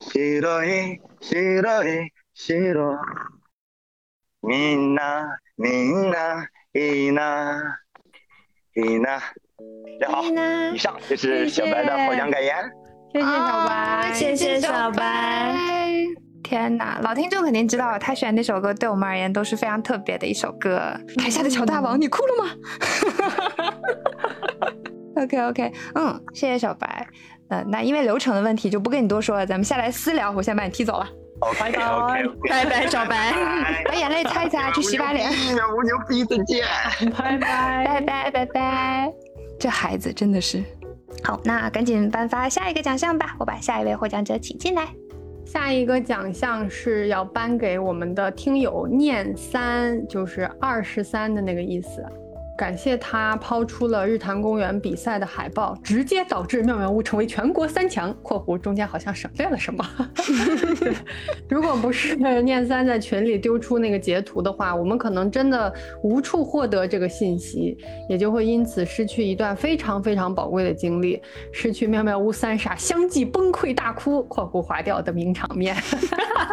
[0.00, 2.98] 白い白い白。
[4.44, 7.78] みんなみんないいな
[8.74, 9.20] いいな。
[10.08, 10.24] 好，
[10.74, 12.72] 以上就是小白的获奖感言。
[13.13, 15.55] 谢谢小白，谢谢小白。
[16.43, 20.79] 天哪，老听众肯定知道，他选那首歌对我们而言都是非常特别的一首歌。
[21.17, 22.51] 台下的乔大王，你哭了吗？
[25.23, 27.07] OK OK，嗯，谢谢小白。
[27.49, 30.31] 嗯，那因为流程的问题就不跟你多说了，咱们下来私聊。
[30.31, 31.07] 我先把你踢走了。
[31.59, 33.33] 拜拜，拜拜，小白，
[33.85, 35.29] 把眼泪擦一擦，去洗把脸。
[35.29, 36.65] 我牛逼，再见，
[37.17, 39.11] 拜拜，拜拜，拜拜。
[39.59, 40.63] 这孩子真的是。
[41.23, 43.35] 好，那赶紧颁发下一个奖项吧！
[43.39, 44.87] 我把下一位获奖者请进来。
[45.45, 52.05] 下一个奖项是要颁给我们的听友念三，就是二十三的那个意思。
[52.57, 59.85] 感谢他抛出了日坛公园比赛的海报，直接导致妙妙屋成为全国三强（括弧中间好像省略了什么）。
[61.47, 65.71] 如果不是念三在群里丢出那个截图的话，我们可能真的
[66.01, 67.77] 无处获得这个信息，
[68.09, 71.21] 也就会因此失去一段非常非常宝贵的经历，
[71.51, 75.75] 失去妙妙屋三傻相继崩溃大哭（括弧划掉的名场面）。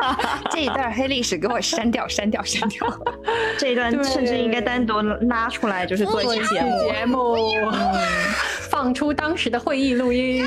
[0.53, 2.87] 这一段黑历史给我删掉，删掉，删掉。
[3.59, 5.94] 这一段甚至应该单独拉出来就。
[5.97, 7.37] 就是做一期节目，节目
[8.71, 10.45] 放出当时的会议录音。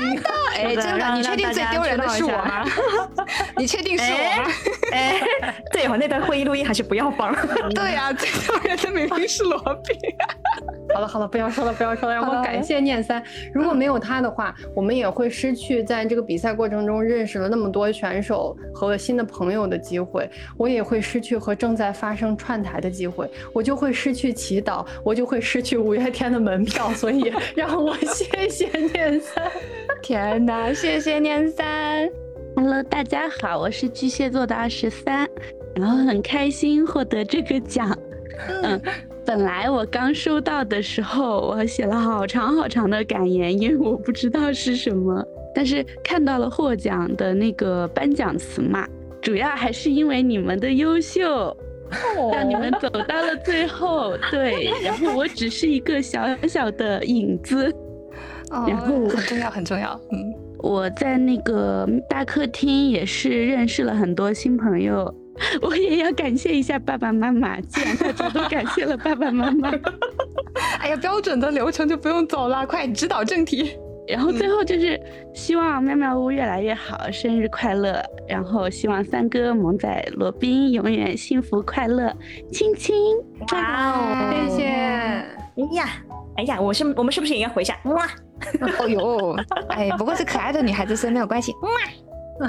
[0.54, 2.64] 哎，真的，你确定最丢人的是我吗？
[3.56, 4.50] 你确定是我吗？
[4.92, 5.20] 哎，
[5.72, 7.34] 对哦，那段会议录音还是不要放。
[7.74, 9.96] 对呀， 最丢人的明明是罗宾。
[10.94, 13.22] 好了好了，不要说了不要说了，让我感谢念三。
[13.52, 20.28] 如果没有他的话，我们也会失去在这个比赛过程中认识了那么多选手和新的朋友的机会。
[20.56, 26.90] 我也会失去和正在发生串台的机会，我就会失去祈祷，我就会失去五月天的门票。
[26.94, 29.50] 所以让我谢谢念三。
[30.02, 32.08] 天哪，谢谢念三。
[32.56, 35.28] Hello，大家好，我是巨蟹座的二十三，
[35.74, 37.96] 然后很开心获得这个奖。
[38.62, 38.80] 嗯。
[39.26, 45.22] 本来我刚收到的时候，我写了好长好长的感言，因为我不知道是什么。
[45.54, 48.88] 但是看到了获奖的那个颁奖词嘛，
[49.20, 51.54] 主要还是因为你们的优秀，
[52.32, 54.16] 让你们走到了最后。
[54.30, 57.70] 对，然后我只是一个小小的影子。
[58.50, 60.00] 然后很重要，很重要。
[60.12, 65.12] 嗯，我在那个大客厅也是认识了很多新朋友。
[65.62, 69.70] 我也要感谢一下爸爸妈妈，既然大家都感谢了爸爸妈妈，
[70.80, 73.78] 哎呀，标准的流程就不用走了，快指导正题。
[74.08, 74.98] 然后最后就是
[75.34, 78.02] 希望妙妙屋越来越好，生日快乐！
[78.26, 82.10] 然后希望三哥、萌仔、罗宾永远幸福快乐，
[82.50, 82.96] 亲亲！
[83.52, 84.66] 哇哦，谢谢。
[84.66, 85.86] 哎呀，
[86.38, 87.76] 哎呀，我是我们是不是也应该回一下？
[87.82, 88.06] 哇！
[88.78, 89.36] 哦呦，
[89.70, 91.68] 哎，不过是可爱的女孩子，所以没有关系哇。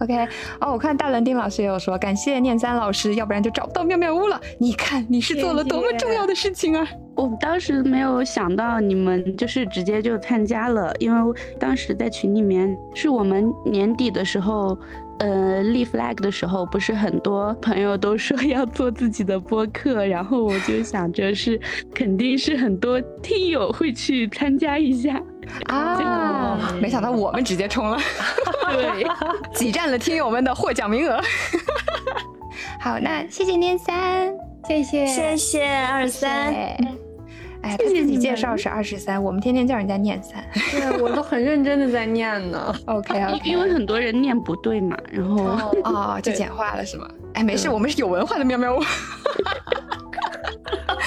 [0.00, 0.26] OK，
[0.60, 4.40] 哦，我看大伦丁老师也有说，感谢念三老师，要不然就找不到妙妙屋了。
[4.58, 6.88] 你看你是做了多么重要的事情啊！
[7.14, 14.78] 我当时没有想到你们就是直接就参加了，因为当时在群里面是我们年底的时候。
[15.18, 21.60] 呃，立 flag 的时候，不是很多朋友都说要做自己的播客，然后我就想着是，
[21.94, 25.20] 肯定是很多听友会去参加一下
[25.66, 27.98] 啊，没想到我们直接冲了，
[28.72, 29.06] 对，
[29.54, 31.20] 挤占了听友们的获奖名额。
[32.80, 34.34] 好，那谢谢念三，
[34.66, 37.03] 谢谢谢谢二三。
[37.64, 40.44] 哎，他自己介绍是二十三，我们天天叫人家念三。
[40.70, 42.74] 对，我都很认真的在念呢。
[42.86, 45.44] OK OK，因为很多人念不对嘛，然后
[45.84, 47.08] 哦， 就简化了是吗？
[47.32, 48.80] 哎，没事，我们是有文化的喵喵屋。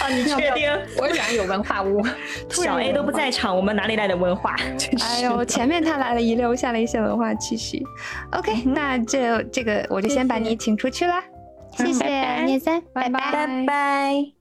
[0.09, 0.71] 你确定？
[0.97, 2.01] 我讲有文化屋，
[2.49, 4.55] 小 A 都不在场，我们哪里来的文化？
[5.01, 7.85] 哎呦，前面他来了，遗留下了一些文化气息。
[8.31, 11.13] OK，那这这个我就先把你请出去了。
[11.75, 12.05] 谢谢
[12.45, 14.36] 念三，拜拜拜拜。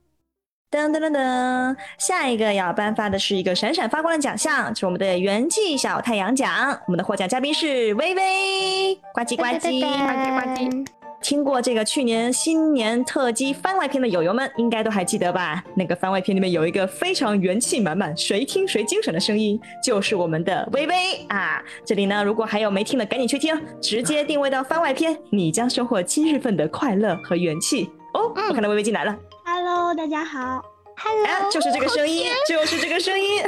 [0.76, 6.78] 噔噔噔噔，下一个要颁发的是一个闪闪发光的奖项，是我们的元气小太阳奖。
[6.86, 10.86] 我们的获奖嘉宾是微微，呱唧呱唧呱唧呱唧。
[11.22, 15.64] 听过这个去年新年特辑番外篇的友友们，应该都还记得吧？
[15.74, 20.94] 那个番外篇里面有一个非常元气满满、谁听谁精神的声音，就是我们的微微
[21.28, 21.60] 啊！
[21.86, 28.30] 这里呢，如果还有没听的，赶紧去听，直接定位到番外篇，你将收获七日份的快乐和元气哦！
[28.48, 29.16] 我看到微微进来了。
[29.48, 30.60] Hello，大家好。
[30.96, 33.44] Hello，就是这个声音，就是这个声音。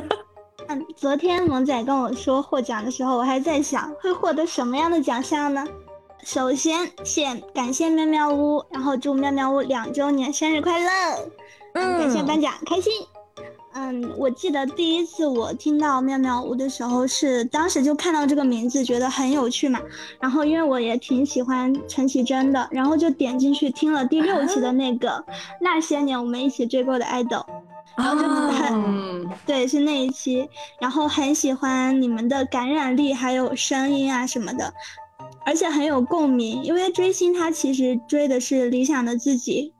[0.68, 5.68] 嗯，昨天萌仔跟我说获奖的时候，我还在想会获得什么样的奖项呢？
[6.24, 10.88] 首先，先感谢妙妙屋，然后祝妙妙屋两周年生日快乐。
[11.74, 12.90] 嗯，感谢颁奖，开心。
[13.76, 19.80] 嗯，我记得第一次我听到妙妙屋的时候，是当时就看到这个名字，觉得很有趣嘛。
[20.20, 25.24] 然后因为我也挺喜欢陈绮贞的，然后就点进去听了第六期的那个
[25.60, 27.44] 那些年我们一起追过的爱豆，
[27.96, 30.48] 然后就很 对，是那一期，
[30.80, 34.72] 然后很喜欢你们的感染力还有声音啊什么的，
[35.44, 39.73] 而且很有共鸣，因为追星他其实追的是理想的自己。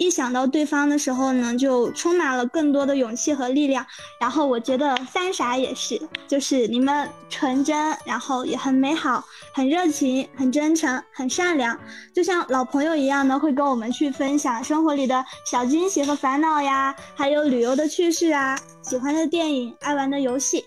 [0.00, 3.84] 一想到对方的时候呢，就充满了更多的勇气和力量。
[4.18, 9.22] 然后我觉得三傻也是，就是你们纯真，然后也很美好，
[9.52, 11.78] 很热情，很真诚，很善良，
[12.14, 20.64] 就像老朋友一样呢，会跟我们去分享生活里的小惊喜和烦恼呀，还有旅游的趣事啊，喜欢的电影，爱玩的游戏。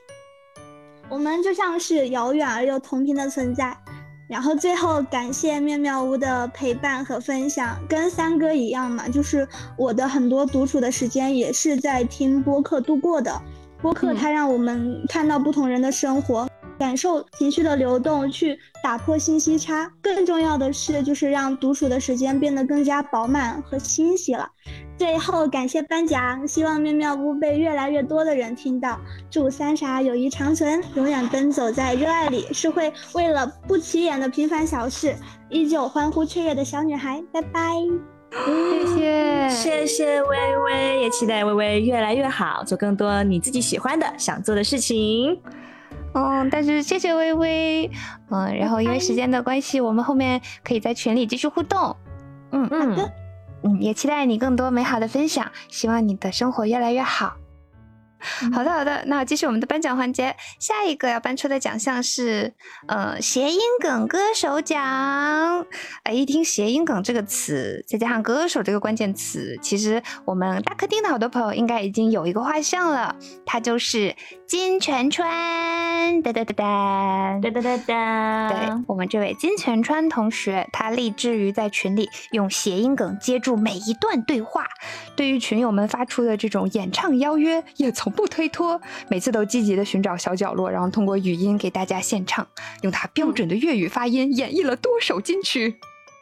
[1.10, 3.76] 我们就像是遥远而又同频的存在。
[4.28, 9.48] 然后最后感谢妙妙屋的陪伴和分享，跟三哥一样嘛，就是
[9.78, 13.42] 我的很多独处的时间也是在听播客度过的。
[13.82, 16.48] 播客它让我们看到不同人的生活。
[16.80, 19.90] 感受情绪的流动，去打破信息差。
[20.02, 24.50] 更重要的是，就是让独处的时间变得更加饱满和清晰了。
[25.04, 28.98] 最后，感谢颁奖，希望妙妙屋被越来越多的人听到。
[29.30, 35.14] 祝三傻友谊长存，永远奔走在热爱里，是会为了不起眼的平凡小事，
[35.50, 37.22] 依旧欢呼雀跃的小女孩。
[37.34, 37.74] 拜拜，
[38.32, 45.38] 谢谢谢谢微微，也期待微微越来越好，做更多你自己喜欢的、想做的事情。
[46.14, 47.92] 嗯，但是谢谢微微，
[48.32, 51.94] 嗯，然后因为时间的关系，我们后面可以在群里继续互动。
[52.54, 53.10] 嗯嗯
[53.64, 57.38] 嗯，也期待你更多美好的分享，希望你的生活越来越好。
[58.54, 60.34] 好的好的，那继续我们的颁奖环节。
[60.58, 62.54] 下一个要颁出的奖项是，
[62.88, 64.82] 呃，谐音梗歌手奖。
[66.04, 73.14] 哎，一听谐音梗这个词，再加上歌手这个关键词，其实我们大客厅的好多朋友应该已经有一个画像了，
[73.46, 74.16] 他就是
[74.54, 78.84] 金泉川，哒哒哒哒哒哒哒哒。
[78.86, 84.68] 我们这位金泉川同学，他立志于在群里用谐音梗接住每一段对话。
[85.16, 92.46] 对于群友们发出的这种演唱邀约，也从不推脱，每次都积极的寻找小角落，然后通过语音给大家献唱，
[92.84, 95.80] 用他标准的粤语发音演绎了多首金曲。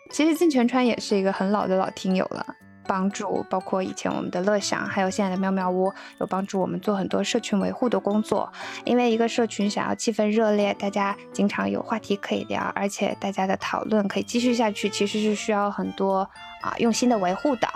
[0.10, 2.46] 其实金泉川也是一个很老的老听友了。
[2.86, 8.52] 帮助包括以前我们的乐享，还有现在的喵喵屋，有帮助我们做很多社群维护的工作。
[8.86, 16.30] 因为一个社群想要气氛热烈，大家经常有话题可以聊，而且大家的讨论可以继续下去，其实是需要很多
[16.62, 17.68] 啊用心的维护的。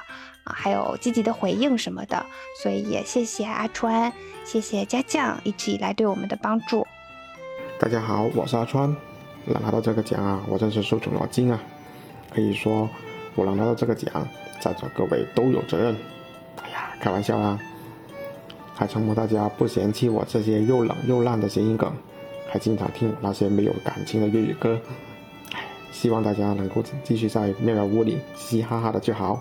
[0.45, 2.23] 啊，还有积极的回应什么的。
[2.61, 4.13] 所以也谢谢阿川，
[4.43, 6.85] 谢谢家酱一直以来对我们的帮助。
[7.79, 8.95] 大家好，我是阿川，
[9.45, 11.59] 能拿到这个奖啊，我真是受宠若惊啊！
[12.31, 12.87] 可以说，
[13.33, 14.27] 我能拿到这个奖，
[14.65, 15.95] 在座各位都有责任。
[16.63, 17.59] 哎呀，开玩笑啦！
[18.73, 21.93] 还承蒙大家不嫌弃我这些又冷又烂的谐音梗，
[22.51, 24.81] 还经常听我那些没有感情的粤语歌。
[25.53, 25.59] 哎，
[25.91, 29.39] 希望大家能够继续在妙妙屋里嘻嘻哈哈的就好。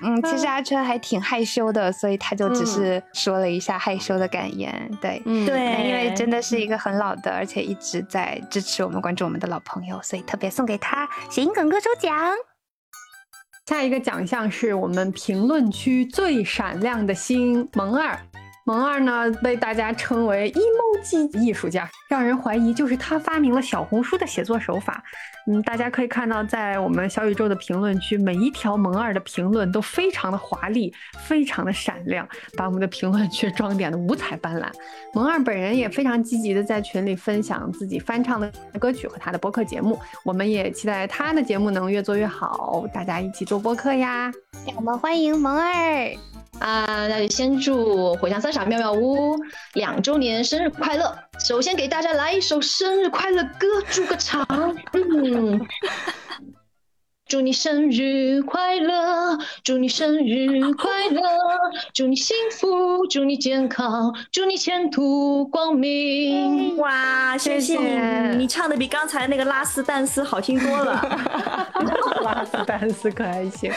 [0.00, 4.88] 嗯，其实阿春还挺害羞的，所以他就只是说了一下害羞的感言。
[5.02, 12.14] 对，嗯，对，因为真的是一个很老的，而且一直在支持我们、关注我们的老朋友，所以特别送给他谐音梗歌手奖。
[13.68, 18.18] 下一个奖项是我们评论区最闪亮的星萌儿。
[18.68, 25.02] 萌二呢，被大家称为 emoji 艺术家，让人怀疑就是他发明了小红书的写作手法。
[25.46, 32.28] 嗯，大家可以看到，在我们小宇宙的评论区，每一条萌二的评论都非常的华丽，非常的闪亮，
[32.58, 34.70] 把我们的评论区装点的五彩斑斓。
[35.14, 44.30] 萌二本人也非常积极的在群里分享自己翻唱的歌曲和他的播客节目，我们也期待他的节目能越做越好，大家一起做播客呀！
[44.66, 46.37] 让我们欢迎萌二。
[46.60, 49.36] 啊，那就先祝火象三傻妙妙屋
[49.74, 51.16] 两周年生日快乐！
[51.38, 54.44] 首先给大家来一首生日快乐歌，祝个场。
[54.92, 55.60] 嗯，
[57.26, 61.22] 祝你生日快乐，祝你生日快乐，
[61.94, 66.76] 祝你幸福，祝你健康，祝你前途光明。
[66.78, 71.00] 哇，谢谢你唱的比刚才那个拉丝丹斯好听多了。
[72.24, 73.72] 拉丝丹斯可还行。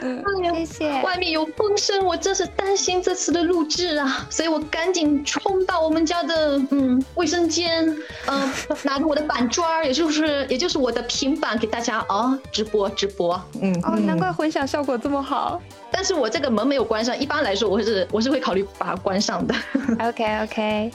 [0.00, 0.22] 嗯，
[0.54, 1.02] 谢谢。
[1.02, 7.86] 外面有风声，我真是担心这次的录制啊，所以我赶紧冲到我们家的嗯卫生间，
[8.26, 8.52] 嗯，
[8.84, 13.40] 拿着我的板砖，也就是也就是我的平板，给大家啊直播直播。
[13.60, 15.60] 嗯，哦，难怪混响效果这么好。
[15.92, 19.54] 但是我这个门没有关上，一般来说我是我是会考虑把它关上的。
[20.00, 20.90] OK OK，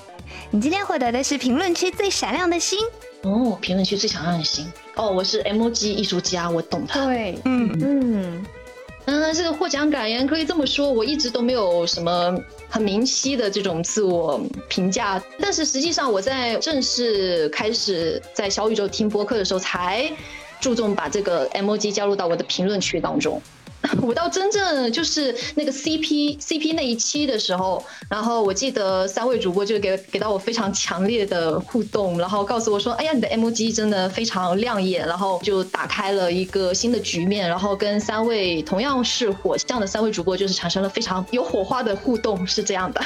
[0.50, 2.80] 你今天获得的是评论区最闪亮的星。
[3.24, 4.72] 哦，评论区最闪亮的星。
[4.96, 7.06] 哦，我是 MOG 艺术家，我懂他。
[7.06, 7.80] 对，嗯嗯。
[7.82, 8.46] 嗯，
[9.06, 12.36] 嗯这个获奖感言可以这么说，我一直都没有什么
[12.70, 20.12] 很明晰的这种自我评价，但是实际上我在正式开始在小宇宙听播客的时候，才
[20.60, 23.42] 注重把这个 emoji 加入到我的评论区当中。
[24.02, 43.02] 我到真正就是那个 CP CP 那一期的时候，然后我记得三位主播就给给到我非常强烈的互动，然后告诉我说：“哎呀，你的 MG 真的非常亮眼。”然后就打开了一个新的局面，然后跟三位同样是火象的三位主播就是产生了非常有火花的互动，是这样的。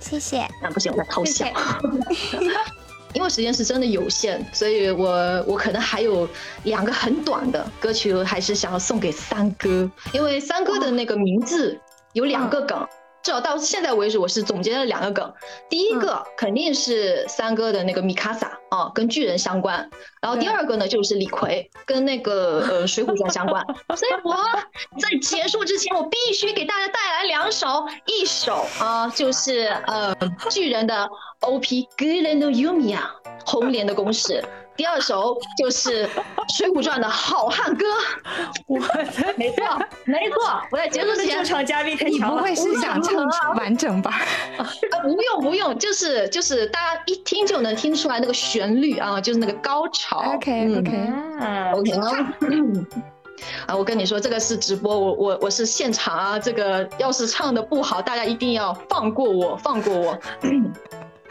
[0.00, 0.46] 谢谢。
[0.62, 1.46] 那不行，我在偷笑。
[3.14, 5.08] 因为时间是真的有限，所以我
[5.46, 6.28] 我可能还有
[6.64, 11.78] 两个很短的歌曲，还是想要送给三哥，因为三哥的那个名字
[12.12, 12.86] 有两个梗，
[13.24, 15.32] 至少到现在为止，我是总结了两个梗。
[15.68, 19.90] 第一个肯定是三哥的那个米卡萨啊，跟巨人相关，
[20.20, 23.64] 然后第二个呢就是李逵，跟那个呃水浒传相关。
[23.96, 24.36] 所以我
[25.00, 30.14] 在结束之前，我必须给大家带来两首，一首啊就是呃
[30.50, 31.08] 巨人的。
[31.40, 31.86] O.P.
[31.98, 34.42] Good and Yumi 啊，红莲的公式。
[34.76, 36.04] 第二首就是
[36.56, 37.84] 《水浒传》的好汉歌。
[38.66, 38.76] 我
[39.36, 40.60] 没错，没错。
[40.70, 42.38] 我在结束之前，驻场嘉宾太强了。
[42.38, 43.24] 不会是想唱
[43.56, 44.10] 完整吧？
[44.58, 44.66] 啊，
[45.02, 50.18] 不用不用，就是就是大家一听就能听出来那个旋律啊，就是那个高潮。
[50.34, 51.72] OK OK OK 啊。
[53.66, 56.38] 啊，我跟你说，这个是直播，我我我是现场啊。
[56.38, 60.18] 这个要是唱的不好，大家一定要放过我，放过我。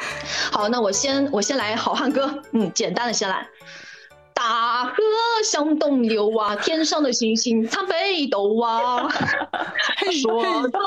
[0.52, 3.48] 好，那我先我先来好汉歌，嗯，简单的先来。
[4.36, 4.94] 大河
[5.44, 9.08] 向东流啊，天上的星星参北斗啊。
[10.22, 10.80] 说走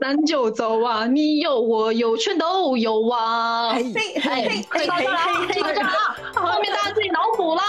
[0.00, 3.72] 咱就走啊，你有我有全都有啊。
[3.72, 5.16] 嘿嘿嘿到这了，
[5.62, 5.90] 到这了，
[6.34, 7.62] 后面大家自己脑补啦。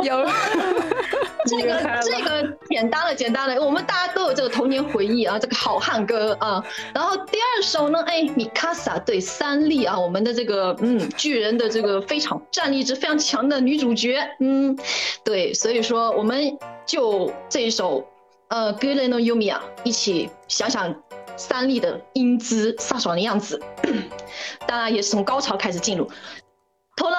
[0.00, 0.24] 有。
[1.46, 6.64] 这个这个简单了，简单了，我们大家都有这个童年回忆啊，这个好汉歌啊。
[6.94, 14.76] 然后第二首呢，哎，米卡萨对三丽啊，我们的这个嗯巨人的这个非常战力值非常强的女主角，嗯，
[15.24, 16.56] 对，所以说我们
[16.86, 18.06] 就这一首
[18.48, 20.94] 呃 Good and Yumi 啊，一起想想
[21.36, 23.60] 三丽的英姿飒爽的样子，
[24.66, 26.08] 当然也是从高潮开始进入。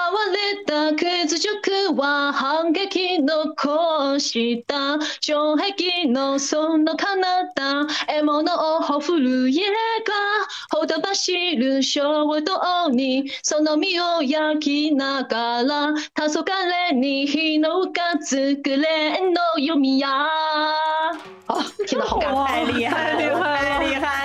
[0.05, 9.73] 囚われた屈辱は反撃のこした城壁のその彼方獲物をほふる家が
[10.77, 20.07] ほとばしる衝動にその身を焼きながら黄昏に日のが作れの弓や
[21.47, 21.63] 啊！
[21.85, 24.24] 天哪，好感动，太厉害了，太厉害了！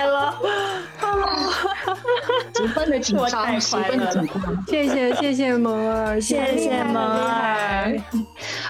[2.61, 4.65] 十分的紧张，十分的紧张。
[4.67, 7.99] 谢谢谢谢萌儿，谢谢萌儿。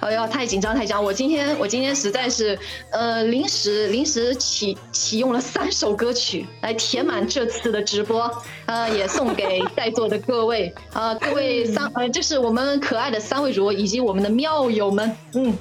[0.02, 1.04] 哎呀，太紧张太紧张！
[1.04, 2.58] 我今天我今天实在是
[2.92, 8.32] 呃临时临时启启用了三首歌曲来填满这次的直播，
[8.66, 15.16] 呃也送给在座的各位呃各位三呃就是我们可爱的三位主播以及我们的妙友们。
[15.34, 15.54] 嗯，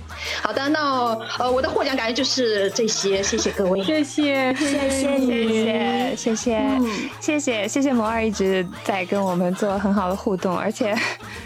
[0.43, 6.79] 好的，那呃我的获奖感言就是这些，谢谢各位，谢谢谢谢谢，谢谢
[7.21, 10.97] 谢谢谢谢萌儿一直在跟我们做很好的互动，而且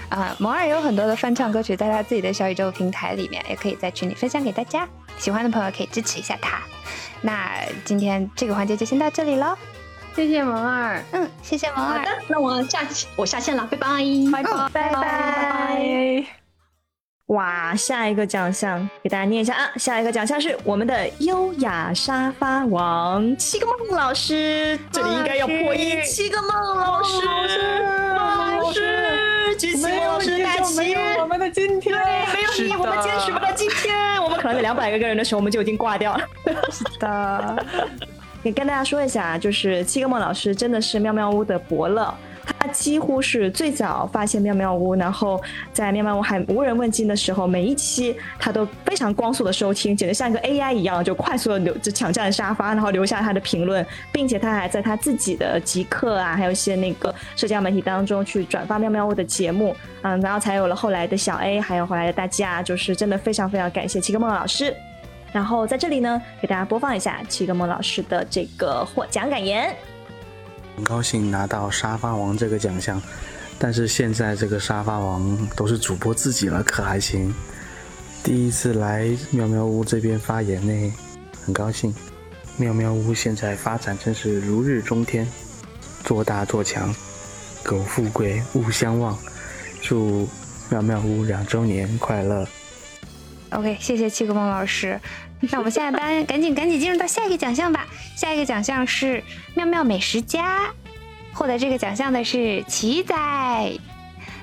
[0.08, 4.88] 啊萌二也有很多的翻唱歌曲在他自己的小宇宙平台里面，也可以在群里分享给大家，
[5.18, 6.58] 喜欢的朋友可以支持一下他。
[7.20, 7.50] 那
[7.84, 9.56] 今天这个环节就先到这里喽，
[10.14, 13.88] 谢谢萌二，嗯，谢谢萌二，好的，那我下期我下线了，拜拜，
[14.32, 14.68] 拜拜。
[14.72, 16.43] 拜拜。
[17.28, 19.70] 哇，下一个奖项给大家念一下啊！
[19.76, 36.22] 下一个奖项是我们的优雅沙发王七个梦老师，这里应该要破音，七个梦老师，梦老师，举起梦老师大旗，我们的今天，对没有你，我们坚持不到今天，我们可能在两百个个人的时候，我们就已经挂掉了。
[36.70, 37.66] 是的，
[38.42, 42.14] 也跟大家说一下，就是七个梦老师真的是妙妙屋的伯乐。
[42.46, 45.42] 他几乎是最早发现妙妙屋，然后
[45.72, 64.74] 在妙妙屋还无人问津的时候，每一期他都非常光速的收听，简直像一个 AI 一样，就快速的留就抢占沙发，然后留下他的评论，并且他还在他自己的极客啊，还有一些那个社交媒体当中去转发妙妙屋的节目，嗯，然后才有了后来的小 A，还有后来的大家，就是真的非常非常感谢七个梦老师。
[65.32, 69.74] 然后在这里呢，给大家播放一下七个梦老师的这个获奖感言。
[70.76, 73.00] 很高兴拿到沙发王这个奖项，
[73.58, 77.32] 但是现在这个沙发王都是主播自己了，可还行？
[78.22, 80.92] 第一次来喵喵屋这边发言呢，
[81.44, 81.94] 很高兴。
[82.56, 85.26] 喵喵屋现在发展真是如日中天，
[86.04, 86.94] 做大做强，
[87.62, 89.16] 苟富贵勿相忘。
[89.80, 90.28] 祝
[90.70, 92.46] 喵喵屋两周年快乐
[93.50, 94.98] ！OK，谢谢七个梦老师。
[95.50, 97.86] 那我们现在班赶紧赶紧进入到下一个奖项吧。
[98.16, 99.22] 下一个奖项是
[99.54, 100.70] 妙妙美食家，
[101.32, 103.14] 获得这个奖项的是奇仔。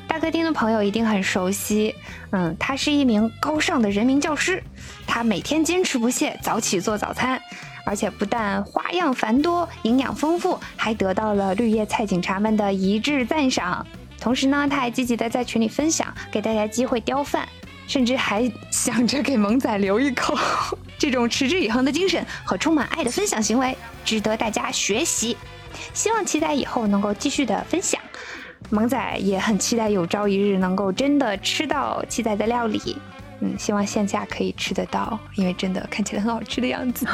[0.07, 1.95] 大客厅的朋友一定很熟悉，
[2.31, 4.61] 嗯，他是一名高尚的人民教师，
[5.07, 7.41] 他每天坚持不懈早起做早餐，
[7.85, 13.87] 而且不但花样繁多、营养丰富，还得到了绿叶菜警察们的一致赞赏。
[14.19, 17.47] 同时呢，他还积极的在群里分享，给大家机会叼饭。
[17.91, 20.33] 甚至还想着给萌仔留一口，
[20.97, 25.35] 这种持之以恒的精神和充满爱的分享行为，值得大家学习。
[25.93, 27.99] 希望期待以后能够继续的分享。
[28.69, 32.95] 萌仔也很期待有朝一日能够真的吃到七仔的料理。
[33.41, 37.05] 嗯，希望线下可以吃得到，因为真的看起来很好吃的样子。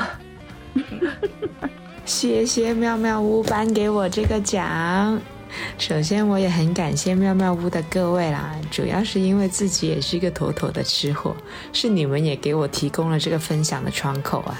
[2.05, 5.19] 谢谢妙妙屋颁给我这个奖。
[5.77, 11.35] 首先，我也很感谢妙妙屋的各位啦，主要是因为自己也是一个妥妥的吃货，
[11.73, 14.59] 是你们也给我提供了这个分享的窗口啊。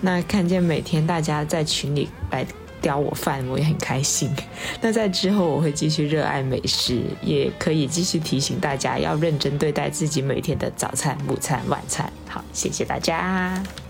[0.00, 2.46] 那看见每天大家在群里来
[2.82, 4.30] 叼我饭，我也很开心。
[4.80, 12.12] 那在之后，我会继续热爱美食，也可以继续提醒大家要认真对待自己每天的早餐、午餐、晚餐。
[12.28, 13.85] 好，谢谢大家。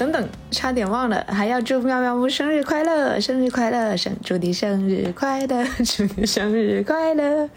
[0.00, 3.20] 等等，差点忘了，还要祝妙妙屋生日快乐！
[3.20, 3.94] 生日快乐！
[3.94, 5.62] 生祝你生日快乐！
[5.84, 7.50] 祝你生日快乐！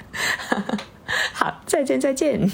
[1.31, 2.51] 好，再见再见。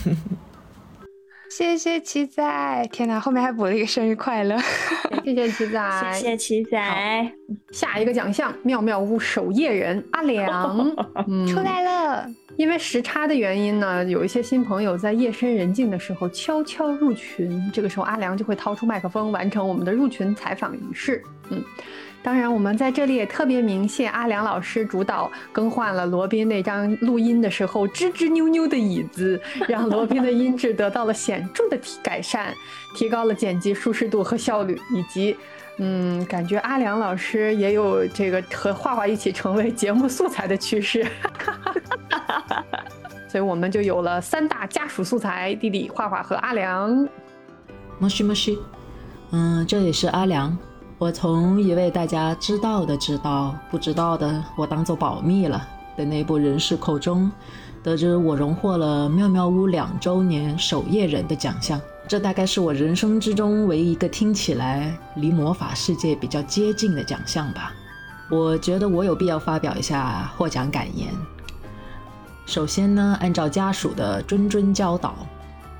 [1.50, 4.56] 谢谢七仔，天哪，后面还补了一个生日快乐，
[5.26, 7.32] 谢谢七仔， 谢谢七仔。
[7.72, 10.96] 下一个奖项，妙妙屋守夜人阿良
[11.50, 12.26] 出来了。
[12.56, 21.24] 因为时差的原因呢，有一些新朋友在夜深人静的时候悄悄入群，这个时候阿良就会掏出麦克风，完成我们的入群采访仪式。
[21.50, 21.64] 嗯，
[22.22, 32.54] 当然我们在这里也特别鸣谢阿良老师主导更换了罗宾那张录音的时候吱吱扭扭的椅子， 让罗宾的音质得到了显著的提改善，
[32.96, 35.36] 提高了剪辑舒适度和效率，以及。
[35.82, 41.08] 嗯，感觉阿良老师也有这个和画画一起成为节目素材的趋势，
[43.30, 47.08] 所以我们就有了三大家属素材：弟弟画画和阿良。
[47.98, 48.60] 莫西莫西，
[49.32, 50.58] 嗯，这里是阿良。
[51.00, 55.66] 我从一位大家知道的知道，不知道的我当做保密了
[55.96, 57.32] 的内部人士口中，
[57.82, 61.80] 得知我荣获了妙妙屋两周年守夜人的奖项。
[62.06, 67.72] 这大概是我人生之中唯一一个听起来离魔法世界比较接近的奖项吧。
[68.30, 71.08] 我觉得我有必要发表一下获奖感言。
[72.46, 75.16] 首先呢，按照家属的谆谆教导，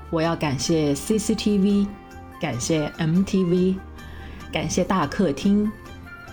[0.08, 1.86] 我要感谢 CCTV
[2.40, 3.74] 感谢 MTV，
[4.52, 5.70] 感谢大客厅，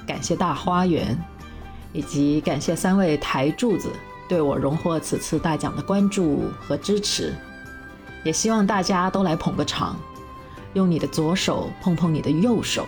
[0.08, 1.18] 感谢大花园，
[1.94, 3.92] 以及感谢三位台柱子
[4.28, 7.34] 对我荣获此次大奖的关注和支持。
[8.24, 9.96] 也希望大家都来捧个场，
[10.74, 12.88] 用你的左手碰碰你的右手，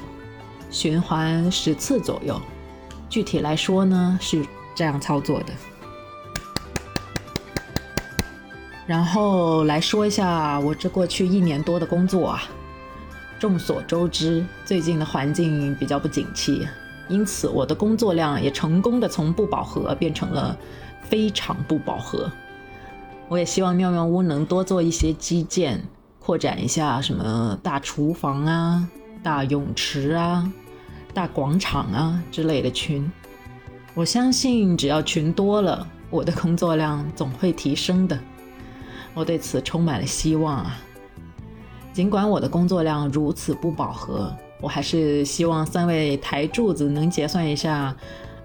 [0.71, 2.41] 循环十次左右。
[3.07, 5.53] 具体来说呢，是这样操作的。
[8.87, 12.43] 然后来说一下我这过去一年多的工作啊。
[13.39, 16.67] 众所周知，最近的环境比较不景气，
[17.07, 20.57] 因此我的工作量也成功的从不饱和变成了
[21.01, 22.29] 非常不饱和。
[23.29, 25.81] 我也希望妙妙屋能多做一些基建，
[26.19, 28.87] 扩展一下什么大厨房啊、
[29.23, 30.51] 大泳池啊、
[31.13, 33.09] 大广场啊之类的群。
[33.93, 38.19] 我相信只要群多了，我的工作量总会提升的。
[39.13, 40.77] 我对此充满了希望啊！
[41.91, 47.95] 尽管我的工作量如此不饱和，我还是希望三位台柱子能结算一下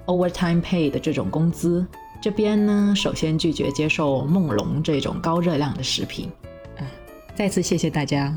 [0.06, 1.86] overtime pay 的这种工资。
[2.20, 6.30] 这边呢，首先拒绝接受梦龙这种高热量的食品。
[6.78, 6.82] 啊，
[7.34, 8.34] 再次谢谢大家。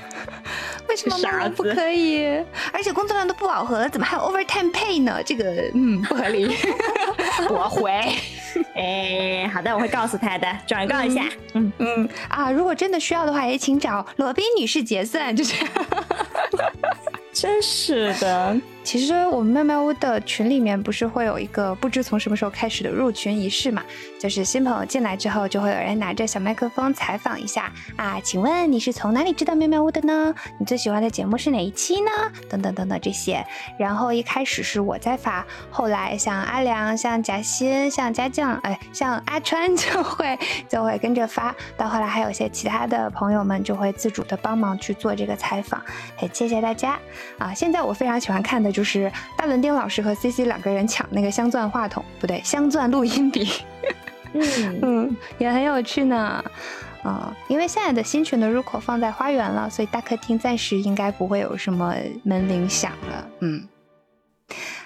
[0.93, 2.27] 为什么不可以？
[2.71, 5.23] 而且工作量都不饱和了，怎么还有 overtime pay 呢？
[5.25, 6.55] 这个嗯不合理。
[7.49, 7.91] 驳回。
[8.77, 11.25] 哎，好的，我会告诉他的，转告一下。
[11.55, 15.69] 嗯嗯啊，如果真的需要的话，也请找罗宾女士结算，就这样。
[17.33, 18.61] 真是的。
[18.85, 23.83] 其实我们妙妙屋的群里面不是会有一个不知从什么时候开始的入群仪式嘛？
[24.19, 30.35] 就是新朋友进来之后，就会有人拿着小麦克风采访一下啊，请问你是从哪里知道妙妙屋的呢？
[30.59, 32.11] 你最喜欢的节目是哪一期呢？
[32.51, 33.45] 等等等等这些。
[33.79, 40.39] 然后一开始是我在发，后来像阿良、像贾欣、像家酱，哎，像阿川就会
[40.69, 41.55] 就会跟着发。
[41.77, 45.81] 到后来还有些其他的朋友们就会自主的帮忙去做这个采访，
[46.17, 46.99] 很谢谢大家
[47.39, 47.55] 啊！
[47.55, 48.72] 现在我非常喜欢看的。
[48.73, 53.49] 就是大伦丁老师和 C C 两个人抢那个镶钻话筒，不对，镶钻录音笔，
[54.33, 56.43] 嗯嗯，也很有趣呢。
[57.03, 63.29] 啊，因为现在的新群的入口放在花园了，所以大客厅暂时应该不会有什么门铃响了。
[63.41, 63.69] 嗯。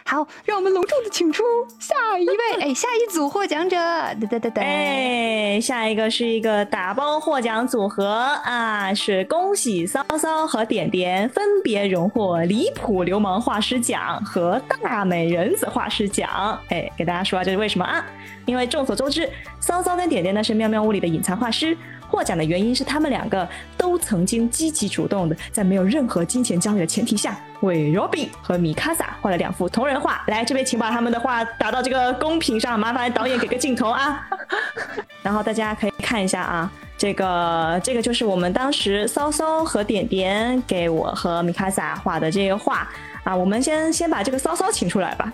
[0.09, 1.43] 好，让我们隆重的请出
[1.81, 8.07] 下一位， 哎，下一组获奖者，噔噔噔噔，哎，下一个是一个打包获奖组合
[8.45, 16.57] 啊，是恭喜骚骚和点点分别荣获离谱流氓画师奖和大美人子画师奖。
[16.69, 18.07] 哎，给大家说这是为什么啊？
[18.45, 19.29] 因为众所周知，
[19.59, 21.77] 骚骚跟点点呢是妙妙屋里的隐藏画师。
[22.09, 30.23] 获奖的原因是他们两个都曾经积极主动的，在没有任何金钱交易的前提下，为 Robin 和米卡萨画了两幅同人画。
[30.29, 34.27] 来，这边请把他们的画打到这个公屏上，麻烦导演给个镜头啊。
[35.23, 42.89] 然后大家可以看一下啊，这个这个就是我们当时骚骚和点点给我和米卡萨画的这个画
[43.27, 43.37] 啊。
[43.37, 45.31] 我们先先把这个骚骚请出来吧，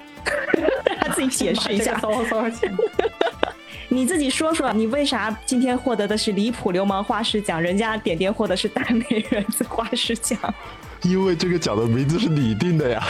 [0.88, 1.96] 让他自己解释一下。
[2.00, 2.68] 骚骚请。
[3.88, 10.38] 你自己说说，你为啥今天获得的是离谱流氓画师奖，人家点点获得是大美人子画师奖？
[11.02, 13.02] 因为这个奖的名字是你定的呀。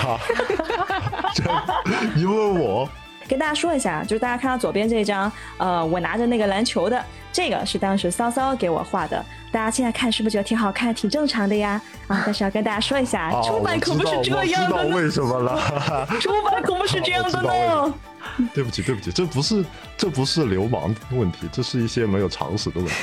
[2.16, 2.88] 你问我，
[3.32, 7.02] 跟大家说一下，就是大家看到左边这张，呃，我拿着那个篮球的，
[7.32, 9.24] 这个是当时骚骚给我画的。
[9.50, 11.80] 大家现在看是不是觉得挺好看，挺正常的呀？
[12.09, 14.84] 啊， 但是要跟大家说一下，出版可不是这样的。
[14.84, 16.06] 知道为什么了。
[16.20, 17.94] 出版可不是这样的呢。
[18.52, 19.64] 对不起，对不起，这不是
[19.96, 22.94] 这不是流氓问题，这是一些没有常识的问题。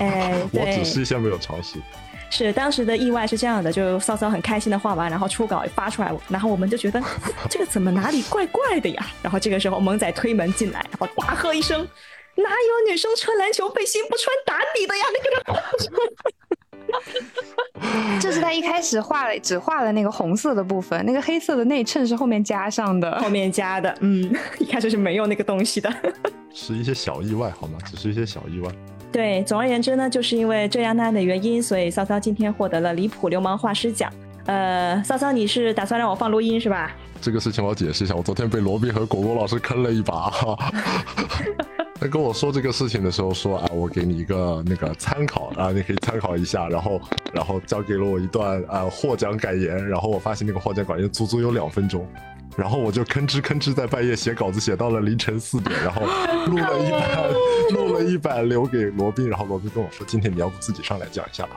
[0.00, 1.78] 哎， 我只是一些没有常识。
[2.30, 7.02] 是当时的意外是这样的，就骚骚很开心的画完，然后初稿发出来，然后我们就觉得
[7.50, 9.06] 这个怎么哪里怪怪的呀？
[9.22, 11.86] 然后这个时候萌仔推门进来，然后大喝一声
[12.36, 15.60] ：“哪有女生穿篮球背心不穿打底的呀？”那个。
[18.20, 23.96] 这是他一开始画了，只画了那个红色的部分，那个黑色的内衬是后面加上的，后面加的。
[24.00, 24.28] 嗯，
[24.58, 25.92] 一开始是没有那个东西的，
[26.52, 27.78] 是一些小意外，好吗？
[27.86, 28.70] 只是一些小意外。
[29.12, 34.12] 对，总而言之呢，就是因为这样那样的原因，所以骚骚今天获得了离谱流氓画师奖。
[34.46, 36.92] 呃，骚骚，你是打算让我放录音是吧？
[37.20, 40.32] 这个事情我要解释一下，我昨天被罗宾和果果老师坑了一把。
[42.00, 46.66] 他跟我说这个事情的时候说啊，我给你一个那个参考啊，你可以参考一下。
[46.68, 46.98] 然后，
[47.32, 49.86] 然后交给了我一段啊获奖感言。
[49.86, 52.06] 然后我发现那个获奖感言足足有两分钟。
[52.60, 55.74] 然后我就吭哧吭哧在半夜写稿子，写到了凌晨四点。
[55.82, 56.02] 然后
[56.46, 57.32] 录了一版，
[57.72, 59.26] 录了一版留给罗宾。
[59.26, 61.52] 然后罗宾跟我说，今天你要不自己上来讲一下吧？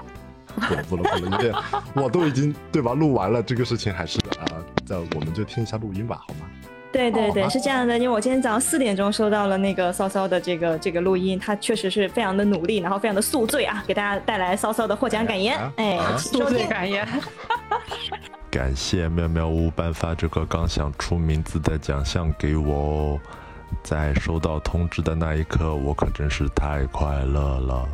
[0.56, 1.54] 不了不了不了，因为
[1.94, 6.46] 我都已经对吧录完了这个事情，还是啊，在我们就听一下录音吧，好吗？
[6.94, 15.60] 对对对，哦是这样的，因为我今天早上四点钟收到了那个骚骚的这个这个录音，他确实是非常的努力，然后非常的宿醉啊，给大家带来骚骚的获奖感言。
[15.78, 16.66] 哎，宿醉。
[16.68, 17.06] 感言。
[18.52, 23.20] 感谢妙妙屋颁发这个刚想出名字的奖项给我哦，
[23.82, 27.90] 在收到通知的那一刻，我可真是太快乐了。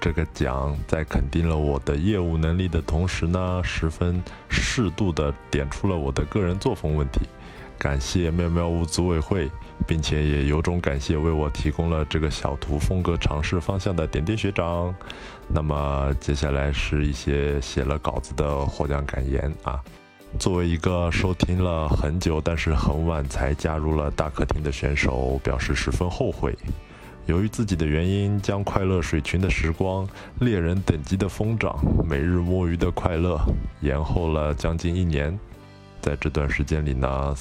[0.00, 7.20] 这个奖在肯定了我的业务能力的同时呢，十分适度的点出了我的个人作风问题。
[7.82, 9.50] 感谢妙妙屋组委会，
[9.88, 14.94] 并且也由衷感谢为我提供了这个小图风格尝试方向的点点学长。
[15.48, 19.82] 那么接下来是一些写了稿子的获奖感言啊。
[20.38, 26.56] 作为一个收听了很久但是很晚才加入了大客厅的选手，表示十分后悔。
[27.26, 31.76] 由于自己的原因，将快乐水群的时光、猎人等级的疯长、
[32.08, 33.40] 每日摸鱼的快乐
[33.80, 35.36] 延后了将近一年。
[36.02, 37.34] 在这段时间里呢，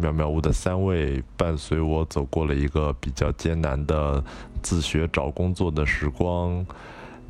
[0.00, 4.24] 妙妙屋的三位伴随我走过了一个比较艰难的
[4.62, 6.64] 自学找工作的时光。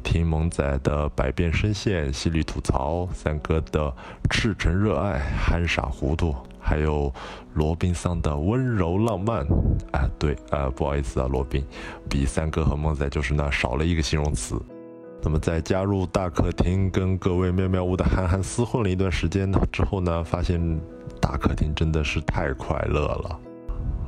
[0.05, 3.93] 听萌仔的百变声线、犀利吐槽，三哥的
[4.31, 7.13] 赤诚热爱、憨傻糊涂，还有
[7.55, 9.45] 罗宾桑的温柔浪漫。
[9.91, 11.67] 啊，对，啊，不好意思啊，罗宾，
[12.09, 14.57] 比三哥和萌仔就是那少了一个形容词。
[15.23, 20.61] 那么在加入大客厅跟各位妙妙屋的憨憨厮混了一段时间之后呢，发现
[21.21, 23.39] 大客厅真的是太快乐了。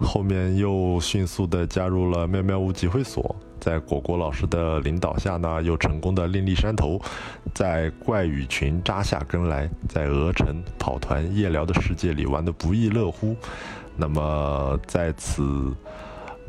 [0.00, 7.00] 后面又迅速的加入了妙妙屋集会所，在果果老师的领导下呢，又成功的另立山头，
[7.52, 13.34] 在怪语群扎下根来，在鹅城跑团夜聊的世界里玩得不亦乐乎。
[13.96, 15.74] 那么在此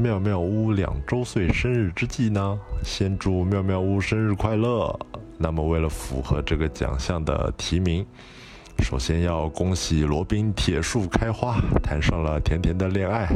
[0.01, 4.97] 妙妙屋两周岁生日之际呢，先祝妙妙屋生日快乐。
[5.38, 8.05] 那么为了符合这个奖项的提名。
[8.81, 13.27] 首先要恭喜罗宾铁树开花，谈上了甜甜的恋爱。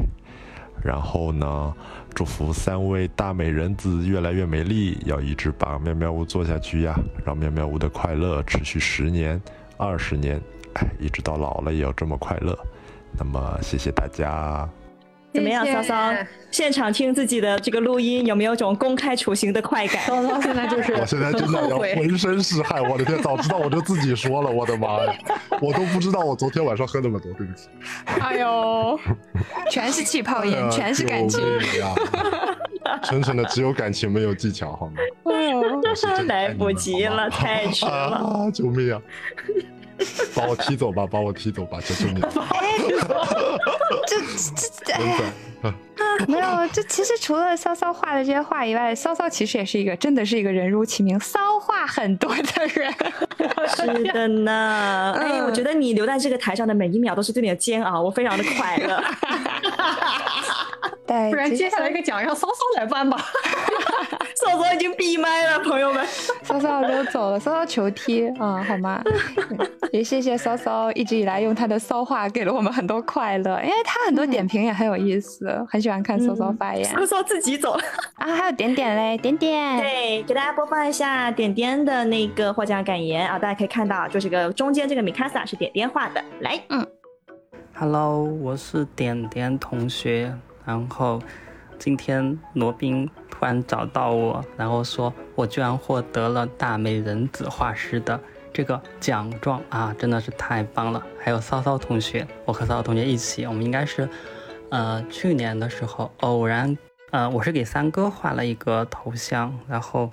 [0.82, 1.74] 然后呢，
[2.14, 9.40] 祝福三位大美人子越来越美丽，要一直把妙妙屋做下去呀，让妙妙屋的快乐持续十年、
[9.76, 10.42] 二十年，
[10.76, 12.58] 哎，一直到老了也要这么快乐。
[13.20, 14.66] 那么谢谢大家。
[15.34, 16.14] 怎么样，骚骚？
[16.52, 20.04] 现场听自己的这个录音，有没有种公开处刑的快感？
[20.06, 23.20] 骚骚现在就是 我现在真的要浑身是汗，我的天！
[23.22, 25.14] 早知道我就自己说了，我的妈呀！
[25.60, 27.70] 我都不知道我昨天晚上喝那么多，对不起。
[28.22, 29.00] 哎呦，
[29.72, 31.42] 全是气泡音，全是感情。
[31.42, 31.96] 哎呀，
[33.04, 34.94] 纯纯的只有感情没有技巧，好吗？
[36.28, 37.92] 来不及了，太迟了。
[38.46, 38.52] 啊！
[38.52, 39.02] 救命啊！
[40.36, 42.22] 把我踢走吧，把我踢走吧，求求你！
[44.08, 45.02] 这这这，哎。
[45.02, 45.20] 呀，
[46.28, 52.94] 没有，这其实除了骚骚话的这些话以外，骚骚其实也是一个，真的是一个人如其名，骚话很多的人。
[53.76, 59.04] 是的呢， 哎，我觉得你留在这个台上的每一秒都是对你的煎熬，我非常的快乐。
[61.06, 63.18] 对，不然接下来一个奖让骚骚来颁吧。
[64.36, 66.06] 骚骚已经闭麦了，朋友们。
[66.44, 69.02] 骚骚都走了，骚骚球踢啊，好吗？
[69.92, 76.86] 也谢谢骚骚一直以来用他的骚话给了我们很多快乐，因为他很多点评也很有意思，很喜欢看骚骚发言。
[76.86, 77.84] 骚骚自己走了
[78.16, 79.78] 啊，还有点点嘞，点点。
[79.78, 86.24] 对，给大家播放一下点点的那个获奖感言啊，大家可以看到，就这个中间这个米卡萨是点点画的。
[86.40, 86.86] 来，嗯。
[87.76, 90.34] Hello，我是点点同学。
[90.66, 91.20] 然后
[91.78, 98.18] 今天罗宾突然找到我，然后说我居然获得了大美人子画师的
[98.54, 101.04] 这个奖状啊，真的是太棒了！
[101.20, 104.08] 还有骚骚同学，我和骚骚同学一起，我们应该是
[104.74, 106.76] 呃去年的时候偶然，
[107.12, 110.12] 呃我是给三哥画了一个头像，然后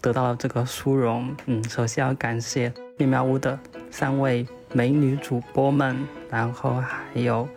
[0.00, 1.32] 得到了这个殊荣。
[1.46, 3.56] 嗯，首先要感谢妙妙屋的
[3.88, 5.96] 三位美女主播们，
[6.28, 7.48] 然后还有。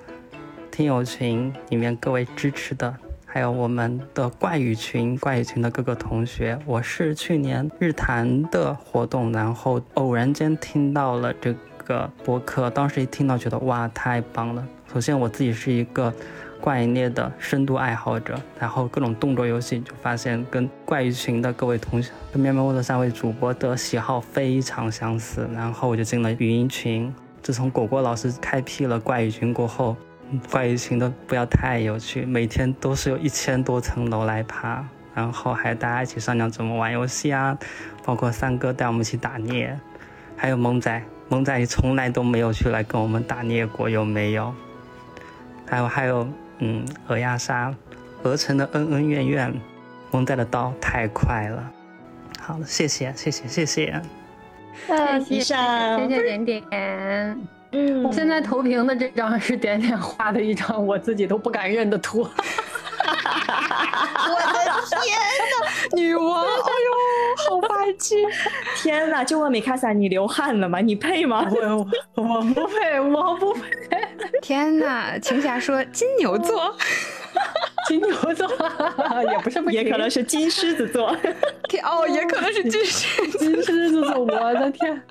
[0.69, 2.95] 听友群里面各位支持的，
[3.27, 14.67] 还有我们的怪语群，怪语群的各个同学，我是去年日坛的活动，然后偶然间听到了这个播客，当时一听到觉得哇太棒了。
[14.91, 16.11] 首先我自己是一个
[16.63, 27.13] 怪猎的深度爱好者，然后各种动作游戏就发现跟怪鱼群的各位同学，跟喵喵屋的三位主播的喜好非常相似，然后我就进了语音群。
[27.41, 29.97] 自从果果老师开辟了怪鱼群过后。
[30.49, 34.83] 怪鱼群都不要太有趣，每天都是有一千多层楼来爬，
[35.13, 37.55] 然后还大家一起商量怎么玩游戏啊，
[38.03, 39.77] 包括三哥带我们一起打猎，
[40.35, 44.51] 还有萌仔，萌仔从来都没有去来跟我们打猎过，有没有？
[45.67, 46.27] 还有还有，
[46.65, 47.75] 嗯，鹅鸭杀，
[48.23, 49.53] 鹅城的恩恩怨怨，
[50.11, 51.61] 蒙带的刀太快了。
[52.39, 54.01] 好了，谢谢谢谢谢谢。
[54.87, 56.63] 谢谢谢谢点点。
[57.73, 62.21] 嗯，我现在投屏的这张是点点画的一张我自己都不敢认的图。
[62.23, 62.27] 我
[64.39, 64.71] 的
[65.01, 65.19] 天
[65.51, 66.45] 呐，女王！
[66.47, 66.89] 哎呦，
[67.53, 68.15] 好霸气！
[68.75, 70.79] 天呐，就问米卡萨，你流汗了吗？
[70.81, 71.47] 你配吗？
[72.15, 73.61] 我我不配，我不配。
[74.41, 76.75] 天呐，晴霞说金牛座，
[77.87, 78.47] 金牛座
[79.31, 81.09] 也不是不也可能是金狮子座。
[81.83, 84.19] 哦，也可能是金狮金狮子座。
[84.19, 85.01] 我的天！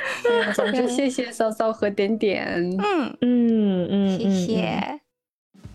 [0.54, 2.46] 总之，谢谢骚骚和点点。
[2.78, 5.00] 嗯嗯嗯，谢谢。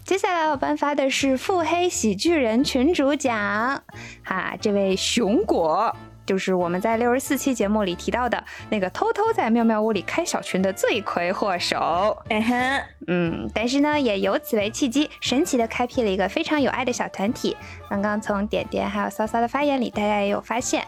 [0.04, 3.82] 接下来我颁发的是腹黑喜剧人群主奖，
[4.26, 5.96] 哈，这位熊果
[6.32, 12.18] 就是我们在六十四期节目里提到的那个偷偷在妙妙屋里开小群的罪魁祸首。
[12.30, 17.58] 嗯哼，嗯，但是呢，也由此为契机，神奇的开辟了一个非常有爱的小团体。
[17.90, 20.86] 刚刚从点点还有骚骚的发言里，大家也有发现，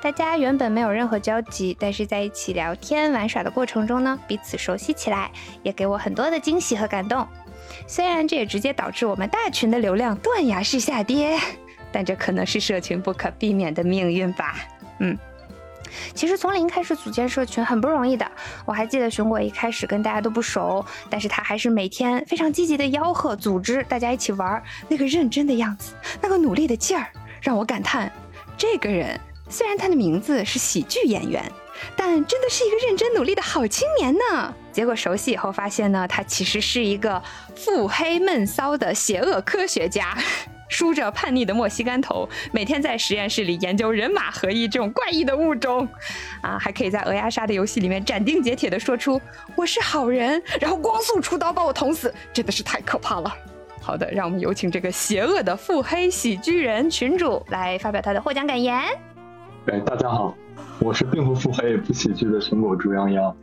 [0.00, 5.32] 大家原本没有任何交集，但是在一起聊天玩耍的过程中呢，彼此熟悉起来，
[5.64, 7.26] 也给我很多的惊喜和感动。
[7.88, 11.36] 虽然这也直接导致我们大群的流量断崖式下跌，
[11.90, 14.54] 但这可能是社群不可避免的命运吧。
[15.00, 15.16] 嗯，
[16.14, 18.30] 其实从零开始组建社群很不容易的。
[18.64, 27.06] 我还记得熊果一开始跟大家都不熟，但是他还是每天非常积极的吆喝组织大家一起玩，那个认真的样子，那个努力的劲儿，
[27.40, 28.10] 让我感叹，
[28.56, 31.42] 这个人虽然他的名字是喜剧演员。
[31.94, 34.54] 但真的是一个认真努力的好青年呢。
[34.72, 37.22] 结果熟悉以后发现呢，他其实是一个
[37.54, 40.16] 腹黑闷骚的邪恶科学家，
[40.68, 45.86] 梳着叛逆的莫西干头，每天在实验室里研究人马合一这种怪异的物种，
[46.42, 49.20] 啊，还可以在鹅鸭杀的游戏里面斩钉截铁地说出
[49.54, 53.32] 我是好人，然后光速出刀把我捅死，真的是太可怕了。
[53.80, 58.76] 好的，让我们有请这个邪恶的腹黑喜剧人群主来发表他的获奖感言。
[59.66, 60.34] 哎，大家好。
[60.78, 63.34] 我是并不腹黑也不喜剧的苹果猪泱泱，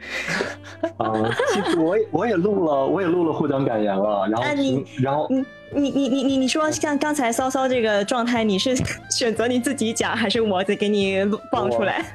[0.98, 4.27] 啊，其实我也我也录了，我也录了获奖感言了。
[4.30, 8.76] 然后你，然后你你你你你你说像刚才骚骚这个状态，你是
[9.10, 12.06] 选择你自己讲，还是我再给你录放出来？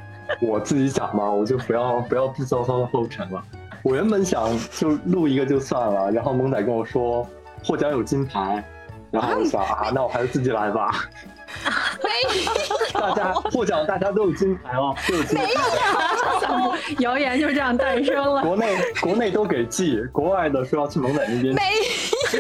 [0.41, 3.43] 我自己讲嘛，我就不要不要步骚骚的后尘了。
[3.83, 7.27] 我原本想就录一个就算了，然后萌仔跟我说
[7.65, 8.63] 获奖有金牌，
[9.11, 11.05] 然后我想啊，那我还是自己来吧。
[12.93, 15.45] 大家获奖，大家都有金牌哦，都有金牌。
[16.99, 18.43] 谣言就这样诞生了。
[18.43, 21.55] 国内国内都给寄，国外的说要去蒙仔那边。
[21.55, 21.63] 没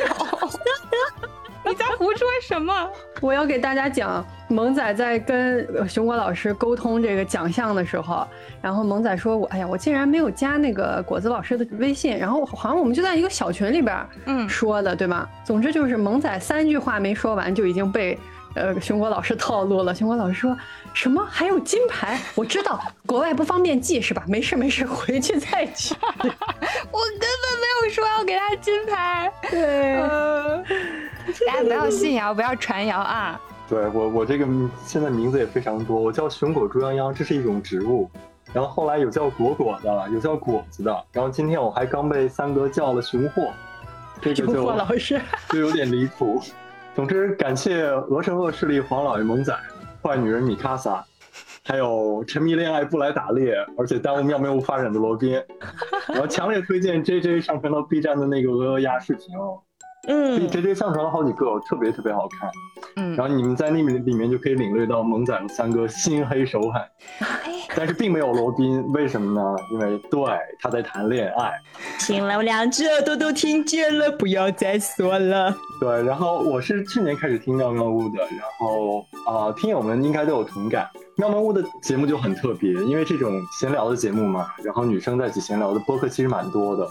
[0.01, 2.90] 有，你在胡说什么？
[3.20, 8.26] 我要给大家讲，萌仔在跟熊果老师沟通这个奖项的时候，
[8.62, 15.28] 然后萌仔说：“我哎呀，我竟然没有加那个果子老师的微信。”然后好像我们就在一个小群里边，嗯，说的对吗？
[15.44, 18.18] 总之就是萌仔三句话没说完就已经被。
[18.55, 19.95] 呃，熊果老师套路了。
[19.95, 20.57] 熊果老师说
[20.95, 21.25] 什么？
[21.31, 22.19] 还有金牌？
[22.35, 24.25] 我知道国外不方便寄是吧？
[24.27, 25.95] 没事没事，回去再寄。
[26.03, 29.33] 我根本没有说要给他金牌。
[29.51, 29.95] 对，
[31.47, 33.41] 大家不要信谣，不要传谣啊。
[33.69, 34.47] 对我，我这个
[34.85, 38.11] 现在名字也非常多，我叫熊果猪泱泱，这是一种植物。
[38.53, 41.05] 然后后来有叫果果的，有叫果子的。
[41.12, 43.53] 然后今天我还刚被三哥叫了熊货，
[44.23, 45.20] 这个就老师
[45.51, 46.43] 就有点离谱。
[46.99, 49.57] 总之，感谢鹅城恶势力黄老爷萌仔、
[50.03, 51.07] 坏女人米卡萨，
[51.65, 55.41] 还有沉迷恋爱不来打猎，而且耽误妙妙屋发展的罗宾。
[56.20, 59.62] 我强烈推荐 J J 上传到 B 站的那个鹅鹅鸭视频哦。
[60.07, 62.51] 嗯直接上传了好几个，特别特别好看。
[62.97, 66.83] 嗯，然后你们在那里面就可以领略到萌仔的三个心黑手狠。
[67.77, 69.57] 但是并没有罗宾，为什么呢？
[69.70, 70.20] 因为对
[70.61, 71.53] 他在谈恋爱。
[71.99, 75.55] 听了我两只耳朵都听见了，不要再说了。
[75.81, 80.89] 对，然后我是去年开始听妙妙屋的，然后啊，听友们应该都有同感。
[81.16, 86.89] 妙妙屋的节目就很特别，因为这种闲聊的节目嘛，然后女生在一起闲聊的播客其实蛮多的，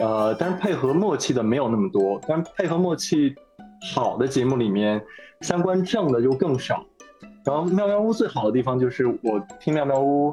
[0.00, 2.20] 呃，但是配合默契的没有那么多。
[2.26, 3.34] 但配合默契
[3.94, 5.00] 好的节目里面，
[5.42, 6.84] 三观正的就更少。
[7.44, 10.30] 然后妙妙屋最好的地方就是我听妙妙屋，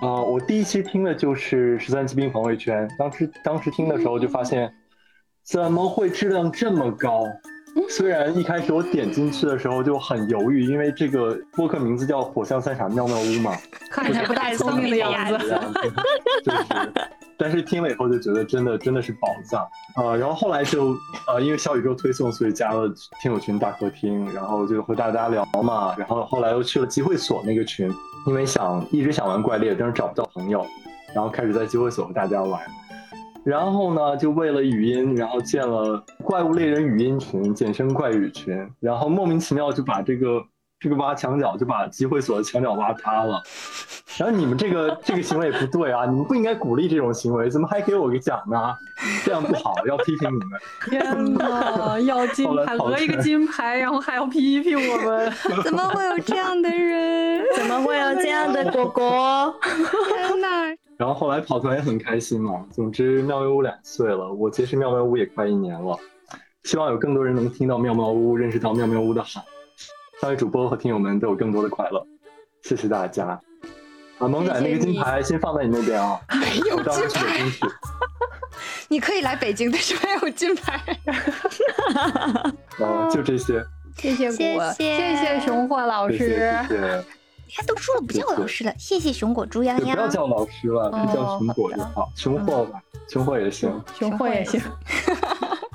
[0.00, 4.72] 啊，我第一期听的就是十三骑兵防卫圈，当时当时听的时候就发现，
[5.42, 7.24] 怎么会质量这么高？
[7.88, 13.52] 虽然一开始我点进去的时候就很犹豫，因为这个播客名字叫火象三傻妙妙屋嘛，
[13.90, 15.38] 看起来不太聪明的样子。
[16.44, 16.92] 就是，
[17.36, 19.62] 但是听了以后就觉得真的真的是宝藏
[19.96, 20.16] 啊！
[20.16, 20.96] 然后后来就
[21.26, 22.88] 呃，因为小宇宙推送，所以加了
[23.20, 25.94] 听友群大客厅，然后就和大家聊嘛。
[25.96, 27.92] 然后后来又去了集会所那个群，
[28.26, 30.66] 因为想一直想玩怪猎，但是找不到朋友，
[31.14, 32.60] 然后开始在集会所和大家玩。
[33.44, 38.68] 然后呢，就为了语音，然后建了怪物猎人语音群，简称怪语群。
[38.80, 40.42] 然后莫名其妙就把这个
[40.78, 43.42] 这个挖墙角就把集会所的墙角挖塌了。
[44.18, 48.74] 然后你们这个 这个行为也不对啊，你们不应该鼓励这种行为，怎么还给我个奖呢？
[49.24, 50.60] 这样不好，要批评你们。
[50.90, 55.32] 天哪，要金 牌，得一个金牌，然后还要批评我们，
[55.64, 57.44] 怎么会有这样的人？
[57.56, 59.54] 怎么会有这样的果果？
[60.08, 60.76] 天哪！
[60.98, 62.66] 然后后来跑团也很开心嘛。
[62.72, 65.96] 总之，妙妙屋两岁了，我结识妙妙屋也快一年了。
[66.64, 69.42] 希望有更多人能听到妙妙屋，认识到妙妙屋的好。
[70.20, 72.04] 三位主播和听友们都有更多的快乐，
[72.62, 73.40] 谢谢大家。
[74.18, 77.60] 啊，萌仔那个金牌先放在你那边啊，没有我到时候去北京取。
[78.88, 80.82] 你可以来北京，但是没有金牌。
[82.84, 83.64] 啊，就这些。
[83.96, 86.18] 谢谢果，谢谢谢熊货老师。
[86.18, 87.17] 谢谢谢谢。
[87.48, 89.94] 你看都说了不叫老师了，谢谢熊果猪丫丫。
[89.94, 94.60] 不要叫老师了，就叫熊果就好，熊货吧，熊货也行，熊货也行。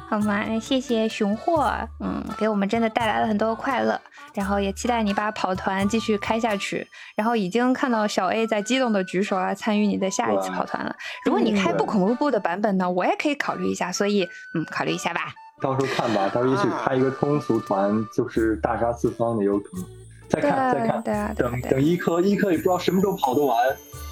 [0.07, 0.45] 好吗？
[0.59, 3.99] 谢谢熊货，嗯，给我们真的带来了很多快乐，
[4.35, 6.87] 然后也期待你把跑团继续开下去。
[7.15, 10.95] 然后已经看到小 A 在激动的举手啊，参与你的下一次跑团了。
[11.25, 13.91] 如果你开不恐怖部的版本呢，我也可以考虑一下。
[13.91, 15.33] 所以，嗯，考虑一下吧。
[15.59, 20.02] 到时候看吧，到时候也许开一个通俗团，就是大杀四方的有可能。
[20.33, 23.57] 再看再看，对啊，等等一科一科也不知道什么时候跑得完。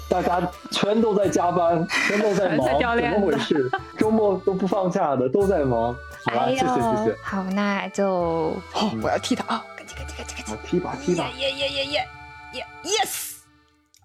[0.08, 3.70] 大家全都在加班，全都在 忙，怎么回事？
[3.96, 5.96] 周末都不放假的，都在忙。
[6.26, 7.16] 好了，谢谢谢谢。
[7.22, 9.64] 好，那就好，我要踢他啊！
[9.76, 10.56] 赶紧赶紧赶紧赶紧！
[10.66, 11.30] 踢吧踢吧！
[11.38, 12.08] 耶耶耶耶
[12.52, 13.36] 耶！Yes！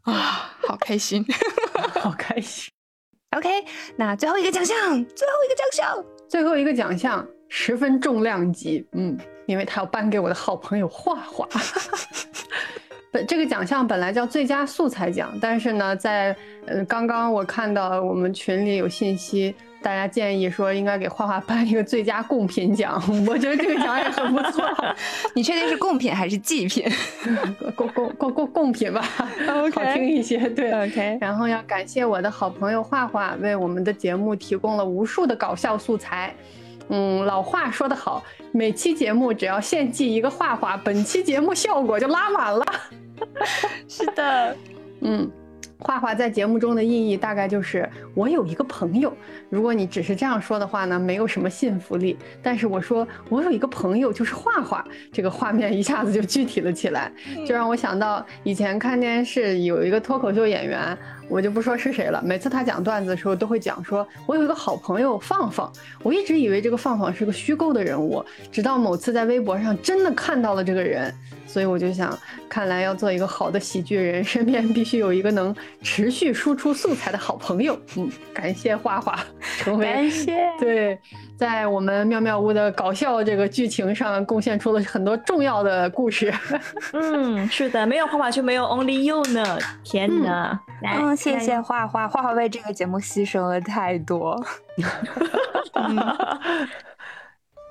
[0.03, 1.25] 啊，好开心，
[1.99, 2.71] 好开心。
[3.35, 3.49] OK，
[3.97, 9.17] 那最后一个奖项，最后一个奖项，最后一个奖项十分重量级，嗯，
[9.47, 11.47] 因为他要颁给我的好朋友画画。
[13.09, 24.69] 本这个奖项本来叫最佳素材奖，但是呢，在呃刚刚我看到我们群里有信息，大家建议说应该给画画颁一个最佳贡品奖， 我觉得这个奖也很不错。
[25.33, 26.85] 你确定是贡品还是祭品？
[27.77, 29.01] 贡贡贡贡贡品吧，
[29.73, 30.37] 好听一些。
[30.49, 31.17] 对，OK。
[31.21, 36.35] 然后要感谢我的好朋友画画，为我们的节目提供了无数的搞笑素材。
[36.89, 42.65] 嗯，老话说得好，每期节目只要献祭一个画画，本期节目效果就拉满了。
[43.89, 44.55] 是的，
[45.01, 45.29] 嗯，
[45.79, 49.11] 画画在节目中的意义大概就是我有一个朋友。
[49.49, 52.17] 如果你只是这样说的话呢，没有什么信服力。
[52.41, 57.11] 但是我说我有一个朋友就是画画，这个画面一下子就具体了起来，
[57.45, 60.97] 就让我想到以前看电视有一个脱口秀演员。
[61.29, 62.21] 我就不说是谁了。
[62.23, 65.71] 每次他讲段子的时候，都会讲说：“我有一个好朋友放放。”
[66.03, 71.13] 我一直以为这个放放是个虚构的人物，直到某次在微博上真的看到了这个人，
[71.45, 72.17] 所以我就想，
[72.47, 77.77] 看来要做一个好的喜剧人，身边必须有一个能持续输出素材的好朋友。
[77.97, 79.19] 嗯，感谢花花，
[79.57, 80.97] 成 为感谢 对，
[81.35, 86.33] 在我们妙妙屋的搞笑这个剧情上贡献出了很多重要的故事。
[86.93, 89.57] 嗯，是的，没有画画就没有 Only You 呢。
[89.83, 90.59] 天哪！
[90.83, 94.39] 嗯，谢谢画画，画画为这个节目牺牲了太多。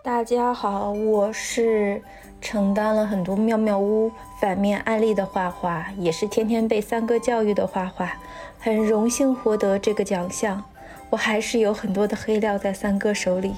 [0.02, 2.02] 大家好，我是
[2.40, 4.10] 承担了很多妙妙屋
[4.40, 8.12] 反面案例的画画，也是天天被三哥教育的画画，
[8.58, 10.62] 很荣幸获得这个奖项。
[11.10, 13.54] 我还是有很多的黑料在三哥手里，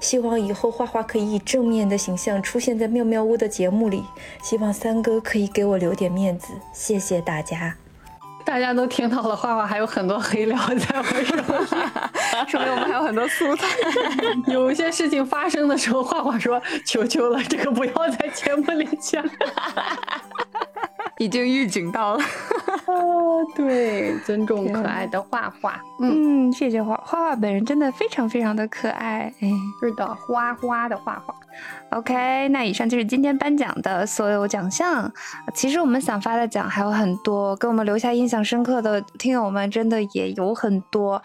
[0.00, 4.04] 希望以后画画可以以正面的形象出现在妙妙屋的节目里，
[4.42, 7.76] 希望三哥可以给我留点面子，谢谢大家。
[8.44, 11.42] 大家都听到了，画画还有很多黑料在我手里，
[12.48, 13.66] 说明我们还有很多素材。
[14.48, 19.22] 有一些事情发生的时候，画画说：“求求了，这个不要在节目里讲。”
[21.18, 22.22] 已经预警到了。
[22.88, 22.94] 啊，
[23.54, 25.80] 对，尊重可爱的画画。
[26.00, 29.32] 嗯，谢谢画画画本人真的非常非常的可爱。
[29.40, 29.50] 哎，
[29.80, 31.34] 是的，花花的画画。
[31.90, 35.10] OK，那以上就是今天颁奖的所有奖项。
[35.54, 41.20] 其实我们想发的奖还有很多，给我们留下印象深刻的听友们真的也有很多。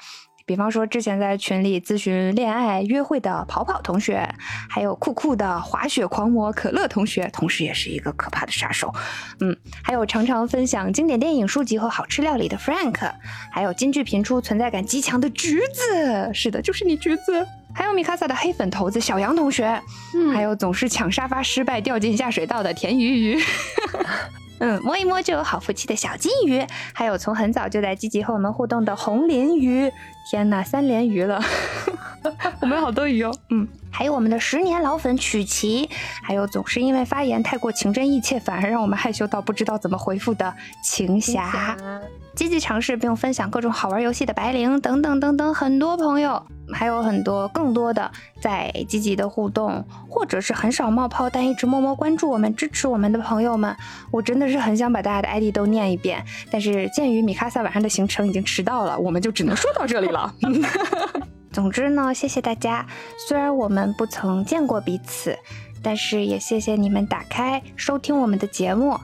[0.46, 4.28] 比方说，之前在群里咨询恋爱约会的跑跑同学，
[4.70, 8.94] 还有酷酷的滑雪狂魔可乐同学，同时也是一个可怕的杀手。
[9.40, 13.12] 嗯，还有常常分享经典电影、书籍和好吃料理的 Frank，
[13.52, 17.48] 还有金句频出、存在感极强的橘子，是的，就是你橘子。
[17.76, 19.82] 还有米卡萨的黑粉头子小杨同学，
[20.14, 23.40] 嗯，还有总是抢沙发失败掉进下水道的田鱼鱼。
[24.64, 29.92] 嗯，摸一摸就有好福气的小金鱼，还有从很早就在积极和我们互动的红鳞鱼。
[30.32, 31.44] 天呐，三连鱼了，
[32.62, 33.36] 我们有好多鱼哦。
[33.50, 35.90] 嗯，还有我们的十年老粉曲奇，
[36.22, 41.76] 还有总是因为发言太过情真意切，反而让我们害羞到不知道怎么回复的晴霞，
[42.34, 46.42] 积极尝试并分享各种好玩游戏的白灵等等等等，很多朋友，
[46.72, 48.10] 还有很多更多的
[48.42, 53.76] 在积极的互动，或者是很少冒泡但一直默默关注我们、支持我们的朋友们，
[54.12, 60.34] 我真的是很想把大家的 ID 都念一遍，但是鉴于米卡萨晚上的行程已经迟到了，我们就只能说到这里了。
[61.52, 62.86] 总之呢，谢谢大家。
[63.28, 65.38] 虽然我们不曾见过彼此，
[65.84, 68.98] 但是也谢谢你们打开收听我们的节目，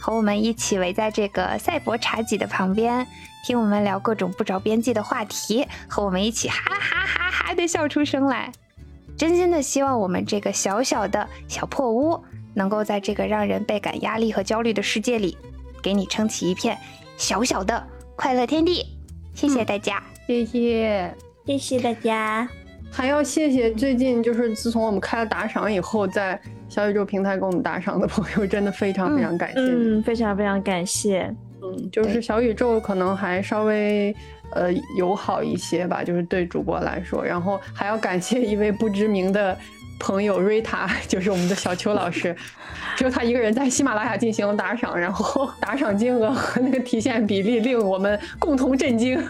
[0.00, 3.04] 和我们一起围在这个赛博茶几的旁边，
[3.46, 8.50] 听我们聊各种不着边际的话题，和我们一起哈哈哈哈的笑出声来。
[9.16, 12.20] 真心的希望我们这个小小的小破屋，
[12.54, 15.38] 能够在这个让人倍感压力和焦虑的世界里，
[15.80, 16.76] 给你撑起一片
[17.16, 17.86] 小小的
[18.16, 18.84] 快乐天地。
[19.32, 21.14] 谢谢大家，谢谢。
[21.46, 22.48] 谢谢大家，
[22.90, 31.32] 还要谢谢最近就是自从我们开了打赏以后，在小宇宙平台给我们打赏的朋友，真的非常非常感谢，嗯，非常非常感谢，
[31.72, 34.14] 嗯，就是小宇宙可能还稍微
[34.50, 39.56] 呃友好一些吧，就是对主播来说，然后还要感谢一位不知名的
[39.98, 42.34] 朋友瑞塔， 就是我们的小邱老师，
[42.96, 49.22] 只有他一个人在喜马拉雅进行了打赏，然后 打赏金额和那个提现比例令我们共同震惊。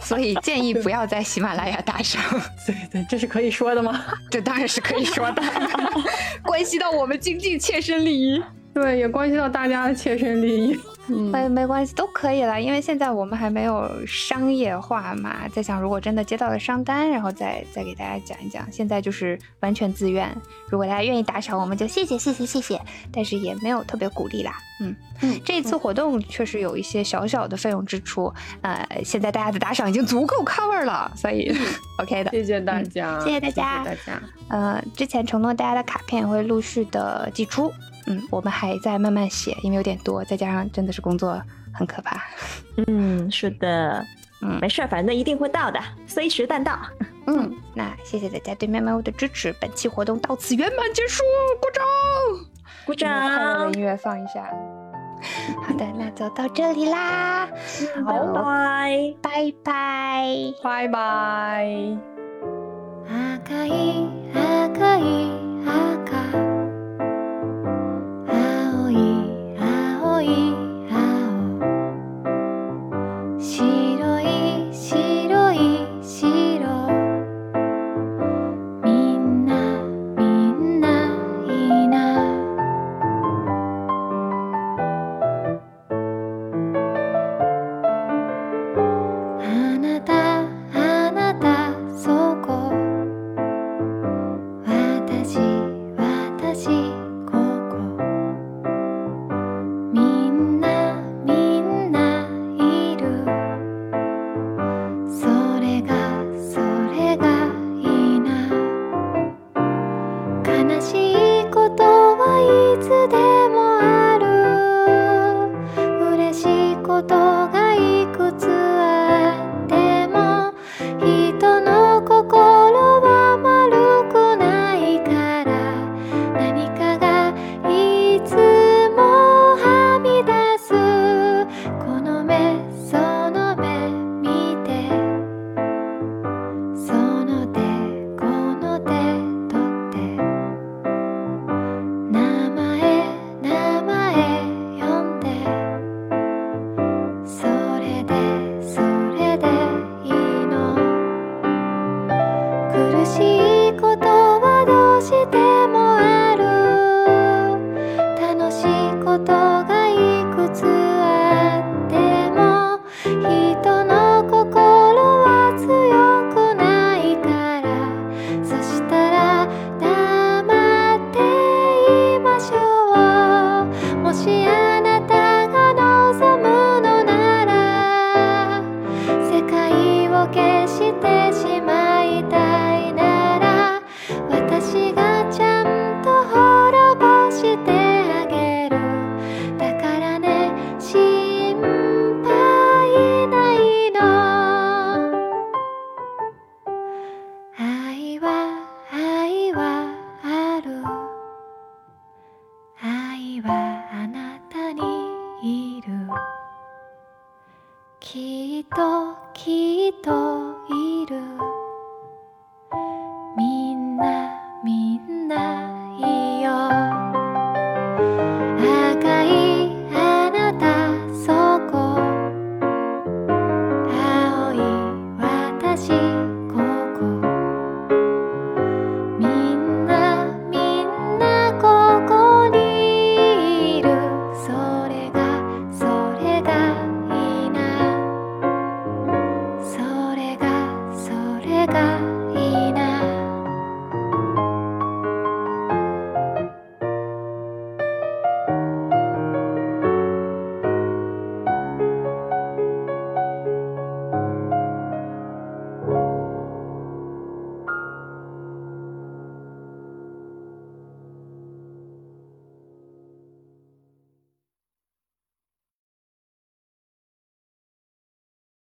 [0.00, 2.22] 所以建议不要在喜马拉雅打赏。
[2.66, 4.04] 对对，这是可以说的吗？
[4.30, 5.42] 这当然是可以说的，
[6.42, 8.42] 关系到我们经济切身利益。
[8.72, 10.78] 对，也关系到大家的切身利益。
[11.08, 15.48] 没没关系，都可以了，因为现在我们还没有商业化嘛。
[15.48, 18.64] 在想，如果真的接到了商单，然后再再给大家讲一讲。
[18.70, 20.32] 现在就是完全自愿，
[20.68, 22.80] 如果大家愿意打赏，我们就谢谢谢谢谢谢。
[23.12, 24.52] 但是也没有特别鼓励啦。
[24.80, 28.32] 嗯嗯，这次活动确实有一些小小的费用支出，
[28.62, 31.52] 呃，现在大家的打赏已经足够 cover 了，所以
[31.98, 32.30] OK 的。
[32.30, 34.22] 谢谢大家，谢谢大家，谢谢大家。
[34.48, 37.72] 呃，之前承诺大家的卡片也会陆续的寄出。
[38.10, 41.40] 嗯，我们还在慢慢写，因为有点多，再加上真的是工作
[41.72, 42.20] 很可怕。
[42.88, 44.04] 嗯，是的，
[44.42, 46.76] 嗯，没事，反正一定会到的，随时但到。
[47.28, 51.22] 嗯，那谢谢大家对喵喵屋的支持，本期活动到此圆满结束，
[51.60, 51.84] 鼓掌，
[52.84, 53.08] 鼓掌。
[53.08, 54.50] 快乐的音乐放一下。
[55.64, 57.48] 好的，那就到这里啦，
[58.04, 61.98] 拜拜，拜拜，拜拜。
[63.42, 64.08] 赤い
[64.72, 65.10] 赤い
[66.06, 66.49] 赤